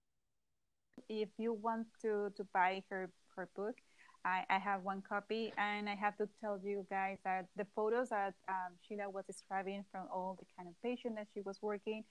If 1.09 1.31
you 1.39 1.53
want 1.53 1.87
to 2.03 2.31
to 2.37 2.45
buy 2.45 2.83
her 2.91 3.11
her 3.37 3.49
book, 3.55 3.77
I, 4.25 4.45
I 4.51 4.59
have 4.59 4.83
one 4.83 5.03
copy, 5.07 5.53
and 5.57 5.89
I 5.89 5.95
have 5.95 6.17
to 6.19 6.29
tell 6.41 6.59
you 6.63 6.87
guys 6.91 7.19
that 7.25 7.47
the 7.57 7.67
photos 7.75 8.11
that 8.11 8.35
um, 8.49 8.75
Sheila 8.87 9.09
was 9.09 9.25
describing 9.27 9.85
from 9.91 10.07
all 10.13 10.37
the 10.39 10.47
kind 10.57 10.69
of 10.69 10.75
patient 10.83 11.17
that 11.17 11.29
she 11.33 11.41
was 11.41 11.59
working, 11.63 12.05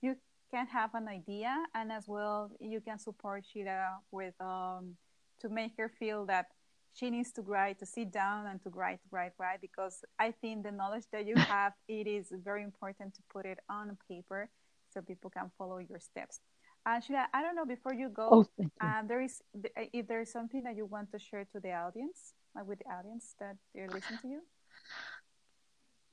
you 0.00 0.16
can 0.50 0.66
have 0.68 0.94
an 0.94 1.08
idea, 1.08 1.54
and 1.74 1.92
as 1.92 2.04
well 2.06 2.50
you 2.60 2.80
can 2.80 2.98
support 2.98 3.44
Sheila 3.52 3.98
with 4.10 4.34
um, 4.40 4.96
to 5.40 5.48
make 5.48 5.72
her 5.76 5.88
feel 5.88 6.24
that 6.26 6.46
she 6.94 7.10
needs 7.10 7.32
to 7.32 7.42
write, 7.42 7.78
to 7.80 7.86
sit 7.86 8.12
down 8.12 8.46
and 8.46 8.62
to 8.62 8.70
write, 8.70 9.00
write, 9.10 9.32
write, 9.38 9.60
because 9.60 10.04
I 10.18 10.30
think 10.30 10.62
the 10.62 10.70
knowledge 10.70 11.04
that 11.12 11.26
you 11.26 11.34
have, 11.54 11.72
it 11.88 12.06
is 12.06 12.32
very 12.44 12.62
important 12.62 13.14
to 13.14 13.20
put 13.32 13.46
it 13.46 13.58
on 13.68 13.98
paper 14.08 14.48
so 14.92 15.02
people 15.02 15.28
can 15.28 15.50
follow 15.58 15.78
your 15.78 15.98
steps. 15.98 16.40
Sheila, 16.86 17.14
I 17.20 17.42
don't 17.42 17.44
know. 17.44 17.54
Before 17.54 17.78
you 17.78 17.96
go, 17.96 18.28
oh, 18.30 18.46
you. 18.58 18.70
Uh, 18.80 19.02
there 19.02 19.20
is 19.20 19.42
if 19.76 20.06
there 20.06 20.20
is 20.20 20.30
something 20.30 20.62
that 20.64 20.74
you 20.76 20.84
want 20.84 21.10
to 21.12 21.18
share 21.18 21.44
to 21.44 21.60
the 21.60 21.72
audience, 21.72 22.34
like 22.54 22.66
with 22.66 22.78
the 22.80 22.90
audience 22.90 23.34
that 23.38 23.56
they're 23.74 23.88
listening 23.88 24.18
to 24.20 24.28
you. 24.28 24.40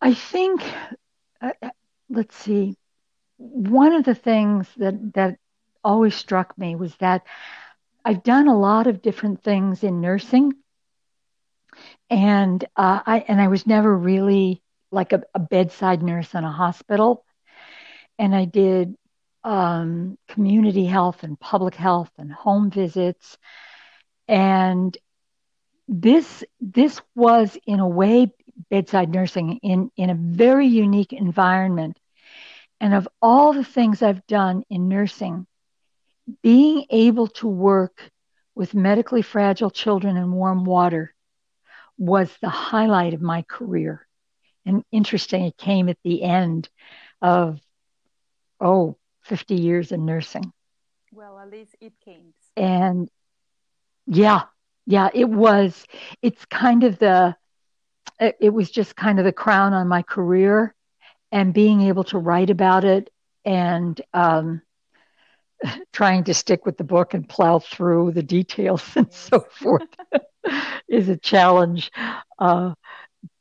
I 0.01 0.13
think, 0.13 0.61
uh, 1.41 1.53
uh, 1.61 1.69
let's 2.09 2.35
see, 2.35 2.75
one 3.37 3.93
of 3.93 4.03
the 4.03 4.15
things 4.15 4.73
that 4.77 5.13
that 5.13 5.37
always 5.83 6.15
struck 6.15 6.57
me 6.57 6.75
was 6.75 6.95
that 6.97 7.23
I've 8.05 8.23
done 8.23 8.47
a 8.47 8.57
lot 8.57 8.87
of 8.87 9.01
different 9.01 9.41
things 9.43 9.83
in 9.83 10.01
nursing, 10.01 10.53
and 12.09 12.63
uh, 12.75 13.01
I 13.05 13.23
and 13.27 13.41
I 13.41 13.47
was 13.47 13.65
never 13.65 13.95
really 13.95 14.61
like 14.91 15.13
a, 15.13 15.21
a 15.33 15.39
bedside 15.39 16.01
nurse 16.03 16.33
in 16.33 16.43
a 16.43 16.51
hospital, 16.51 17.23
and 18.19 18.35
I 18.35 18.45
did 18.45 18.95
um, 19.43 20.17
community 20.27 20.85
health 20.85 21.23
and 21.23 21.39
public 21.39 21.75
health 21.75 22.11
and 22.17 22.31
home 22.31 22.69
visits. 22.69 23.37
And 24.27 24.97
this 25.87 26.43
this 26.59 27.01
was 27.15 27.57
in 27.65 27.79
a 27.79 27.87
way 27.87 28.33
bedside 28.69 29.09
nursing 29.09 29.57
in, 29.63 29.91
in 29.97 30.09
a 30.09 30.15
very 30.15 30.67
unique 30.67 31.13
environment. 31.13 31.97
And 32.79 32.93
of 32.93 33.07
all 33.21 33.53
the 33.53 33.63
things 33.63 34.01
I've 34.01 34.25
done 34.27 34.63
in 34.69 34.87
nursing, 34.87 35.45
being 36.41 36.85
able 36.89 37.27
to 37.27 37.47
work 37.47 38.11
with 38.55 38.73
medically 38.73 39.21
fragile 39.21 39.69
children 39.69 40.17
in 40.17 40.31
warm 40.31 40.65
water 40.65 41.13
was 41.97 42.29
the 42.41 42.49
highlight 42.49 43.13
of 43.13 43.21
my 43.21 43.43
career. 43.43 44.07
And 44.65 44.83
interesting, 44.91 45.45
it 45.45 45.57
came 45.57 45.89
at 45.89 45.97
the 46.03 46.23
end 46.23 46.69
of, 47.21 47.59
oh, 48.59 48.97
50 49.23 49.55
years 49.55 49.91
in 49.91 50.05
nursing. 50.05 50.51
Well, 51.11 51.39
at 51.39 51.49
least 51.49 51.75
it 51.81 51.93
came. 52.03 52.33
And 52.55 53.09
yeah, 54.07 54.43
yeah, 54.85 55.09
it 55.13 55.29
was, 55.29 55.85
it's 56.21 56.45
kind 56.45 56.83
of 56.83 56.99
the, 56.99 57.35
it 58.19 58.53
was 58.53 58.69
just 58.69 58.95
kind 58.95 59.19
of 59.19 59.25
the 59.25 59.31
crown 59.31 59.73
on 59.73 59.87
my 59.87 60.03
career 60.03 60.75
and 61.31 61.53
being 61.53 61.81
able 61.81 62.03
to 62.05 62.17
write 62.17 62.49
about 62.49 62.83
it 62.83 63.09
and 63.45 63.99
um, 64.13 64.61
trying 65.93 66.23
to 66.25 66.33
stick 66.33 66.65
with 66.65 66.77
the 66.77 66.83
book 66.83 67.13
and 67.13 67.27
plow 67.27 67.59
through 67.59 68.11
the 68.11 68.23
details 68.23 68.83
and 68.95 69.07
yes. 69.07 69.15
so 69.15 69.39
forth 69.51 69.89
is 70.87 71.09
a 71.09 71.17
challenge. 71.17 71.91
Uh, 72.37 72.73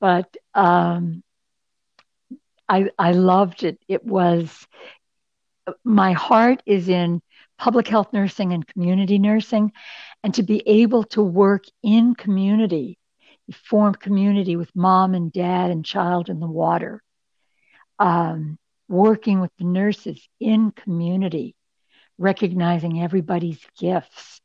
but 0.00 0.34
um, 0.54 1.22
I, 2.68 2.90
I 2.98 3.12
loved 3.12 3.64
it. 3.64 3.78
It 3.88 4.04
was 4.04 4.66
my 5.84 6.12
heart 6.12 6.62
is 6.66 6.88
in 6.88 7.20
public 7.58 7.86
health 7.88 8.12
nursing 8.12 8.52
and 8.52 8.66
community 8.66 9.18
nursing, 9.18 9.72
and 10.22 10.34
to 10.34 10.42
be 10.42 10.62
able 10.66 11.04
to 11.04 11.22
work 11.22 11.64
in 11.82 12.14
community, 12.14 12.98
form 13.52 13.94
community 13.94 14.56
with 14.56 14.74
mom 14.74 15.14
and 15.14 15.32
dad 15.32 15.70
and 15.70 15.84
child 15.84 16.28
in 16.28 16.40
the 16.40 16.46
water, 16.46 17.02
um, 17.98 18.58
working 18.88 19.40
with 19.40 19.50
the 19.58 19.64
nurses 19.64 20.28
in 20.40 20.70
community, 20.70 21.54
recognizing 22.18 23.02
everybody's 23.02 23.60
gifts. 23.78 24.40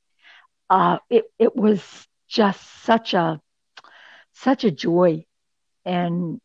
Uh, 0.69 0.97
it 1.09 1.26
it 1.39 1.55
was 1.55 1.82
just 2.28 2.84
such 2.84 3.13
a 3.13 3.39
such 4.34 4.63
a 4.63 4.71
joy 4.71 5.23
and 5.86 6.41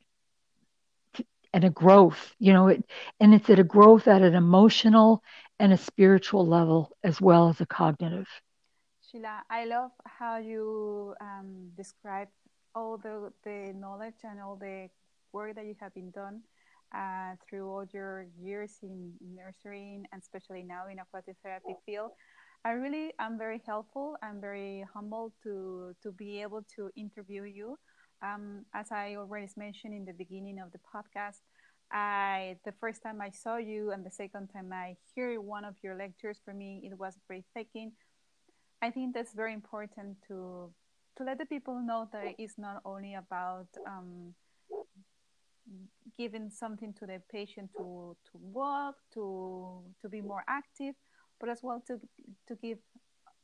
and 1.53 1.65
a 1.65 1.71
growth, 1.71 2.35
you 2.39 2.53
know, 2.53 2.69
it, 2.69 2.85
and 3.21 3.35
it's 3.35 3.51
at 3.51 3.59
a 3.59 3.65
growth 3.65 4.07
at 4.09 4.23
an 4.23 4.35
emotional 4.35 5.23
and 5.59 5.73
a 5.73 5.77
spiritual 5.77 6.47
level 6.47 6.91
as 7.03 7.21
well 7.21 7.49
as 7.49 7.61
a 7.61 7.67
cognitive. 7.67 8.29
Sheila, 9.01 9.43
I 9.51 9.65
love 9.65 9.91
how 10.07 10.39
you 10.39 11.15
um, 11.21 11.71
describe 11.77 12.29
all 12.75 12.97
the, 12.99 13.33
the 13.45 13.73
knowledge 13.75 14.23
and 14.25 14.41
all 14.41 14.57
the 14.57 14.89
work 15.33 15.55
that 15.57 15.67
you 15.67 15.75
have 15.81 15.95
been 15.95 16.11
done 16.11 16.43
uh, 16.95 17.35
through 17.49 17.69
all 17.69 17.85
your 17.93 18.27
years 18.41 18.79
in 18.83 19.13
nursery 19.21 20.03
and 20.13 20.23
especially 20.23 20.63
now 20.63 20.87
in 20.91 20.99
aquatic 20.99 21.37
therapy 21.43 21.75
field. 21.85 22.11
I 22.65 22.73
really 22.73 23.13
am 23.19 23.39
very 23.39 23.63
helpful. 23.67 24.17
I'm 24.23 24.41
very 24.41 24.85
humbled 24.93 25.33
to 25.45 25.95
to 26.03 26.13
be 26.13 26.43
able 26.43 26.63
to 26.77 26.91
interview 26.97 27.45
you 27.45 27.79
um, 28.23 28.65
as 28.75 28.93
I 28.93 29.17
already 29.17 29.49
mentioned 29.57 29.95
in 29.95 30.05
the 30.05 30.13
beginning 30.13 30.59
of 30.59 30.73
the 30.73 30.79
podcast, 30.79 31.41
I 31.93 32.57
the 32.65 32.73
first 32.73 33.03
time 33.03 33.21
I 33.21 33.31
saw 33.31 33.57
you 33.57 33.91
and 33.91 34.05
the 34.05 34.11
second 34.11 34.49
time 34.49 34.73
I 34.73 34.97
hear 35.15 35.41
one 35.41 35.65
of 35.65 35.75
your 35.83 35.97
lectures 35.97 36.41
for 36.45 36.55
me, 36.55 36.83
it 36.85 36.97
was 36.99 37.19
breathtaking. 37.27 37.93
I 38.83 38.91
think 38.91 39.15
that's 39.15 39.35
very 39.35 39.53
important 39.53 40.19
to 40.29 40.73
to 41.17 41.25
let 41.25 41.39
the 41.39 41.47
people 41.47 41.81
know 41.81 42.09
that 42.13 42.35
it's 42.39 42.59
not 42.59 42.81
only 42.85 43.15
about 43.15 43.67
um, 43.87 44.35
giving 46.17 46.51
something 46.51 46.93
to 46.95 47.07
the 47.07 47.21
patient 47.31 47.71
to 47.77 48.17
to 48.31 48.39
walk, 48.39 48.95
to 49.15 49.83
to 50.01 50.09
be 50.09 50.21
more 50.21 50.45
active, 50.49 50.95
but 51.41 51.49
as 51.49 51.61
well 51.63 51.83
to 51.89 51.99
to 52.47 52.55
give 52.57 52.79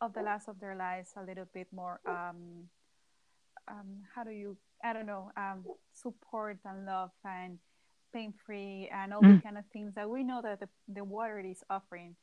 of 0.01 0.13
the 0.13 0.23
last 0.23 0.49
of 0.49 0.61
their 0.61 0.77
lives 0.77 1.13
a 1.17 1.23
little 1.25 1.47
bit 1.53 1.67
more 1.73 2.01
um, 2.07 2.69
um, 3.69 4.03
how 4.15 4.25
do 4.25 4.31
you 4.31 4.57
I 4.85 4.93
don't 4.93 5.07
know 5.07 5.31
um, 5.37 5.65
support 5.93 6.59
and 6.65 6.87
love 6.87 7.11
and 7.25 7.59
pain 8.13 8.33
free 8.45 8.91
and 8.93 9.13
all 9.13 9.23
mm. 9.23 9.37
the 9.37 9.43
kind 9.43 9.59
of 9.59 9.65
things 9.73 9.95
that 9.95 10.09
we 10.09 10.23
know 10.23 10.41
that 10.43 10.61
the, 10.61 10.69
the 10.89 11.05
water 11.05 11.39
is 11.41 11.63
offering. 11.69 12.15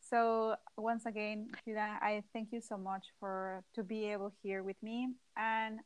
So 0.00 0.56
once 0.76 1.06
again, 1.06 1.48
Frida, 1.64 1.98
I 2.02 2.22
thank 2.32 2.48
you 2.52 2.60
so 2.60 2.76
much 2.76 3.06
for 3.18 3.64
to 3.74 3.82
be 3.82 4.04
able 4.12 4.32
here 4.42 4.62
with 4.62 4.76
me, 4.82 5.08
and 5.36 5.80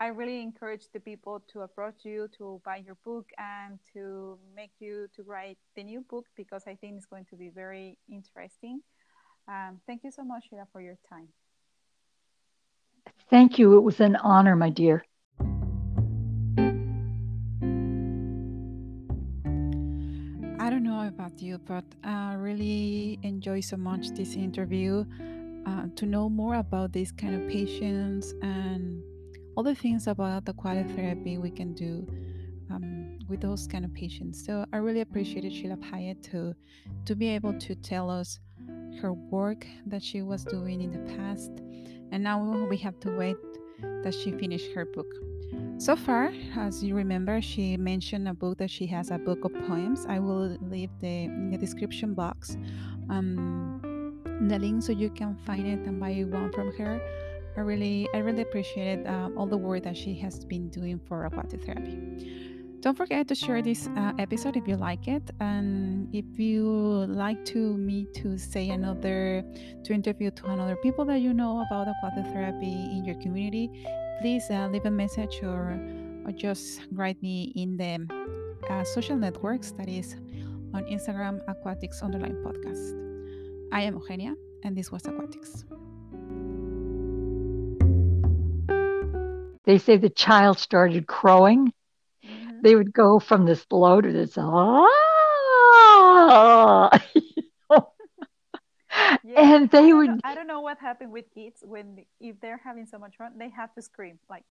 I 0.00 0.06
really 0.06 0.40
encourage 0.40 0.86
the 0.92 1.00
people 1.00 1.42
to 1.52 1.60
approach 1.60 2.04
you 2.04 2.28
to 2.38 2.60
buy 2.64 2.78
your 2.78 2.96
book 3.04 3.26
and 3.38 3.78
to 3.92 4.38
make 4.56 4.72
you 4.80 5.06
to 5.14 5.22
write 5.22 5.58
the 5.76 5.84
new 5.84 6.00
book 6.08 6.26
because 6.36 6.64
I 6.66 6.74
think 6.74 6.96
it's 6.96 7.06
going 7.06 7.26
to 7.26 7.36
be 7.36 7.50
very 7.50 7.98
interesting. 8.10 8.80
Um, 9.46 9.80
thank 9.86 10.02
you 10.02 10.10
so 10.10 10.24
much, 10.24 10.44
Sheila, 10.48 10.66
for 10.72 10.80
your 10.80 10.96
time. 11.08 11.28
Thank 13.32 13.58
you. 13.58 13.78
It 13.78 13.80
was 13.80 13.98
an 14.00 14.16
honor, 14.16 14.54
my 14.54 14.68
dear. 14.68 15.06
I 20.60 20.68
don't 20.68 20.82
know 20.82 21.08
about 21.08 21.40
you, 21.40 21.56
but 21.56 21.84
I 22.04 22.34
really 22.34 23.18
enjoy 23.22 23.60
so 23.60 23.78
much 23.78 24.10
this 24.10 24.34
interview 24.34 25.06
uh, 25.64 25.86
to 25.96 26.04
know 26.04 26.28
more 26.28 26.56
about 26.56 26.92
these 26.92 27.10
kind 27.10 27.34
of 27.34 27.48
patients 27.48 28.34
and 28.42 29.02
all 29.56 29.64
the 29.64 29.74
things 29.74 30.08
about 30.08 30.46
aquatic 30.46 30.90
therapy 30.90 31.38
we 31.38 31.50
can 31.50 31.72
do 31.72 32.06
um, 32.70 33.18
with 33.30 33.40
those 33.40 33.66
kind 33.66 33.86
of 33.86 33.94
patients. 33.94 34.44
So 34.44 34.66
I 34.74 34.76
really 34.76 35.00
appreciated 35.00 35.54
Sheila 35.54 35.78
Pyatt 35.78 36.22
to 36.32 36.54
to 37.06 37.16
be 37.16 37.28
able 37.28 37.58
to 37.60 37.74
tell 37.76 38.10
us 38.10 38.40
her 39.00 39.14
work 39.14 39.66
that 39.86 40.02
she 40.02 40.20
was 40.20 40.44
doing 40.44 40.82
in 40.82 40.92
the 40.92 41.14
past 41.16 41.50
and 42.12 42.22
now 42.22 42.66
we 42.70 42.76
have 42.76 43.00
to 43.00 43.10
wait 43.16 43.36
that 44.04 44.14
she 44.14 44.30
finish 44.30 44.72
her 44.74 44.84
book. 44.84 45.12
So 45.78 45.96
far, 45.96 46.32
as 46.56 46.84
you 46.84 46.94
remember, 46.94 47.40
she 47.42 47.76
mentioned 47.76 48.28
a 48.28 48.34
book 48.34 48.58
that 48.58 48.70
she 48.70 48.86
has 48.86 49.10
a 49.10 49.18
book 49.18 49.44
of 49.44 49.52
poems. 49.66 50.06
I 50.08 50.18
will 50.20 50.56
leave 50.60 50.90
the 51.00 51.24
in 51.24 51.50
the 51.50 51.58
description 51.58 52.14
box 52.14 52.56
um, 53.10 53.80
the 54.48 54.58
link 54.58 54.82
so 54.82 54.92
you 54.92 55.10
can 55.10 55.36
find 55.44 55.66
it 55.66 55.86
and 55.86 56.00
buy 56.00 56.12
one 56.28 56.52
from 56.52 56.72
her. 56.76 57.00
I 57.56 57.60
really, 57.60 58.08
I 58.14 58.18
really 58.18 58.42
appreciated 58.42 59.06
uh, 59.06 59.28
all 59.36 59.46
the 59.46 59.56
work 59.56 59.82
that 59.82 59.96
she 59.96 60.14
has 60.20 60.44
been 60.44 60.68
doing 60.70 61.00
for 61.06 61.26
aquatic 61.26 61.64
therapy. 61.64 62.51
Don't 62.82 62.96
forget 62.96 63.28
to 63.28 63.36
share 63.36 63.62
this 63.62 63.86
uh, 63.96 64.12
episode 64.18 64.56
if 64.56 64.66
you 64.66 64.74
like 64.74 65.06
it, 65.06 65.22
and 65.38 66.12
if 66.12 66.36
you 66.36 66.66
like 67.06 67.44
to 67.44 67.76
me 67.76 68.08
to 68.14 68.36
say 68.36 68.70
another, 68.70 69.44
to 69.84 69.92
interview 69.92 70.32
to 70.32 70.46
another 70.46 70.74
people 70.74 71.04
that 71.04 71.20
you 71.20 71.32
know 71.32 71.64
about 71.70 71.86
aquatic 71.86 72.26
therapy 72.32 72.72
in 72.72 73.04
your 73.04 73.14
community, 73.22 73.70
please 74.20 74.50
uh, 74.50 74.66
leave 74.66 74.84
a 74.84 74.90
message 74.90 75.38
or, 75.44 75.78
or 76.26 76.32
just 76.32 76.80
write 76.90 77.22
me 77.22 77.52
in 77.54 77.76
the 77.76 78.02
uh, 78.68 78.82
social 78.82 79.16
networks 79.16 79.70
that 79.78 79.88
is 79.88 80.16
on 80.74 80.82
Instagram, 80.90 81.38
Aquatics 81.46 82.02
Underline 82.02 82.34
Podcast. 82.42 82.98
I 83.70 83.82
am 83.82 83.94
Eugenia, 83.94 84.34
and 84.64 84.76
this 84.76 84.90
was 84.90 85.06
Aquatics. 85.06 85.64
They 89.66 89.78
say 89.78 89.98
the 89.98 90.10
child 90.10 90.58
started 90.58 91.06
crowing 91.06 91.72
they 92.62 92.74
would 92.74 92.92
go 92.92 93.18
from 93.18 93.44
this 93.44 93.66
low 93.70 94.00
to 94.00 94.10
this 94.10 94.38
ah, 94.38 94.88
yeah, 99.24 99.54
and 99.54 99.70
they 99.70 99.90
I 99.90 99.92
would. 99.92 100.20
I 100.24 100.34
don't 100.34 100.46
know 100.46 100.60
what 100.60 100.78
happened 100.78 101.12
with 101.12 101.26
kids 101.34 101.62
when 101.62 102.04
if 102.20 102.40
they're 102.40 102.60
having 102.64 102.86
so 102.86 102.98
much 102.98 103.16
fun, 103.16 103.32
they 103.38 103.50
have 103.50 103.74
to 103.74 103.82
scream 103.82 104.18
like. 104.30 104.44